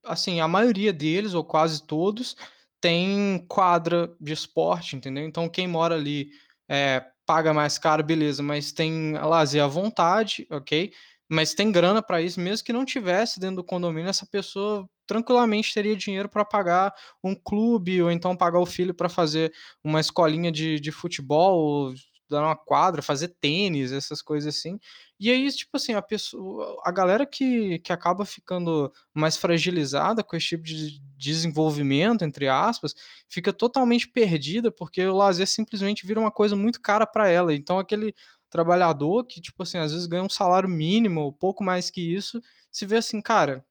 assim, 0.05 0.41
a 0.41 0.47
maioria 0.47 0.93
deles, 0.93 1.35
ou 1.35 1.43
quase 1.43 1.83
todos, 1.83 2.37
tem 2.81 3.45
quadra 3.49 4.15
de 4.21 4.33
esporte, 4.33 4.95
entendeu? 4.95 5.25
Então, 5.25 5.49
quem 5.49 5.67
mora 5.67 5.97
ali 5.97 6.31
é, 6.69 7.05
paga 7.27 7.53
mais 7.53 7.79
caro, 7.79 8.05
beleza, 8.05 8.43
mas 8.43 8.71
tem 8.71 9.15
lazer 9.15 9.65
à 9.65 9.67
vontade, 9.67 10.47
ok? 10.51 10.93
mas 11.33 11.55
tem 11.55 11.73
grana 11.73 12.03
para 12.03 12.21
isso, 12.21 12.39
mesmo 12.39 12.65
que 12.65 12.75
não 12.75 12.85
tivesse 12.85 13.41
dentro 13.41 13.57
do 13.57 13.65
condomínio, 13.65 14.11
essa 14.11 14.27
pessoa 14.27 14.87
tranquilamente 15.07 15.73
teria 15.73 15.97
dinheiro 15.97 16.29
para 16.29 16.45
pagar 16.45 16.95
um 17.25 17.35
clube 17.35 18.03
ou 18.03 18.11
então 18.11 18.37
pagar 18.37 18.61
o 18.61 18.67
filho 18.67 18.93
para 18.93 19.09
fazer 19.09 19.51
uma 19.83 19.99
escolinha 19.99 20.53
de, 20.53 20.79
de 20.79 20.93
futebol, 20.93 21.95
dar 22.33 22.43
uma 22.43 22.57
quadra, 22.57 23.03
fazer 23.03 23.28
tênis, 23.41 23.93
essas 23.93 24.20
coisas 24.20 24.55
assim. 24.55 24.78
E 25.20 25.30
aí, 25.30 25.51
tipo 25.53 25.76
assim, 25.76 25.95
a 25.95 26.03
pessoa, 26.03 26.80
a 26.85 26.91
galera 26.91 27.24
que, 27.24 27.78
que 27.78 27.93
acaba 27.93 28.24
ficando 28.24 28.93
mais 29.14 29.37
fragilizada 29.37 30.24
com 30.24 30.35
esse 30.35 30.49
tipo 30.49 30.64
de 30.64 31.01
desenvolvimento, 31.16 32.24
entre 32.24 32.49
aspas, 32.49 32.95
fica 33.28 33.53
totalmente 33.53 34.09
perdida 34.09 34.72
porque 34.72 35.07
o 35.07 35.16
lazer 35.16 35.47
simplesmente 35.47 36.07
vira 36.07 36.18
uma 36.18 36.33
coisa 36.33 36.57
muito 36.57 36.80
cara 36.80 37.07
para 37.07 37.28
ela. 37.28 37.55
Então, 37.55 37.78
aquele 37.78 38.14
trabalhador 38.51 39.24
que, 39.24 39.41
tipo 39.41 39.62
assim, 39.62 39.78
às 39.78 39.93
vezes 39.93 40.07
ganha 40.07 40.22
um 40.22 40.28
salário 40.28 40.68
mínimo, 40.68 41.22
ou 41.22 41.33
pouco 41.33 41.62
mais 41.62 41.89
que 41.89 42.01
isso, 42.01 42.43
se 42.70 42.85
vê 42.85 42.97
assim, 42.97 43.20
cara, 43.20 43.64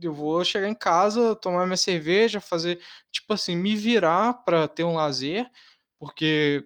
eu 0.00 0.12
vou 0.12 0.44
chegar 0.44 0.68
em 0.68 0.74
casa, 0.74 1.34
tomar 1.36 1.64
minha 1.66 1.76
cerveja, 1.76 2.40
fazer, 2.40 2.80
tipo 3.10 3.32
assim, 3.32 3.56
me 3.56 3.74
virar 3.74 4.34
para 4.44 4.68
ter 4.68 4.84
um 4.84 4.94
lazer, 4.94 5.50
porque 5.98 6.64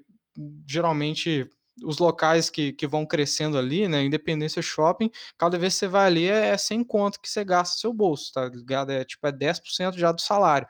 geralmente 0.66 1.48
os 1.82 1.98
locais 1.98 2.50
que, 2.50 2.72
que 2.72 2.86
vão 2.86 3.06
crescendo 3.06 3.56
ali, 3.56 3.88
né, 3.88 4.02
Independência 4.04 4.60
Shopping, 4.60 5.10
cada 5.38 5.58
vez 5.58 5.74
que 5.74 5.80
você 5.80 5.88
vai 5.88 6.06
ali 6.06 6.26
é, 6.26 6.48
é 6.48 6.58
sem 6.58 6.84
conto 6.84 7.20
que 7.20 7.28
você 7.28 7.44
gasta 7.44 7.78
seu 7.78 7.92
bolso, 7.92 8.32
tá 8.32 8.46
ligado? 8.48 8.90
É 8.92 9.04
tipo, 9.04 9.26
é 9.26 9.32
10% 9.32 9.96
já 9.96 10.12
do 10.12 10.20
salário. 10.20 10.68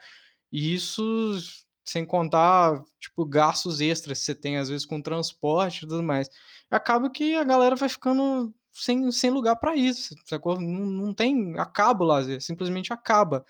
E 0.53 0.75
isso 0.75 1.39
sem 1.85 2.05
contar, 2.05 2.83
tipo, 3.01 3.25
gastos 3.25 3.81
extras 3.81 4.21
que 4.21 4.25
você 4.25 4.35
tem, 4.35 4.59
às 4.59 4.69
vezes, 4.69 4.87
com 4.87 5.03
transporte 5.03 5.79
e 5.79 5.89
tudo 5.89 6.03
mais. 6.03 6.29
Acaba 6.71 7.11
que 7.11 7.35
a 7.35 7.43
galera 7.45 7.75
vai 7.75 7.89
ficando 7.89 8.55
sem, 8.73 9.11
sem 9.11 9.31
lugar 9.31 9.57
para 9.57 9.75
isso, 9.77 10.15
sacou? 10.25 10.61
Não, 10.61 10.87
não 10.87 11.15
tem, 11.15 11.59
acaba 11.59 12.05
o 12.05 12.07
lazer, 12.07 12.41
simplesmente 12.41 12.93
acaba. 12.93 13.45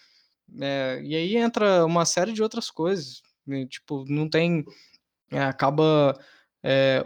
É, 0.61 1.01
e 1.05 1.15
aí 1.15 1.37
entra 1.37 1.85
uma 1.85 2.05
série 2.07 2.33
de 2.33 2.43
outras 2.43 2.71
coisas, 2.71 3.23
né? 3.47 3.67
tipo, 3.67 4.05
não 4.09 4.29
tem, 4.29 4.65
é, 5.31 5.41
acaba, 5.43 6.19
é, 6.63 7.05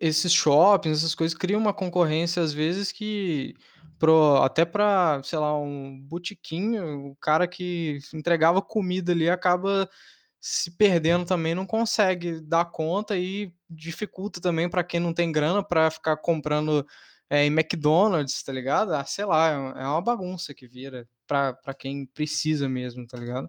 esses 0.00 0.32
shoppings, 0.32 0.98
essas 0.98 1.14
coisas 1.14 1.36
criam 1.36 1.60
uma 1.60 1.72
concorrência 1.72 2.42
às 2.42 2.52
vezes 2.52 2.92
que 2.92 3.54
pro, 3.98 4.36
até 4.42 4.64
para, 4.64 5.22
sei 5.22 5.38
lá, 5.38 5.56
um 5.58 6.00
botiquinho, 6.00 7.10
o 7.10 7.16
cara 7.16 7.46
que 7.46 7.98
entregava 8.12 8.60
comida 8.60 9.12
ali 9.12 9.30
acaba 9.30 9.88
se 10.40 10.72
perdendo 10.72 11.24
também, 11.24 11.54
não 11.54 11.64
consegue 11.64 12.40
dar 12.40 12.64
conta 12.64 13.16
e 13.16 13.54
dificulta 13.70 14.40
também 14.40 14.68
para 14.68 14.82
quem 14.82 14.98
não 14.98 15.14
tem 15.14 15.30
grana 15.30 15.62
para 15.62 15.88
ficar 15.88 16.16
comprando 16.16 16.84
é, 17.30 17.44
em 17.44 17.46
McDonald's, 17.46 18.42
tá 18.42 18.52
ligado? 18.52 18.92
Ah, 18.92 19.04
sei 19.04 19.24
lá, 19.24 19.50
é 19.76 19.86
uma 19.86 20.02
bagunça 20.02 20.52
que 20.52 20.66
vira 20.66 21.08
pra 21.26 21.74
quem 21.78 22.04
precisa 22.06 22.68
mesmo, 22.68 23.06
tá 23.06 23.16
ligado? 23.16 23.48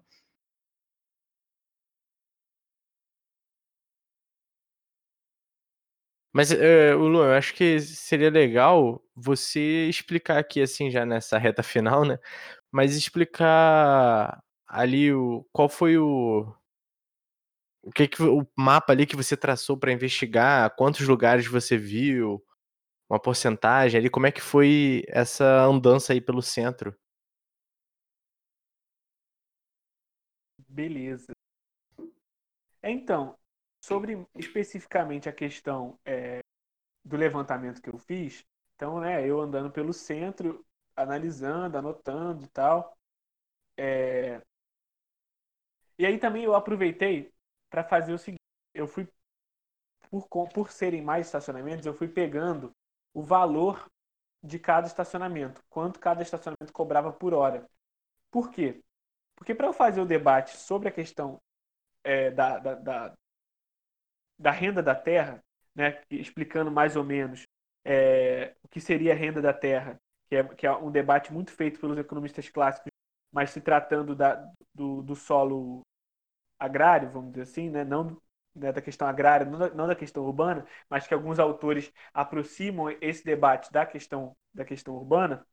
Mas, 6.34 6.50
uh, 6.52 6.96
Lu, 6.98 7.20
eu 7.24 7.32
acho 7.34 7.54
que 7.54 7.80
seria 7.80 8.30
legal 8.30 9.02
você 9.16 9.88
explicar 9.88 10.38
aqui, 10.38 10.60
assim, 10.62 10.90
já 10.90 11.06
nessa 11.06 11.38
reta 11.38 11.62
final, 11.62 12.04
né? 12.04 12.18
Mas 12.72 12.96
explicar 12.96 14.42
ali 14.68 15.12
o 15.14 15.46
qual 15.52 15.68
foi 15.68 15.98
o 15.98 16.54
o 17.82 17.90
que, 17.92 18.08
que 18.08 18.22
o 18.22 18.46
mapa 18.56 18.92
ali 18.92 19.06
que 19.06 19.16
você 19.16 19.36
traçou 19.36 19.76
para 19.76 19.92
investigar, 19.92 20.74
quantos 20.76 21.06
lugares 21.06 21.46
você 21.46 21.76
viu, 21.76 22.42
uma 23.10 23.20
porcentagem 23.20 23.98
ali, 24.00 24.10
como 24.10 24.26
é 24.28 24.32
que 24.32 24.40
foi 24.42 25.04
essa 25.08 25.64
andança 25.66 26.12
aí 26.14 26.20
pelo 26.20 26.42
centro? 26.42 26.94
Beleza. 30.68 31.32
Então, 32.82 33.36
sobre 33.84 34.26
especificamente 34.34 35.28
a 35.28 35.32
questão 35.32 35.98
é, 36.06 36.40
do 37.04 37.16
levantamento 37.16 37.82
que 37.82 37.90
eu 37.90 37.98
fiz, 37.98 38.44
então, 38.74 38.98
né, 38.98 39.28
eu 39.28 39.40
andando 39.40 39.70
pelo 39.70 39.92
centro, 39.92 40.64
analisando, 40.96 41.76
anotando 41.76 42.44
e 42.44 42.48
tal. 42.48 42.96
É... 43.76 44.40
E 45.98 46.06
aí 46.06 46.18
também 46.18 46.44
eu 46.44 46.54
aproveitei 46.54 47.32
para 47.70 47.84
fazer 47.84 48.12
o 48.12 48.18
seguinte: 48.18 48.40
eu 48.72 48.86
fui, 48.86 49.06
por, 50.10 50.26
por 50.48 50.70
serem 50.70 51.02
mais 51.02 51.26
estacionamentos, 51.26 51.84
eu 51.84 51.94
fui 51.94 52.08
pegando 52.08 52.72
o 53.12 53.22
valor 53.22 53.88
de 54.42 54.58
cada 54.58 54.86
estacionamento, 54.86 55.62
quanto 55.68 56.00
cada 56.00 56.22
estacionamento 56.22 56.72
cobrava 56.72 57.12
por 57.12 57.34
hora. 57.34 57.68
Por 58.30 58.50
quê? 58.50 58.82
Porque 59.36 59.54
para 59.54 59.66
eu 59.66 59.72
fazer 59.72 60.00
o 60.00 60.06
debate 60.06 60.56
sobre 60.56 60.88
a 60.88 60.92
questão 60.92 61.40
é, 62.02 62.30
da, 62.30 62.58
da, 62.58 62.74
da, 62.74 63.14
da, 64.38 64.50
renda 64.50 64.82
da 64.82 64.94
terra, 64.94 65.42
né, 65.74 66.00
explicando 66.10 66.70
mais 66.70 66.96
ou 66.96 67.04
menos 67.04 67.44
é, 67.84 68.54
o 68.62 68.68
que 68.68 68.80
seria 68.80 69.12
a 69.12 69.16
renda 69.16 69.42
da 69.42 69.52
terra, 69.52 70.00
que 70.28 70.36
é, 70.36 70.44
que 70.44 70.66
é 70.66 70.72
um 70.76 70.90
debate 70.90 71.32
muito 71.32 71.52
feito 71.52 71.80
pelos 71.80 71.98
economistas 71.98 72.48
clássicos, 72.48 72.90
mas 73.32 73.50
se 73.50 73.60
tratando 73.60 74.14
da, 74.14 74.48
do, 74.74 75.02
do 75.02 75.14
solo 75.14 75.82
agrário, 76.58 77.10
vamos 77.10 77.32
dizer 77.32 77.42
assim, 77.42 77.70
né, 77.70 77.84
não 77.84 78.20
né, 78.54 78.72
da 78.72 78.80
questão 78.80 79.08
agrária, 79.08 79.46
não 79.46 79.58
da, 79.58 79.70
não 79.70 79.86
da, 79.86 79.94
questão 79.96 80.24
urbana, 80.24 80.66
mas 80.88 81.06
que 81.06 81.14
alguns 81.14 81.38
autores 81.38 81.92
aproximam 82.12 82.90
esse 83.00 83.24
debate 83.24 83.70
da 83.72 83.84
questão 83.84 84.36
da 84.52 84.64
questão 84.64 84.94
urbana, 84.94 85.44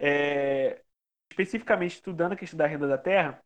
é, 0.00 0.82
especificamente 1.30 1.94
estudando 1.94 2.32
a 2.32 2.36
questão 2.36 2.58
da 2.58 2.66
renda 2.66 2.88
da 2.88 2.98
terra, 2.98 3.40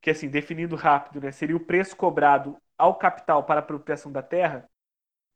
que 0.00 0.10
assim, 0.10 0.28
definindo 0.28 0.76
rápido, 0.76 1.20
né, 1.20 1.32
seria 1.32 1.56
o 1.56 1.64
preço 1.64 1.96
cobrado 1.96 2.56
ao 2.78 2.96
capital 2.96 3.44
para 3.44 3.60
a 3.60 3.62
apropriação 3.62 4.10
da 4.12 4.22
terra, 4.22 4.68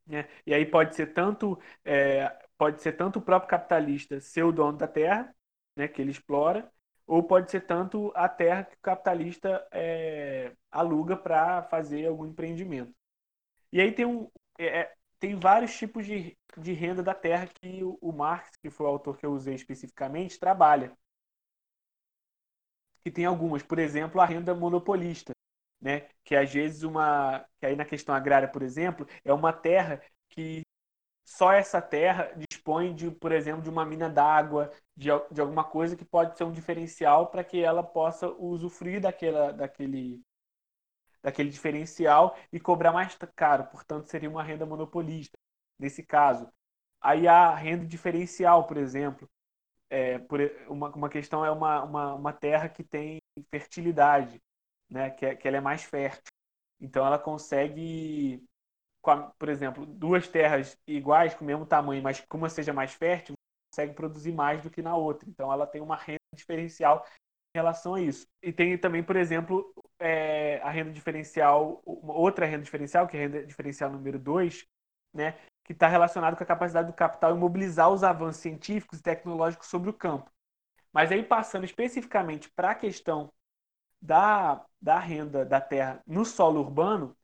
né, 0.06 0.28
e 0.46 0.54
aí 0.54 0.66
pode 0.66 0.94
ser 0.94 1.12
tanto 1.14 1.58
é, 1.84 2.30
pode 2.58 2.82
ser 2.82 2.92
tanto 2.92 3.18
o 3.18 3.22
próprio 3.22 3.50
capitalista 3.50 4.20
ser 4.20 4.44
o 4.44 4.52
dono 4.52 4.78
da 4.78 4.88
terra, 4.88 5.34
né, 5.76 5.88
que 5.88 6.00
ele 6.00 6.10
explora, 6.10 6.70
ou 7.06 7.22
pode 7.22 7.50
ser 7.50 7.62
tanto 7.66 8.12
a 8.14 8.28
terra 8.28 8.64
que 8.64 8.76
o 8.76 8.80
capitalista 8.80 9.66
é, 9.72 10.52
aluga 10.70 11.16
para 11.16 11.62
fazer 11.64 12.06
algum 12.06 12.26
empreendimento. 12.26 12.94
E 13.72 13.80
aí 13.80 13.92
tem, 13.92 14.06
um, 14.06 14.30
é, 14.58 14.80
é, 14.80 14.94
tem 15.18 15.34
vários 15.36 15.76
tipos 15.76 16.06
de, 16.06 16.36
de 16.56 16.72
renda 16.72 17.02
da 17.02 17.14
terra 17.14 17.46
que 17.46 17.82
o, 17.84 17.98
o 18.00 18.12
Marx, 18.12 18.56
que 18.56 18.70
foi 18.70 18.86
o 18.86 18.88
autor 18.88 19.16
que 19.18 19.26
eu 19.26 19.32
usei 19.32 19.54
especificamente, 19.54 20.38
trabalha. 20.38 20.96
Que 23.04 23.10
tem 23.10 23.24
algumas, 23.26 23.62
por 23.62 23.78
exemplo, 23.78 24.20
a 24.20 24.26
renda 24.26 24.54
monopolista, 24.54 25.32
né? 25.80 26.08
que 26.24 26.34
às 26.34 26.52
vezes 26.52 26.82
uma. 26.82 27.44
que 27.60 27.66
aí 27.66 27.76
na 27.76 27.84
questão 27.84 28.14
agrária, 28.14 28.48
por 28.48 28.62
exemplo, 28.62 29.06
é 29.24 29.32
uma 29.32 29.52
terra 29.52 30.02
que 30.30 30.62
só 31.24 31.52
essa 31.52 31.80
terra 31.82 32.32
dispõe 32.36 32.94
de, 32.94 33.10
por 33.10 33.32
exemplo, 33.32 33.62
de 33.62 33.70
uma 33.70 33.84
mina 33.84 34.08
d'água, 34.10 34.70
de, 34.96 35.08
de 35.30 35.40
alguma 35.40 35.64
coisa 35.64 35.96
que 35.96 36.04
pode 36.04 36.36
ser 36.36 36.44
um 36.44 36.52
diferencial 36.52 37.28
para 37.28 37.44
que 37.44 37.62
ela 37.62 37.82
possa 37.82 38.28
usufruir 38.28 39.00
daquela, 39.00 39.52
daquele, 39.52 40.22
daquele 41.22 41.50
diferencial 41.50 42.36
e 42.52 42.60
cobrar 42.60 42.92
mais 42.92 43.16
caro. 43.34 43.64
Portanto, 43.66 44.06
seria 44.06 44.28
uma 44.30 44.42
renda 44.42 44.66
monopolista, 44.66 45.36
nesse 45.78 46.02
caso. 46.02 46.50
Aí 47.00 47.26
a 47.28 47.54
renda 47.54 47.86
diferencial, 47.86 48.66
por 48.66 48.76
exemplo, 48.76 49.28
é, 49.94 50.18
por, 50.18 50.40
uma, 50.68 50.88
uma 50.90 51.08
questão 51.08 51.44
é 51.44 51.50
uma, 51.50 51.84
uma, 51.84 52.14
uma 52.14 52.32
terra 52.32 52.68
que 52.68 52.82
tem 52.82 53.18
fertilidade, 53.50 54.40
né, 54.90 55.10
que, 55.10 55.24
é, 55.24 55.36
que 55.36 55.46
ela 55.46 55.58
é 55.58 55.60
mais 55.60 55.84
fértil. 55.84 56.32
Então 56.80 57.06
ela 57.06 57.18
consegue 57.18 58.42
por 59.38 59.50
exemplo, 59.50 59.84
duas 59.84 60.26
terras 60.26 60.78
iguais, 60.86 61.34
com 61.34 61.44
o 61.44 61.46
mesmo 61.46 61.66
tamanho, 61.66 62.02
mas 62.02 62.20
que 62.20 62.26
uma 62.34 62.48
seja 62.48 62.72
mais 62.72 62.94
fértil, 62.94 63.34
consegue 63.70 63.92
produzir 63.92 64.32
mais 64.32 64.62
do 64.62 64.70
que 64.70 64.80
na 64.80 64.96
outra. 64.96 65.28
Então, 65.28 65.52
ela 65.52 65.66
tem 65.66 65.82
uma 65.82 65.96
renda 65.96 66.18
diferencial 66.34 67.04
em 67.54 67.58
relação 67.58 67.94
a 67.94 68.00
isso. 68.00 68.26
E 68.42 68.50
tem 68.50 68.78
também, 68.78 69.02
por 69.02 69.16
exemplo, 69.16 69.74
é, 69.98 70.58
a 70.62 70.70
renda 70.70 70.90
diferencial, 70.90 71.82
outra 71.84 72.46
renda 72.46 72.64
diferencial, 72.64 73.06
que 73.06 73.16
é 73.16 73.20
a 73.20 73.22
renda 73.24 73.46
diferencial 73.46 73.90
número 73.90 74.18
2, 74.18 74.64
né, 75.12 75.38
que 75.64 75.72
está 75.72 75.88
relacionado 75.88 76.36
com 76.36 76.42
a 76.44 76.46
capacidade 76.46 76.88
do 76.88 76.94
capital 76.94 77.34
em 77.34 77.38
mobilizar 77.38 77.90
os 77.90 78.04
avanços 78.04 78.42
científicos 78.42 78.98
e 78.98 79.02
tecnológicos 79.02 79.68
sobre 79.68 79.90
o 79.90 79.94
campo. 79.94 80.30
Mas 80.92 81.10
aí, 81.10 81.22
passando 81.22 81.64
especificamente 81.64 82.50
para 82.50 82.70
a 82.70 82.74
questão 82.74 83.32
da, 84.00 84.64
da 84.80 84.98
renda 84.98 85.44
da 85.44 85.60
terra 85.60 86.02
no 86.06 86.24
solo 86.24 86.60
urbano, 86.60 87.16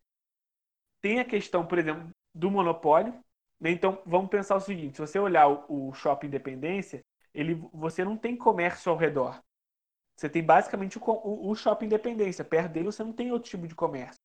tem 1.00 1.20
a 1.20 1.24
questão, 1.24 1.66
por 1.66 1.78
exemplo, 1.78 2.10
do 2.34 2.50
monopólio. 2.50 3.12
Né? 3.60 3.70
Então, 3.70 4.02
vamos 4.06 4.30
pensar 4.30 4.56
o 4.56 4.60
seguinte: 4.60 4.96
se 4.96 5.00
você 5.00 5.18
olhar 5.18 5.48
o, 5.48 5.88
o 5.88 5.92
shopping 5.92 6.26
Independência, 6.28 7.04
ele, 7.34 7.54
você 7.72 8.04
não 8.04 8.16
tem 8.16 8.36
comércio 8.36 8.90
ao 8.90 8.98
redor. 8.98 9.42
Você 10.16 10.28
tem 10.28 10.42
basicamente 10.42 10.98
o, 10.98 11.02
o, 11.02 11.50
o 11.50 11.54
shopping 11.54 11.86
Independência. 11.86 12.44
Perto 12.44 12.72
dele 12.72 12.86
você 12.86 13.04
não 13.04 13.12
tem 13.12 13.30
outro 13.32 13.50
tipo 13.50 13.68
de 13.68 13.74
comércio. 13.74 14.20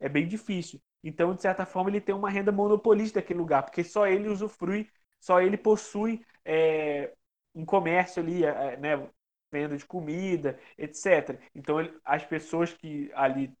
É 0.00 0.08
bem 0.08 0.26
difícil. 0.28 0.80
Então, 1.02 1.34
de 1.34 1.42
certa 1.42 1.66
forma, 1.66 1.90
ele 1.90 2.00
tem 2.00 2.14
uma 2.14 2.30
renda 2.30 2.52
monopolista 2.52 3.20
daquele 3.20 3.38
lugar, 3.40 3.62
porque 3.62 3.84
só 3.84 4.06
ele 4.06 4.28
usufrui, 4.28 4.88
só 5.20 5.40
ele 5.40 5.56
possui 5.56 6.24
é, 6.44 7.12
um 7.54 7.64
comércio 7.64 8.22
ali, 8.22 8.44
é, 8.44 8.76
né, 8.76 9.08
venda 9.52 9.76
de 9.76 9.84
comida, 9.86 10.58
etc. 10.78 11.38
Então, 11.54 11.80
ele, 11.80 11.96
as 12.04 12.24
pessoas 12.24 12.72
que 12.72 13.10
ali 13.14 13.52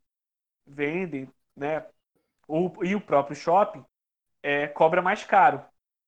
vendem, 0.66 1.28
né, 1.56 1.86
o, 2.48 2.72
e 2.84 2.94
o 2.94 3.00
próprio 3.00 3.36
shopping 3.36 3.84
é, 4.42 4.68
cobra 4.68 5.02
mais 5.02 5.24
caro 5.24 5.64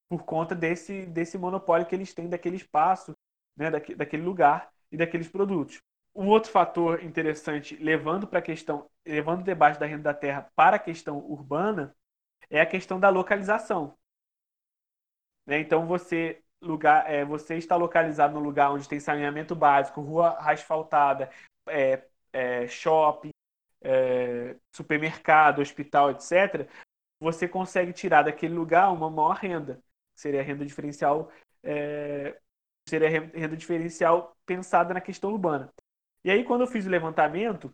por 0.09 0.25
conta 0.25 0.55
desse, 0.55 1.07
desse 1.07 1.39
monopólio 1.39 1.87
que 1.87 1.95
eles 1.95 2.15
têm 2.15 2.29
daquele 2.29 2.57
espaço, 2.57 3.15
né, 3.57 3.71
daque, 3.71 3.95
daquele 3.95 4.23
lugar 4.25 4.71
e 4.93 4.97
daqueles 4.97 5.29
produtos. 5.29 5.81
Um 6.17 6.29
outro 6.29 6.51
fator 6.51 7.03
interessante, 7.05 7.77
levando 7.77 8.27
para 8.27 8.39
a 8.39 8.43
questão, 8.43 8.89
levando 9.05 9.43
o 9.43 9.45
debate 9.45 9.79
da 9.79 9.87
renda 9.87 10.05
da 10.05 10.15
terra 10.15 10.51
para 10.57 10.77
a 10.77 10.79
questão 10.79 11.19
urbana, 11.19 11.95
é 12.49 12.61
a 12.61 12.67
questão 12.67 12.99
da 12.99 13.09
localização. 13.11 13.97
Né? 15.47 15.61
Então 15.61 15.87
você 15.87 16.43
lugar, 16.61 17.09
é, 17.11 17.25
você 17.25 17.57
está 17.57 17.77
localizado 17.77 18.35
no 18.35 18.41
lugar 18.41 18.73
onde 18.73 18.89
tem 18.89 18.99
saneamento 18.99 19.55
básico, 19.55 20.01
rua 20.01 20.37
asfaltada, 20.39 21.31
é, 21.69 22.03
é, 22.33 22.67
shopping, 22.67 23.31
é, 23.83 24.57
supermercado, 24.73 25.61
hospital, 25.61 26.11
etc., 26.11 26.69
você 27.21 27.49
consegue 27.49 27.93
tirar 27.93 28.23
daquele 28.23 28.55
lugar 28.55 28.93
uma 28.93 29.11
maior 29.11 29.37
renda. 29.37 29.83
Seria 30.15 30.41
a 30.41 30.45
renda 30.45 30.65
diferencial, 30.67 31.31
é, 31.63 32.39
seria 32.89 33.09
a 33.09 33.11
renda 33.11 33.57
diferencial 33.57 34.37
pensada 34.45 34.93
na 34.95 35.01
questão 35.01 35.33
urbana. 35.33 35.73
E 36.27 36.31
aí, 36.31 36.45
quando 36.45 36.63
eu 36.63 36.67
fiz 36.67 36.85
o 36.85 36.91
levantamento, 36.91 37.73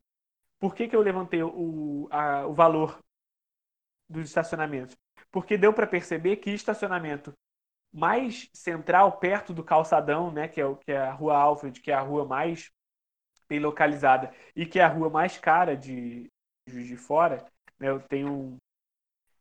Por 0.60 0.74
que, 0.74 0.88
que 0.88 0.96
eu 0.96 1.02
levantei 1.02 1.42
o, 1.42 2.08
a, 2.10 2.46
o 2.46 2.54
valor 2.54 2.98
dos 4.08 4.28
estacionamentos? 4.28 4.96
Porque 5.30 5.58
deu 5.58 5.72
para 5.74 5.88
perceber 5.88 6.36
que 6.36 6.50
estacionamento 6.50 7.32
mais 7.92 8.48
central, 8.54 9.18
perto 9.18 9.54
do 9.54 9.64
calçadão, 9.64 10.32
né, 10.32 10.48
que 10.48 10.60
é, 10.60 10.66
o, 10.66 10.76
que 10.76 10.92
é 10.92 10.98
a 10.98 11.12
rua 11.12 11.36
Alfred, 11.36 11.80
que 11.80 11.90
é 11.90 11.94
a 11.94 12.02
rua 12.02 12.24
mais 12.26 12.70
bem 13.48 13.60
localizada 13.60 14.32
e 14.56 14.66
que 14.66 14.78
é 14.78 14.84
a 14.84 14.88
rua 14.88 15.10
mais 15.10 15.38
cara 15.38 15.76
de 15.76 16.30
Juiz 16.68 16.86
de 16.86 16.96
Fora, 16.96 17.44
né, 17.80 17.88
eu 17.88 18.00
tenho, 18.00 18.56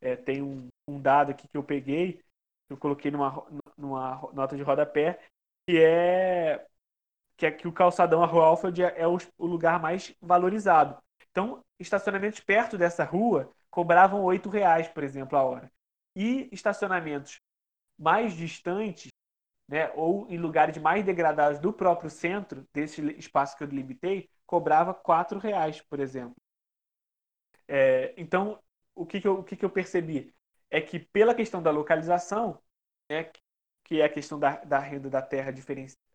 é, 0.01 0.15
tenho 0.15 0.45
um, 0.45 0.67
um, 0.87 1.01
dado 1.01 1.31
aqui 1.31 1.47
que 1.47 1.57
eu 1.57 1.63
peguei, 1.63 2.21
eu 2.69 2.77
coloquei 2.77 3.11
numa, 3.11 3.45
numa 3.77 4.29
nota 4.33 4.57
de 4.57 4.63
rodapé, 4.63 5.19
que 5.67 5.77
é 5.79 6.65
que 7.41 7.45
é 7.47 7.51
que 7.51 7.67
o 7.67 7.73
calçadão, 7.73 8.21
a 8.21 8.27
rua 8.27 8.45
Alfred, 8.45 8.83
é, 8.83 9.01
é 9.01 9.07
o, 9.07 9.17
o 9.35 9.47
lugar 9.47 9.81
mais 9.81 10.15
valorizado. 10.21 11.01
Então, 11.31 11.65
estacionamentos 11.79 12.39
perto 12.39 12.77
dessa 12.77 13.03
rua 13.03 13.51
cobravam 13.67 14.27
R$ 14.27 14.39
reais, 14.51 14.87
por 14.87 15.03
exemplo, 15.03 15.35
a 15.35 15.43
hora. 15.43 15.71
E 16.15 16.47
estacionamentos 16.51 17.39
mais 17.97 18.33
distantes, 18.33 19.07
né, 19.67 19.91
ou 19.95 20.29
em 20.29 20.37
lugares 20.37 20.77
mais 20.77 21.03
degradados 21.03 21.59
do 21.59 21.73
próprio 21.73 22.11
centro, 22.11 22.63
desse 22.71 23.01
espaço 23.17 23.57
que 23.57 23.63
eu 23.63 23.67
limitei, 23.67 24.29
cobrava 24.45 24.91
R$ 24.91 25.39
reais, 25.39 25.81
por 25.81 25.99
exemplo. 25.99 26.35
É, 27.67 28.13
então, 28.17 28.61
o, 28.93 29.03
que, 29.03 29.19
que, 29.19 29.27
eu, 29.27 29.39
o 29.39 29.43
que, 29.43 29.55
que 29.55 29.65
eu 29.65 29.69
percebi? 29.71 30.31
É 30.69 30.79
que 30.79 30.99
pela 30.99 31.33
questão 31.33 31.59
da 31.59 31.71
localização, 31.71 32.61
né, 33.09 33.31
que 33.83 33.99
é 33.99 34.05
a 34.05 34.13
questão 34.13 34.37
da, 34.37 34.57
da 34.57 34.77
renda 34.77 35.09
da 35.09 35.23
terra 35.23 35.51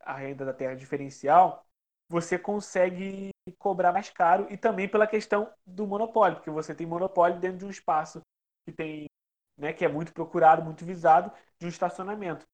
a 0.06 0.14
renda 0.16 0.44
da 0.44 0.54
terra 0.54 0.76
diferencial, 0.76 1.66
você 2.08 2.38
consegue 2.38 3.30
cobrar 3.58 3.92
mais 3.92 4.10
caro 4.10 4.46
e 4.50 4.56
também 4.56 4.88
pela 4.88 5.06
questão 5.06 5.52
do 5.66 5.86
monopólio, 5.86 6.36
porque 6.38 6.50
você 6.50 6.74
tem 6.74 6.86
monopólio 6.86 7.40
dentro 7.40 7.58
de 7.58 7.64
um 7.66 7.70
espaço 7.70 8.20
que 8.66 8.72
tem, 8.72 9.06
né, 9.58 9.72
que 9.72 9.84
é 9.84 9.88
muito 9.88 10.12
procurado, 10.12 10.62
muito 10.64 10.84
visado, 10.84 11.32
de 11.58 11.66
um 11.66 11.68
estacionamento. 11.68 12.46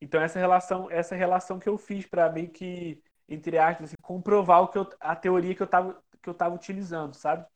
Então 0.00 0.20
essa 0.20 0.38
relação, 0.38 0.90
essa 0.90 1.14
relação 1.16 1.58
que 1.58 1.68
eu 1.68 1.78
fiz 1.78 2.06
para 2.06 2.30
meio 2.30 2.50
que 2.50 3.02
entre 3.28 3.58
aspas 3.58 3.86
assim, 3.90 3.96
comprovar 4.02 4.62
o 4.62 4.68
que 4.68 4.76
eu, 4.78 4.88
a 5.00 5.16
teoria 5.16 5.54
que 5.54 5.62
eu 5.62 5.64
estava 5.66 6.02
que 6.22 6.28
eu 6.28 6.32
estava 6.32 6.54
utilizando, 6.54 7.14
sabe? 7.14 7.46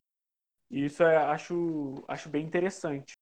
E 0.71 0.85
isso 0.85 1.03
é, 1.03 1.17
acho 1.17 2.03
acho 2.09 2.29
bem 2.29 2.45
interessante. 2.45 3.13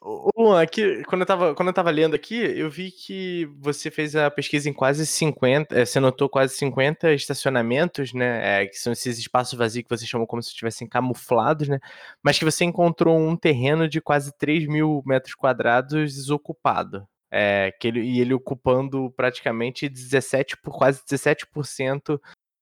Ô, 0.00 0.30
Luan, 0.36 0.62
aqui, 0.62 1.02
quando 1.08 1.22
eu, 1.22 1.26
tava, 1.26 1.54
quando 1.56 1.68
eu 1.68 1.74
tava 1.74 1.90
lendo 1.90 2.14
aqui, 2.14 2.36
eu 2.36 2.70
vi 2.70 2.90
que 2.92 3.46
você 3.58 3.90
fez 3.90 4.14
a 4.14 4.30
pesquisa 4.30 4.68
em 4.70 4.72
quase 4.72 5.04
50, 5.04 5.76
é, 5.76 5.84
você 5.84 5.98
notou 5.98 6.28
quase 6.28 6.54
50 6.56 7.12
estacionamentos, 7.14 8.12
né? 8.12 8.62
É, 8.62 8.66
que 8.68 8.76
são 8.78 8.92
esses 8.92 9.18
espaços 9.18 9.58
vazios 9.58 9.82
que 9.82 9.90
você 9.90 10.06
chamou 10.06 10.26
como 10.26 10.40
se 10.40 10.50
estivessem 10.50 10.88
camuflados, 10.88 11.68
né? 11.68 11.80
Mas 12.22 12.38
que 12.38 12.44
você 12.44 12.64
encontrou 12.64 13.18
um 13.18 13.36
terreno 13.36 13.88
de 13.88 14.00
quase 14.00 14.32
3 14.38 14.68
mil 14.68 15.02
metros 15.04 15.34
quadrados 15.34 16.14
desocupado. 16.14 17.06
É, 17.30 17.72
que 17.80 17.88
ele, 17.88 18.00
e 18.00 18.20
ele 18.20 18.32
ocupando 18.32 19.12
praticamente 19.16 19.88
17 19.88 20.56
por 20.62 20.78
quase 20.78 21.02
17% 21.04 22.18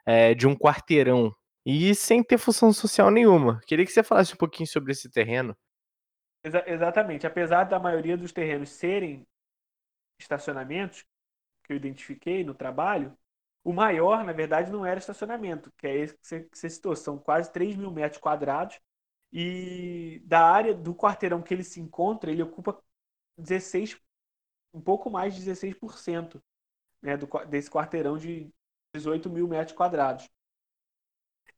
é, 0.06 0.34
de 0.34 0.46
um 0.46 0.56
quarteirão. 0.56 1.34
E 1.64 1.94
sem 1.94 2.22
ter 2.22 2.38
função 2.38 2.72
social 2.72 3.10
nenhuma. 3.10 3.60
Queria 3.66 3.84
que 3.84 3.92
você 3.92 4.02
falasse 4.02 4.32
um 4.34 4.36
pouquinho 4.36 4.66
sobre 4.68 4.92
esse 4.92 5.10
terreno. 5.10 5.56
Exa 6.46 6.62
exatamente. 6.68 7.26
Apesar 7.26 7.64
da 7.64 7.78
maioria 7.80 8.16
dos 8.16 8.32
terrenos 8.32 8.70
serem 8.70 9.26
estacionamentos, 10.20 11.04
que 11.64 11.72
eu 11.72 11.76
identifiquei 11.76 12.44
no 12.44 12.54
trabalho, 12.54 13.16
o 13.64 13.72
maior, 13.72 14.24
na 14.24 14.32
verdade, 14.32 14.70
não 14.70 14.86
era 14.86 15.00
estacionamento, 15.00 15.72
que 15.76 15.88
é 15.88 15.96
esse 15.96 16.14
que 16.14 16.26
você, 16.26 16.40
que 16.44 16.56
você 16.56 16.70
citou, 16.70 16.94
são 16.94 17.18
quase 17.18 17.52
3 17.52 17.74
mil 17.74 17.90
metros 17.90 18.20
quadrados. 18.20 18.80
E 19.32 20.22
da 20.24 20.48
área 20.48 20.72
do 20.72 20.94
quarteirão 20.94 21.42
que 21.42 21.52
ele 21.52 21.64
se 21.64 21.80
encontra, 21.80 22.30
ele 22.30 22.42
ocupa 22.44 22.80
16, 23.36 24.00
um 24.72 24.80
pouco 24.80 25.10
mais 25.10 25.34
de 25.34 25.40
16% 25.40 26.40
né, 27.02 27.16
do, 27.16 27.26
desse 27.46 27.68
quarteirão 27.68 28.16
de 28.16 28.52
18 28.94 29.28
mil 29.30 29.48
metros 29.48 29.76
quadrados. 29.76 30.30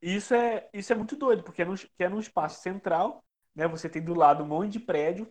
Isso 0.00 0.32
é, 0.34 0.70
isso 0.72 0.92
é 0.92 0.96
muito 0.96 1.14
doido, 1.14 1.42
porque 1.42 1.60
é 1.62 1.64
num, 1.66 1.74
é 1.98 2.08
num 2.08 2.20
espaço 2.20 2.62
central 2.62 3.22
né? 3.58 3.66
Você 3.66 3.88
tem 3.90 4.02
do 4.02 4.14
lado 4.14 4.44
um 4.44 4.46
monte 4.46 4.74
de 4.74 4.80
prédio, 4.80 5.30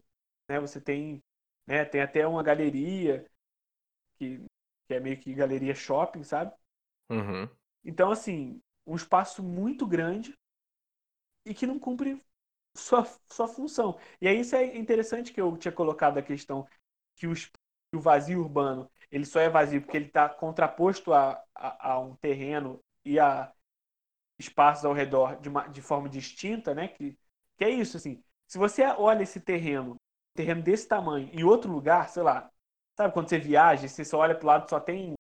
né? 0.49 0.59
Você 0.59 0.82
tem, 0.82 1.23
né? 1.65 1.86
Tem 1.86 2.01
até 2.01 2.28
uma 2.28 2.43
galeria 2.43 3.25
que, 4.17 4.45
que 4.86 4.93
é 4.93 4.99
meio 4.99 5.17
que 5.17 5.34
galeria 5.34 5.73
shopping, 5.73 6.23
sabe? 6.23 6.53
Uhum. 7.09 7.49
Então, 7.86 8.11
assim, 8.11 8.61
um 8.86 8.97
espaço 8.97 9.41
muito 9.41 9.88
grande 9.88 10.38
e 11.45 11.53
que 11.53 11.65
não 11.65 11.80
cumpre 11.80 12.21
sua, 12.75 13.05
sua 13.28 13.47
função. 13.47 13.97
E 14.19 14.28
aí 14.28 14.41
isso 14.41 14.57
é 14.57 14.75
interessante 14.75 15.32
que 15.32 15.39
eu 15.39 15.55
tinha 15.55 15.71
colocado 15.71 16.17
a 16.17 16.21
questão 16.21 16.67
que, 17.15 17.28
os, 17.28 17.45
que 17.45 17.95
o 17.95 18.01
vazio 18.01 18.41
urbano 18.41 18.91
ele 19.09 19.25
só 19.25 19.39
é 19.39 19.49
vazio 19.49 19.82
porque 19.82 19.95
ele 19.95 20.07
está 20.07 20.28
contraposto 20.28 21.13
a, 21.13 21.41
a, 21.55 21.93
a, 21.93 21.99
um 21.99 22.13
terreno 22.17 22.84
e 23.05 23.17
a 23.17 23.53
espaços 24.38 24.86
ao 24.86 24.93
redor 24.93 25.39
de, 25.39 25.49
uma, 25.49 25.67
de 25.67 25.82
forma 25.82 26.09
distinta, 26.09 26.75
né? 26.75 26.89
Que 26.89 27.17
que 27.58 27.66
é 27.66 27.70
isso, 27.70 27.97
assim. 27.97 28.22
Se 28.47 28.58
você 28.58 28.84
olha 28.84 29.24
esse 29.24 29.39
terreno, 29.39 29.95
terreno 30.34 30.62
desse 30.62 30.88
tamanho, 30.88 31.30
em 31.34 31.43
outro 31.43 31.72
lugar, 31.72 32.10
sei 32.10 32.24
lá, 32.24 32.49
sabe 32.95 33.14
quando 33.14 33.30
você 33.30 33.38
viaja, 33.38 33.88
você 33.88 34.05
só 34.05 34.20
olha 34.20 34.36
pro 34.36 34.47
lado 34.47 34.70
só 34.70 34.80
tem 34.80 35.14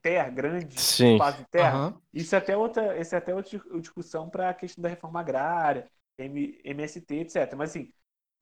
terra 0.00 0.30
grande, 0.30 0.80
Sim. 0.80 1.14
espaço 1.14 1.38
de 1.38 1.48
terra. 1.48 1.88
Uhum. 1.88 2.00
Isso 2.14 2.34
é 2.34 2.38
até 2.38 2.56
outra, 2.56 3.00
isso 3.00 3.14
é 3.14 3.18
até 3.18 3.34
outra 3.34 3.58
discussão 3.80 4.30
para 4.30 4.50
a 4.50 4.54
questão 4.54 4.80
da 4.80 4.88
reforma 4.88 5.18
agrária, 5.18 5.90
MST, 6.16 7.14
etc. 7.14 7.54
Mas 7.56 7.70
assim, 7.70 7.92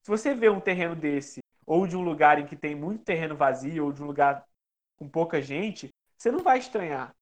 se 0.03 0.11
você 0.11 0.35
vê 0.35 0.51
um 0.51 0.61
terreno 0.61 0.95
desse 0.95 1.41
ou 1.65 1.87
de 1.87 1.97
um 1.97 2.03
lugar 2.03 2.39
em 2.39 2.45
que 2.45 2.55
tem 2.55 2.75
muito 2.75 3.03
terreno 3.03 3.35
vazio 3.35 3.87
ou 3.87 3.93
de 3.93 4.03
um 4.03 4.07
lugar 4.07 4.45
com 4.99 5.09
pouca 5.09 5.41
gente, 5.41 5.89
você 6.19 6.31
não 6.31 6.41
vai 6.41 6.59
estranhar. 6.59 7.15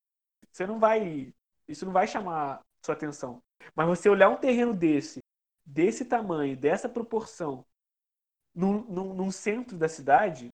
Você 0.51 0.67
não 0.67 0.81
vai, 0.81 1.33
isso 1.69 1.87
não 1.87 1.93
vai 1.93 2.09
chamar 2.09 2.61
sua 2.85 2.95
atenção. 2.95 3.41
Mas 3.77 3.87
você 3.87 4.09
olhar 4.09 4.29
um 4.29 4.37
terreno 4.37 4.75
desse 4.75 5.22
desse 5.73 6.05
tamanho, 6.05 6.57
dessa 6.57 6.89
proporção, 6.89 7.65
num, 8.55 8.85
num, 8.85 9.15
num 9.15 9.31
centro 9.31 9.77
da 9.77 9.89
cidade, 9.89 10.51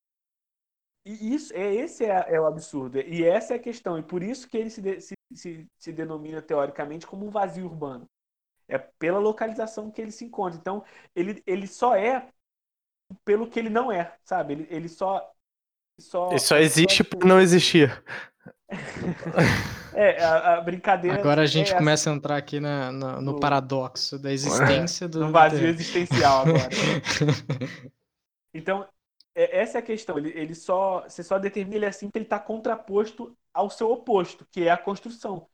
e 1.05 1.35
isso, 1.35 1.55
é, 1.55 1.75
esse 1.75 2.05
é, 2.05 2.35
é, 2.35 2.41
o 2.41 2.47
absurdo. 2.47 3.01
E 3.01 3.25
essa 3.25 3.55
é 3.55 3.57
a 3.57 3.61
questão. 3.61 3.99
E 3.99 4.03
por 4.03 4.23
isso 4.23 4.47
que 4.49 4.59
ele 4.59 4.69
se, 4.69 5.01
se, 5.01 5.15
se, 5.35 5.67
se 5.79 5.93
denomina 5.93 6.43
teoricamente 6.43 7.07
como 7.07 7.27
um 7.27 7.31
vazio 7.31 7.65
urbano. 7.65 8.07
É 8.69 8.77
pela 8.77 9.19
localização 9.19 9.91
que 9.91 10.03
ele 10.03 10.11
se 10.11 10.27
encontra. 10.27 10.59
Então, 10.61 10.85
ele, 11.17 11.43
ele 11.47 11.67
só 11.67 11.97
é 11.97 12.29
pelo 13.25 13.49
que 13.49 13.59
ele 13.59 13.71
não 13.71 13.91
é, 13.91 14.15
sabe? 14.23 14.53
Ele, 14.53 14.67
ele 14.71 14.89
só. 14.89 15.33
Só, 15.99 16.29
ele 16.29 16.39
só 16.39 16.59
existe 16.59 17.03
só... 17.03 17.05
por 17.05 17.25
não 17.25 17.41
existir. 17.41 18.05
É, 19.95 20.23
a, 20.23 20.55
a, 20.55 20.61
brincadeira. 20.61 21.19
Agora 21.19 21.43
a 21.43 21.47
gente 21.47 21.73
é 21.73 21.77
começa 21.77 22.11
a 22.11 22.15
entrar 22.15 22.37
aqui 22.37 22.61
na, 22.61 22.93
na 22.93 23.17
no, 23.17 23.33
no, 23.33 23.41
paradoxo 23.41 24.19
da 24.19 24.33
existência 24.33 25.09
do. 25.09 25.21
No 25.21 25.33
vazio 25.33 25.67
existencial 25.67 26.43
agora. 26.43 26.69
então, 28.55 28.87
é, 29.35 29.61
essa 29.61 29.79
é 29.79 29.81
a 29.81 29.85
questão. 29.85 30.19
Ele, 30.19 30.31
ele 30.31 30.55
só. 30.55 31.03
Você 31.03 31.23
só 31.23 31.39
determina 31.39 31.77
ele 31.77 31.87
assim 31.87 32.11
que 32.11 32.19
ele 32.19 32.25
está 32.25 32.39
contraposto 32.39 33.37
ao 33.53 33.71
seu 33.71 33.91
oposto, 33.91 34.47
que 34.51 34.67
é 34.67 34.71
a 34.71 34.77
construção. 34.77 35.49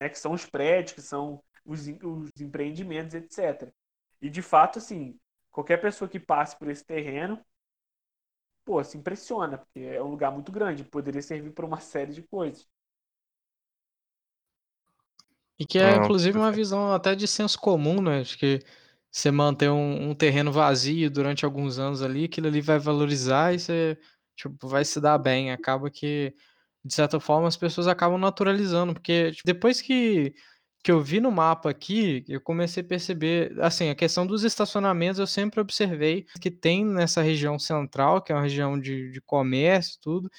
Né, 0.00 0.08
que 0.08 0.18
são 0.18 0.32
os 0.32 0.44
prédios, 0.44 0.92
que 0.92 1.02
são 1.02 1.42
os, 1.64 1.86
os 1.86 2.40
empreendimentos, 2.40 3.14
etc. 3.14 3.72
E 4.20 4.28
de 4.28 4.42
fato, 4.42 4.78
assim, 4.78 5.18
qualquer 5.50 5.80
pessoa 5.80 6.08
que 6.08 6.20
passe 6.20 6.56
por 6.58 6.68
esse 6.68 6.84
terreno, 6.84 7.42
pô, 8.64 8.82
se 8.82 8.98
impressiona, 8.98 9.58
porque 9.58 9.80
é 9.80 10.02
um 10.02 10.08
lugar 10.08 10.30
muito 10.30 10.52
grande, 10.52 10.84
poderia 10.84 11.22
servir 11.22 11.52
para 11.52 11.64
uma 11.64 11.80
série 11.80 12.12
de 12.12 12.22
coisas. 12.22 12.66
E 15.58 15.64
que 15.64 15.78
é, 15.78 15.96
inclusive, 15.96 16.36
uma 16.36 16.52
visão 16.52 16.92
até 16.92 17.14
de 17.14 17.26
senso 17.26 17.58
comum, 17.58 18.02
né? 18.02 18.20
Acho 18.20 18.38
que 18.38 18.60
você 19.10 19.30
manter 19.30 19.70
um, 19.70 20.10
um, 20.10 20.14
terreno 20.14 20.52
vazio 20.52 21.10
durante 21.10 21.44
alguns 21.44 21.78
anos 21.78 22.02
ali, 22.02 22.24
aquilo 22.24 22.48
ali 22.48 22.60
vai 22.60 22.78
valorizar 22.78 23.54
e 23.54 23.58
você 23.58 23.98
tipo, 24.36 24.68
vai 24.68 24.84
se 24.84 25.00
dar 25.00 25.16
bem. 25.18 25.50
Acaba 25.52 25.90
que, 25.90 26.34
de 26.84 26.94
certa 26.94 27.18
forma, 27.18 27.48
as 27.48 27.56
pessoas 27.56 27.86
acabam 27.88 28.18
naturalizando, 28.20 28.92
porque 28.92 29.32
tipo, 29.32 29.42
depois 29.46 29.80
que, 29.80 30.34
que 30.84 30.92
eu 30.92 31.00
vi 31.02 31.20
no 31.20 31.32
mapa 31.32 31.70
aqui, 31.70 32.24
eu 32.28 32.40
comecei 32.40 32.82
a 32.82 32.86
perceber, 32.86 33.58
assim, 33.60 33.88
a 33.88 33.94
questão 33.94 34.26
dos 34.26 34.44
estacionamentos 34.44 35.18
eu 35.18 35.26
sempre 35.26 35.60
observei 35.60 36.26
que 36.40 36.50
tem 36.50 36.84
nessa 36.84 37.22
região 37.22 37.58
central, 37.58 38.22
que 38.22 38.32
é 38.32 38.34
uma 38.34 38.42
região 38.42 38.78
de, 38.78 39.10
de 39.10 39.20
comércio 39.22 39.98
tudo, 40.02 40.30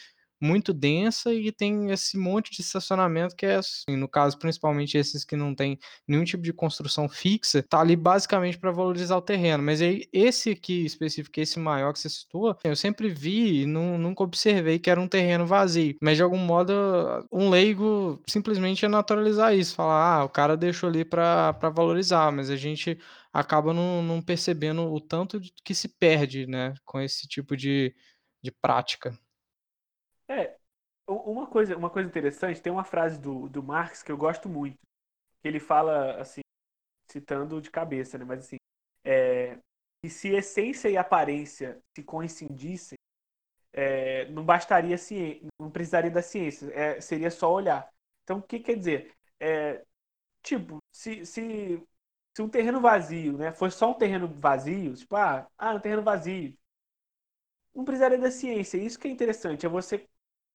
muito 0.42 0.74
densa 0.74 1.34
e 1.34 1.52
tem 1.52 1.92
esse 1.92 2.18
monte 2.18 2.52
de 2.52 2.62
estacionamento 2.62 3.36
que 3.36 3.46
é, 3.46 3.56
assim, 3.56 3.96
no 3.96 4.08
caso, 4.08 4.38
principalmente 4.38 4.98
esses 4.98 5.24
que 5.24 5.36
não 5.36 5.56
tem 5.56 5.78
nenhum 6.08 6.24
tipo 6.24 6.44
de 6.44 6.54
construção 6.54 7.10
fixa, 7.10 7.64
tá 7.64 7.80
ali 7.80 7.96
basicamente 7.96 8.58
para 8.58 8.72
valorizar 8.72 9.18
o 9.18 9.22
terreno. 9.22 9.64
Mas 9.64 9.82
aí, 9.82 10.06
esse 10.14 10.52
aqui 10.52 10.86
específico, 10.86 11.40
esse 11.40 11.60
maior 11.60 11.94
que 11.94 12.00
você 12.00 12.10
citou, 12.10 12.58
eu 12.64 12.76
sempre 12.76 13.10
vi 13.10 13.64
e 13.64 13.66
não, 13.66 13.98
nunca 13.98 14.24
observei 14.24 14.80
que 14.80 14.90
era 14.90 15.02
um 15.02 15.08
terreno 15.08 15.46
vazio. 15.46 15.96
Mas 16.02 16.18
de 16.18 16.24
algum 16.24 16.38
modo, 16.38 16.74
um 17.32 17.50
leigo 17.50 18.22
simplesmente 18.28 18.84
ia 18.84 18.90
naturalizar 18.90 19.56
isso, 19.56 19.76
falar, 19.76 20.20
ah, 20.20 20.24
o 20.24 20.30
cara 20.30 20.58
deixou 20.58 20.90
ali 20.90 21.04
para 21.04 21.52
valorizar, 21.74 22.32
mas 22.32 22.50
a 22.50 22.56
gente 22.56 22.98
acaba 23.34 23.74
não, 23.74 24.02
não 24.02 24.22
percebendo 24.22 24.92
o 24.92 25.00
tanto 25.00 25.40
que 25.64 25.76
se 25.76 25.88
perde, 25.88 26.48
né, 26.48 26.74
com 26.86 27.00
esse 27.00 27.28
tipo 27.28 27.56
de, 27.56 27.96
de 28.44 28.52
prática. 28.52 29.18
É, 30.30 30.58
uma 31.08 31.48
coisa, 31.48 31.78
uma 31.78 31.90
coisa 31.90 32.10
interessante, 32.10 32.62
tem 32.62 32.72
uma 32.72 32.84
frase 32.84 33.20
do, 33.20 33.48
do 33.50 33.64
Marx 33.64 34.04
que 34.04 34.12
eu 34.12 34.18
gosto 34.18 34.50
muito, 34.50 34.78
que 35.42 35.48
ele 35.48 35.60
fala 35.60 36.20
assim, 36.22 36.42
citando 37.12 37.62
de 37.62 37.72
cabeça, 37.72 38.18
né? 38.18 38.26
Mas 38.26 38.40
assim, 38.46 38.58
é, 39.06 39.58
que 40.02 40.10
se 40.10 40.30
essência 40.30 40.90
e 40.90 40.98
aparência 40.98 41.82
se 41.96 42.04
coincidissem, 42.04 42.98
é, 43.74 44.30
não 44.32 44.44
bastaria 44.46 44.98
ciência, 44.98 45.48
não 45.60 45.72
precisaria 45.72 46.12
da 46.12 46.22
ciência, 46.22 46.72
é, 46.74 47.02
seria 47.02 47.32
só 47.32 47.52
olhar. 47.54 47.90
Então, 48.24 48.40
o 48.40 48.44
que 48.44 48.60
quer 48.60 48.76
dizer? 48.78 49.16
É, 49.40 49.86
tipo, 50.44 50.80
se, 50.92 51.26
se, 51.26 51.84
se 52.36 52.42
um 52.42 52.50
terreno 52.50 52.82
vazio, 52.82 53.38
né, 53.38 53.54
fosse 53.54 53.78
só 53.78 53.92
um 53.92 53.94
terreno 53.96 54.28
vazio, 54.28 54.96
tipo, 54.96 55.16
ah, 55.16 55.48
ah 55.58 55.76
um 55.76 55.80
terreno 55.80 56.04
vazio, 56.04 56.58
não 57.74 57.86
precisaria 57.86 58.18
da 58.18 58.32
ciência. 58.32 58.78
Isso 58.78 59.00
que 59.00 59.08
é 59.08 59.12
interessante, 59.12 59.66
é 59.66 59.70
você 59.70 60.08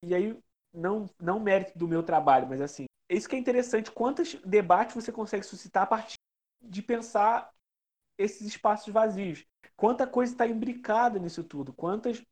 e 0.02 0.14
aí 0.14 0.36
não 0.72 1.06
não 1.20 1.38
mérito 1.38 1.78
do 1.78 1.88
meu 1.88 2.02
trabalho, 2.02 2.48
mas 2.48 2.60
assim, 2.60 2.86
isso 3.08 3.28
que 3.28 3.36
é 3.36 3.38
interessante, 3.38 3.90
quantos 3.90 4.34
debates 4.44 4.94
você 4.94 5.12
consegue 5.12 5.44
suscitar 5.44 5.82
a 5.84 5.86
partir 5.86 6.16
de 6.62 6.82
pensar 6.82 7.50
esses 8.16 8.46
espaços 8.46 8.92
vazios. 8.92 9.44
Quanta 9.76 10.06
coisa 10.06 10.32
está 10.32 10.46
imbricada 10.46 11.18
nisso 11.18 11.42
tudo, 11.42 11.72
quantas 11.72 12.22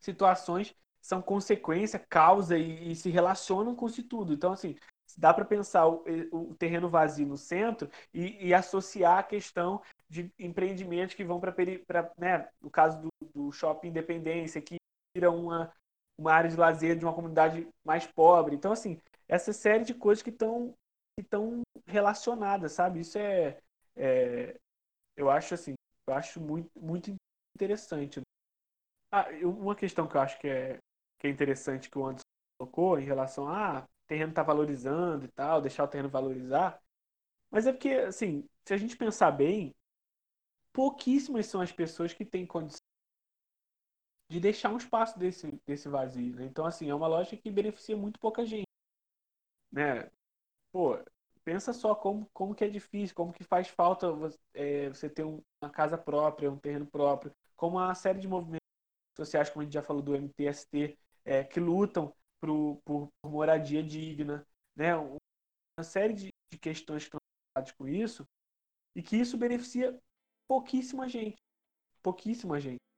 situações 0.00 0.74
são 1.00 1.22
consequência, 1.22 1.98
causa 1.98 2.58
e, 2.58 2.92
e 2.92 2.94
se 2.94 3.10
relacionam 3.10 3.74
com 3.74 3.86
isso 3.86 4.02
tudo. 4.02 4.32
Então, 4.32 4.52
assim, 4.52 4.76
dá 5.16 5.32
para 5.32 5.44
pensar 5.44 5.86
o, 5.86 6.04
o, 6.30 6.54
terreno 6.54 6.88
vazio 6.88 7.26
no 7.26 7.36
centro 7.36 7.90
e, 8.12 8.48
e, 8.48 8.54
associar 8.54 9.18
a 9.18 9.22
questão 9.22 9.82
de 10.08 10.30
empreendimentos 10.38 11.14
que 11.14 11.24
vão 11.24 11.40
para, 11.40 11.54
né, 12.18 12.48
no 12.60 12.70
caso 12.70 13.00
do, 13.00 13.10
do 13.34 13.52
shopping 13.52 13.88
Independência, 13.88 14.60
que 14.60 14.76
vira 15.14 15.30
uma, 15.30 15.72
uma 16.20 16.32
área 16.32 16.50
de 16.50 16.56
lazer 16.56 16.98
de 16.98 17.04
uma 17.04 17.14
comunidade 17.14 17.66
mais 17.82 18.06
pobre. 18.06 18.54
Então, 18.54 18.72
assim, 18.72 19.00
essa 19.26 19.52
série 19.52 19.84
de 19.84 19.94
coisas 19.94 20.22
que 20.22 20.30
estão 20.30 20.74
que 21.18 21.24
estão 21.24 21.62
relacionadas, 21.86 22.72
sabe? 22.72 23.00
Isso 23.00 23.18
é, 23.18 23.58
é, 23.96 24.56
eu 25.16 25.30
acho 25.30 25.54
assim, 25.54 25.74
eu 26.06 26.14
acho 26.14 26.40
muito 26.40 26.70
muito 26.78 27.14
interessante. 27.54 28.20
Ah, 29.10 29.26
uma 29.42 29.74
questão 29.74 30.06
que 30.06 30.16
eu 30.16 30.20
acho 30.20 30.38
que 30.38 30.48
é 30.48 30.78
que 31.18 31.26
é 31.26 31.30
interessante 31.30 31.90
que 31.90 31.98
o 31.98 32.06
Anderson 32.06 32.24
colocou 32.58 32.98
em 32.98 33.04
relação 33.04 33.48
a 33.48 33.78
ah, 33.78 33.88
terreno 34.06 34.30
está 34.30 34.42
valorizando 34.42 35.24
e 35.24 35.28
tal, 35.28 35.60
deixar 35.60 35.84
o 35.84 35.88
terreno 35.88 36.08
valorizar. 36.08 36.80
Mas 37.50 37.66
é 37.66 37.72
porque, 37.72 37.90
assim, 37.90 38.48
se 38.64 38.74
a 38.74 38.76
gente 38.76 38.96
pensar 38.96 39.30
bem, 39.32 39.74
pouquíssimas 40.72 41.46
são 41.46 41.60
as 41.60 41.72
pessoas 41.72 42.12
que 42.12 42.24
têm 42.24 42.46
condição 42.46 42.89
de 44.30 44.38
deixar 44.38 44.72
um 44.72 44.76
espaço 44.76 45.18
desse, 45.18 45.60
desse 45.66 45.88
vazio. 45.88 46.36
Né? 46.36 46.44
Então, 46.44 46.64
assim, 46.64 46.88
é 46.88 46.94
uma 46.94 47.08
loja 47.08 47.36
que 47.36 47.50
beneficia 47.50 47.96
muito 47.96 48.20
pouca 48.20 48.46
gente. 48.46 48.68
Né? 49.72 50.08
Pô, 50.70 50.96
pensa 51.44 51.72
só 51.72 51.96
como, 51.96 52.30
como 52.32 52.54
que 52.54 52.62
é 52.62 52.68
difícil, 52.68 53.14
como 53.16 53.32
que 53.32 53.42
faz 53.42 53.66
falta 53.68 54.06
é, 54.54 54.88
você 54.88 55.10
ter 55.10 55.24
um, 55.24 55.42
uma 55.60 55.68
casa 55.68 55.98
própria, 55.98 56.50
um 56.50 56.58
terreno 56.58 56.86
próprio, 56.86 57.32
como 57.56 57.76
uma 57.76 57.94
série 57.96 58.20
de 58.20 58.28
movimentos 58.28 58.60
sociais, 59.16 59.50
como 59.50 59.62
a 59.62 59.64
gente 59.64 59.74
já 59.74 59.82
falou 59.82 60.00
do 60.00 60.14
MTST, 60.14 60.96
é, 61.24 61.42
que 61.42 61.58
lutam 61.58 62.14
por, 62.40 62.80
por, 62.84 63.08
por, 63.20 63.30
moradia 63.30 63.82
digna, 63.82 64.46
né? 64.76 64.96
uma 64.96 65.82
série 65.82 66.14
de, 66.14 66.28
de 66.52 66.58
questões 66.58 67.02
que 67.02 67.08
estão 67.08 67.20
relacionadas 67.56 67.76
com 67.76 67.88
isso, 67.88 68.24
e 68.94 69.02
que 69.02 69.16
isso 69.16 69.36
beneficia 69.36 69.98
pouquíssima 70.48 71.08
gente. 71.08 71.42
Pouquíssima 72.00 72.60
gente. 72.60 72.89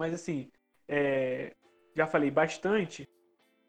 Mas 0.00 0.14
assim, 0.14 0.50
é, 0.88 1.52
já 1.94 2.06
falei 2.06 2.30
bastante. 2.30 3.06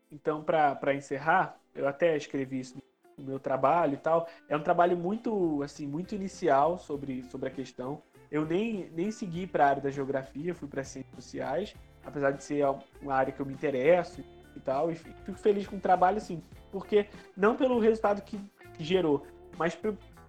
Então, 0.10 0.42
para 0.42 0.96
encerrar, 0.96 1.60
eu 1.76 1.86
até 1.86 2.16
escrevi 2.16 2.62
isso 2.62 2.82
no 3.18 3.26
meu 3.26 3.38
trabalho 3.38 3.96
e 3.96 3.98
tal. 3.98 4.30
É 4.48 4.56
um 4.56 4.64
trabalho 4.64 4.96
muito, 4.96 5.62
assim, 5.62 5.86
muito 5.86 6.16
inicial 6.16 6.80
sobre, 6.80 7.22
sobre 7.24 7.50
a 7.50 7.52
questão. 7.52 8.02
Eu 8.32 8.46
nem, 8.46 8.90
nem 8.92 9.12
segui 9.12 9.46
para 9.46 9.66
a 9.66 9.70
área 9.72 9.82
da 9.82 9.90
geografia, 9.90 10.56
fui 10.56 10.70
para 10.70 10.86
ciências 10.86 11.14
sociais, 11.14 11.76
apesar 12.02 12.32
de 12.32 12.42
ser 12.46 12.66
uma 13.02 13.14
área 13.14 13.34
que 13.34 13.42
eu 13.42 13.46
me 13.46 13.54
interesso 13.54 14.24
e 14.56 14.60
tal. 14.62 14.90
E 14.90 14.96
fico 14.96 15.38
feliz 15.38 15.68
com 15.68 15.76
o 15.76 15.82
trabalho, 15.82 16.16
assim, 16.16 16.42
porque 16.72 17.08
não 17.36 17.58
pelo 17.58 17.78
resultado 17.78 18.22
que, 18.22 18.40
gerou, 18.80 19.28
mas 19.58 19.78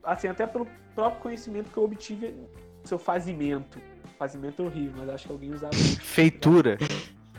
assim, 0.02 0.26
até 0.26 0.48
pelo 0.48 0.66
próprio 0.96 1.22
conhecimento 1.22 1.70
que 1.70 1.76
eu 1.76 1.84
obtive 1.84 2.34
seu 2.84 2.98
fazimento 2.98 3.80
fazimento 4.22 4.62
horrível, 4.62 4.92
mas 4.98 5.08
acho 5.08 5.26
que 5.26 5.32
alguém 5.32 5.52
usava. 5.52 5.74
Feitura. 5.74 6.78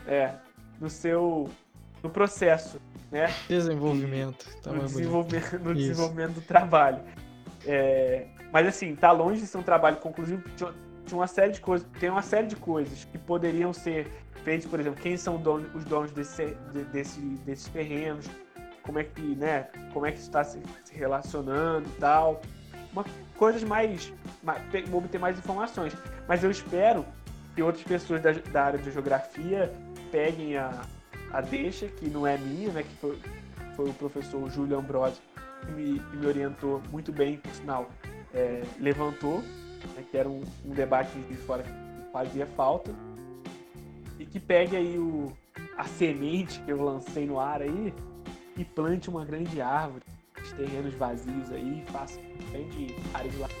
É, 0.06 0.34
no 0.78 0.90
seu. 0.90 1.48
no 2.02 2.10
processo, 2.10 2.78
né? 3.10 3.32
Desenvolvimento. 3.48 4.46
Tá 4.62 4.70
no, 4.70 4.84
desenvolvimento, 4.84 5.58
no 5.60 5.74
desenvolvimento 5.74 6.32
do 6.34 6.42
trabalho. 6.42 7.00
É, 7.66 8.26
mas 8.52 8.66
assim, 8.66 8.94
tá 8.94 9.10
longe 9.12 9.40
de 9.40 9.46
ser 9.46 9.56
um 9.56 9.62
trabalho 9.62 9.96
conclusivo. 9.96 10.42
Tinha, 10.56 10.74
tinha 11.06 11.18
uma 11.18 11.26
série 11.26 11.52
de 11.52 11.60
coisas, 11.60 11.88
tem 11.98 12.10
uma 12.10 12.20
série 12.20 12.48
de 12.48 12.56
coisas 12.56 13.04
que 13.04 13.16
poderiam 13.16 13.72
ser 13.72 14.06
feitas, 14.44 14.68
por 14.68 14.78
exemplo, 14.78 15.00
quem 15.00 15.16
são 15.16 15.38
donos, 15.38 15.74
os 15.74 15.86
donos 15.86 16.10
desse, 16.12 16.54
desse, 16.92 17.18
desses 17.46 17.66
terrenos, 17.68 18.26
como 18.82 18.98
é 18.98 19.04
que, 19.04 19.22
né, 19.22 19.68
como 19.94 20.04
é 20.04 20.12
que 20.12 20.18
está 20.18 20.44
se, 20.44 20.60
se 20.84 20.94
relacionando 20.94 21.88
e 21.88 21.98
tal. 21.98 22.42
Uma, 22.92 23.06
coisas 23.36 23.62
mais, 23.64 24.12
mais 24.42 24.62
obter 24.92 25.18
mais 25.18 25.38
informações. 25.38 25.92
Mas 26.28 26.42
eu 26.42 26.50
espero 26.50 27.04
que 27.54 27.62
outras 27.62 27.84
pessoas 27.84 28.22
da, 28.22 28.32
da 28.32 28.64
área 28.64 28.78
de 28.78 28.90
geografia 28.90 29.72
peguem 30.10 30.56
a, 30.56 30.82
a 31.32 31.40
deixa, 31.40 31.86
que 31.86 32.08
não 32.08 32.26
é 32.26 32.36
minha, 32.38 32.70
né? 32.72 32.82
Que 32.82 32.96
foi, 32.96 33.18
foi 33.76 33.90
o 33.90 33.94
professor 33.94 34.48
Júlio 34.50 34.78
Ambrosio 34.78 35.22
que 35.64 35.72
me, 35.72 35.98
que 35.98 36.16
me 36.16 36.26
orientou 36.26 36.82
muito 36.90 37.12
bem, 37.12 37.38
por 37.38 37.50
sinal, 37.52 37.90
é, 38.32 38.62
levantou, 38.78 39.40
né, 39.40 40.04
que 40.10 40.16
era 40.16 40.28
um, 40.28 40.42
um 40.64 40.70
debate 40.70 41.18
de 41.18 41.34
fora 41.36 41.62
que 41.62 42.12
fazia 42.12 42.46
falta, 42.46 42.92
e 44.18 44.26
que 44.26 44.38
pegue 44.38 44.76
aí 44.76 44.98
o, 44.98 45.32
a 45.76 45.84
semente 45.84 46.60
que 46.60 46.70
eu 46.70 46.82
lancei 46.82 47.26
no 47.26 47.40
ar 47.40 47.62
aí 47.62 47.94
e 48.56 48.64
plante 48.64 49.08
uma 49.08 49.24
grande 49.24 49.60
árvore 49.60 50.04
terrenos 50.52 50.94
vazios 50.94 51.50
aí, 51.52 51.82
faça 51.92 52.18
grande 52.50 52.94
área 53.12 53.30
de 53.30 53.36
lazer. 53.38 53.56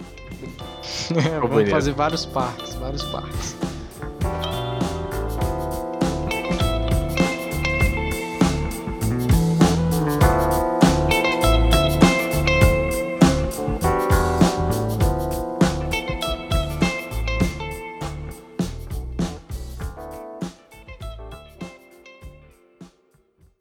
Vamos 1.40 1.70
fazer 1.70 1.92
vários 1.92 2.26
parques, 2.26 2.74
vários 2.74 3.02
parques. 3.04 3.56